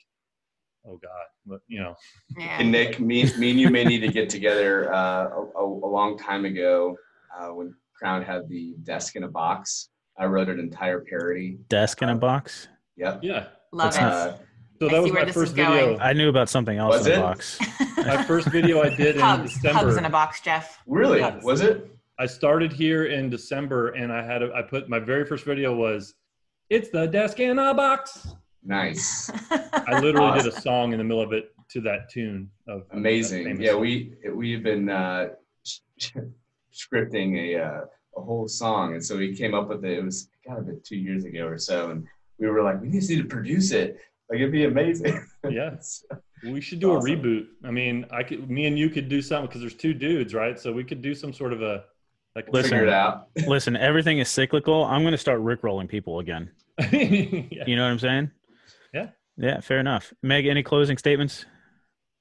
oh 0.86 0.98
god 1.02 1.26
but 1.46 1.62
you 1.68 1.80
know 1.80 1.96
yeah. 2.38 2.58
and 2.60 2.72
nick 2.72 3.00
me, 3.00 3.24
me 3.38 3.52
and 3.52 3.60
you 3.60 3.70
may 3.70 3.84
need 3.84 4.00
to 4.00 4.10
get 4.10 4.30
together 4.30 4.94
uh, 4.94 5.28
a, 5.28 5.62
a, 5.62 5.88
long 5.88 6.18
time 6.18 6.46
ago 6.46 6.96
uh, 7.38 7.48
when 7.48 7.74
crown 7.98 8.22
had 8.22 8.48
the 8.50 8.76
desk 8.84 9.16
in 9.16 9.24
a 9.24 9.28
box 9.28 9.90
i 10.18 10.26
wrote 10.26 10.50
an 10.50 10.60
entire 10.60 11.02
parody 11.02 11.58
desk 11.70 12.02
in 12.02 12.10
a 12.10 12.16
box 12.16 12.68
yep 12.98 13.20
yeah 13.24 13.48
love 13.72 13.94
That's 13.94 13.98
it 13.98 14.04
uh, 14.04 14.38
so 14.84 14.90
that 14.90 15.02
was 15.02 15.14
my 15.14 15.32
first 15.32 15.54
video. 15.54 15.98
I 16.00 16.14
knew 16.14 16.30
about 16.30 16.50
something 16.50 16.78
else 16.78 16.98
was 16.98 17.08
in 17.08 17.20
a 17.20 17.22
box. 17.22 17.60
my 17.98 18.24
first 18.24 18.50
video 18.50 18.82
I 18.82 18.90
did 18.90 19.18
hugs, 19.18 19.40
in 19.40 19.62
December. 19.62 19.80
Hugs 19.80 19.98
in 19.98 20.06
a 20.06 20.10
box, 20.10 20.42
Jeff. 20.42 20.82
Really? 20.86 21.22
Hugs. 21.22 21.44
Was 21.46 21.62
it? 21.62 21.90
I 22.20 22.26
started 22.26 22.74
here 22.74 23.06
in 23.06 23.30
December, 23.30 23.90
and 23.90 24.12
I 24.12 24.24
had 24.24 24.44
a, 24.44 24.54
I 24.54 24.62
put 24.62 24.90
my 24.90 25.00
very 25.00 25.26
first 25.26 25.46
video 25.46 25.76
was, 25.76 26.16
"It's 26.70 26.90
the 26.90 27.08
desk 27.08 27.40
in 27.40 27.60
a 27.60 27.74
box." 27.74 28.36
Nice. 28.66 29.30
I 29.52 30.00
literally 30.00 30.28
awesome. 30.28 30.50
did 30.50 30.58
a 30.58 30.62
song 30.62 30.94
in 30.94 30.98
the 30.98 31.04
middle 31.04 31.22
of 31.22 31.34
it 31.34 31.54
to 31.70 31.82
that 31.82 32.10
tune 32.10 32.50
of 32.68 32.84
amazing. 32.92 33.60
Yeah, 33.62 33.76
we 33.76 34.14
we've 34.34 34.64
been 34.64 34.90
uh, 34.90 35.30
scripting 36.74 37.38
a 37.38 37.62
uh, 37.62 37.82
a 38.18 38.22
whole 38.22 38.48
song, 38.48 38.94
and 38.94 39.04
so 39.04 39.18
we 39.18 39.36
came 39.36 39.54
up 39.54 39.70
with 39.70 39.84
it. 39.86 39.98
It 39.98 40.04
was 40.04 40.30
kind 40.48 40.68
of 40.70 40.84
two 40.84 40.98
years 40.98 41.26
ago 41.26 41.46
or 41.46 41.58
so, 41.58 41.92
and 41.92 42.08
we 42.40 42.48
were 42.48 42.62
like, 42.64 42.82
we 42.82 42.90
just 42.90 43.10
need 43.10 43.18
to 43.18 43.28
produce 43.28 43.72
it. 43.72 44.00
Like 44.30 44.40
it'd 44.40 44.52
be 44.52 44.66
amazing. 44.66 45.26
Yes. 45.50 46.06
we 46.42 46.62
should 46.62 46.80
do 46.80 46.94
awesome. 46.94 47.12
a 47.12 47.16
reboot. 47.18 47.48
I 47.66 47.72
mean, 47.72 48.06
I 48.12 48.24
could, 48.24 48.50
me 48.50 48.66
and 48.66 48.80
you 48.80 48.90
could 48.90 49.10
do 49.10 49.22
something 49.22 49.48
because 49.48 49.60
there's 49.60 49.74
two 49.74 49.94
dudes, 49.94 50.34
right? 50.34 50.58
So 50.58 50.72
we 50.72 50.86
could 50.86 51.02
do 51.02 51.14
some 51.14 51.34
sort 51.34 51.52
of 51.52 51.62
a 51.62 51.84
like 52.34 52.48
listen, 52.54 52.72
figure 52.72 52.86
it 52.86 52.94
out. 52.94 53.28
listen, 53.46 53.76
everything 53.76 54.20
is 54.20 54.30
cyclical. 54.30 54.86
I'm 54.86 55.02
going 55.02 55.12
to 55.12 55.18
start 55.18 55.42
rickrolling 55.42 55.90
people 55.90 56.20
again. 56.20 56.50
yeah. 56.80 57.66
You 57.68 57.76
know 57.76 57.84
what 57.84 57.92
I'm 57.92 58.00
saying? 58.00 58.32
Yeah. 59.38 59.48
Yeah, 59.48 59.60
fair 59.62 59.80
enough. 59.80 60.14
Meg, 60.22 60.46
any 60.46 60.64
closing 60.64 60.98
statements? 60.98 61.46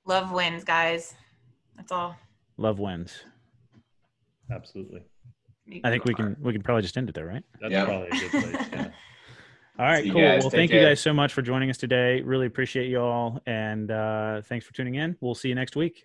Love 0.07 0.33
wins, 0.33 0.65
guys. 0.65 1.15
That's 1.77 1.93
all. 1.93 2.17
Love 2.57 2.79
wins. 2.79 3.25
Absolutely. 4.51 5.03
I 5.85 5.91
think 5.91 6.05
we 6.05 6.15
can 6.15 6.37
we 6.41 6.53
can 6.53 6.63
probably 6.63 6.83
just 6.83 6.97
end 6.97 7.09
it 7.09 7.15
there, 7.15 7.27
right? 7.27 7.45
That's 7.61 7.85
probably 7.85 8.09
a 8.09 8.11
good 8.11 8.31
place. 8.31 8.67
Yeah. 8.73 8.89
All 9.79 9.87
right, 9.87 10.05
cool. 10.05 10.21
Well, 10.21 10.51
thank 10.51 10.71
care. 10.71 10.81
you 10.83 10.87
guys 10.87 11.01
so 11.01 11.15
much 11.15 11.33
for 11.33 11.41
joining 11.41 11.71
us 11.71 11.79
today. 11.79 12.21
Really 12.21 12.47
appreciate 12.47 12.89
you 12.91 13.01
all, 13.01 13.41
and 13.47 13.91
uh, 13.91 14.43
thanks 14.43 14.67
for 14.67 14.75
tuning 14.75 14.97
in. 14.97 15.17
We'll 15.23 15.35
see 15.35 15.49
you 15.49 15.55
next 15.55 15.77
week. 15.77 16.05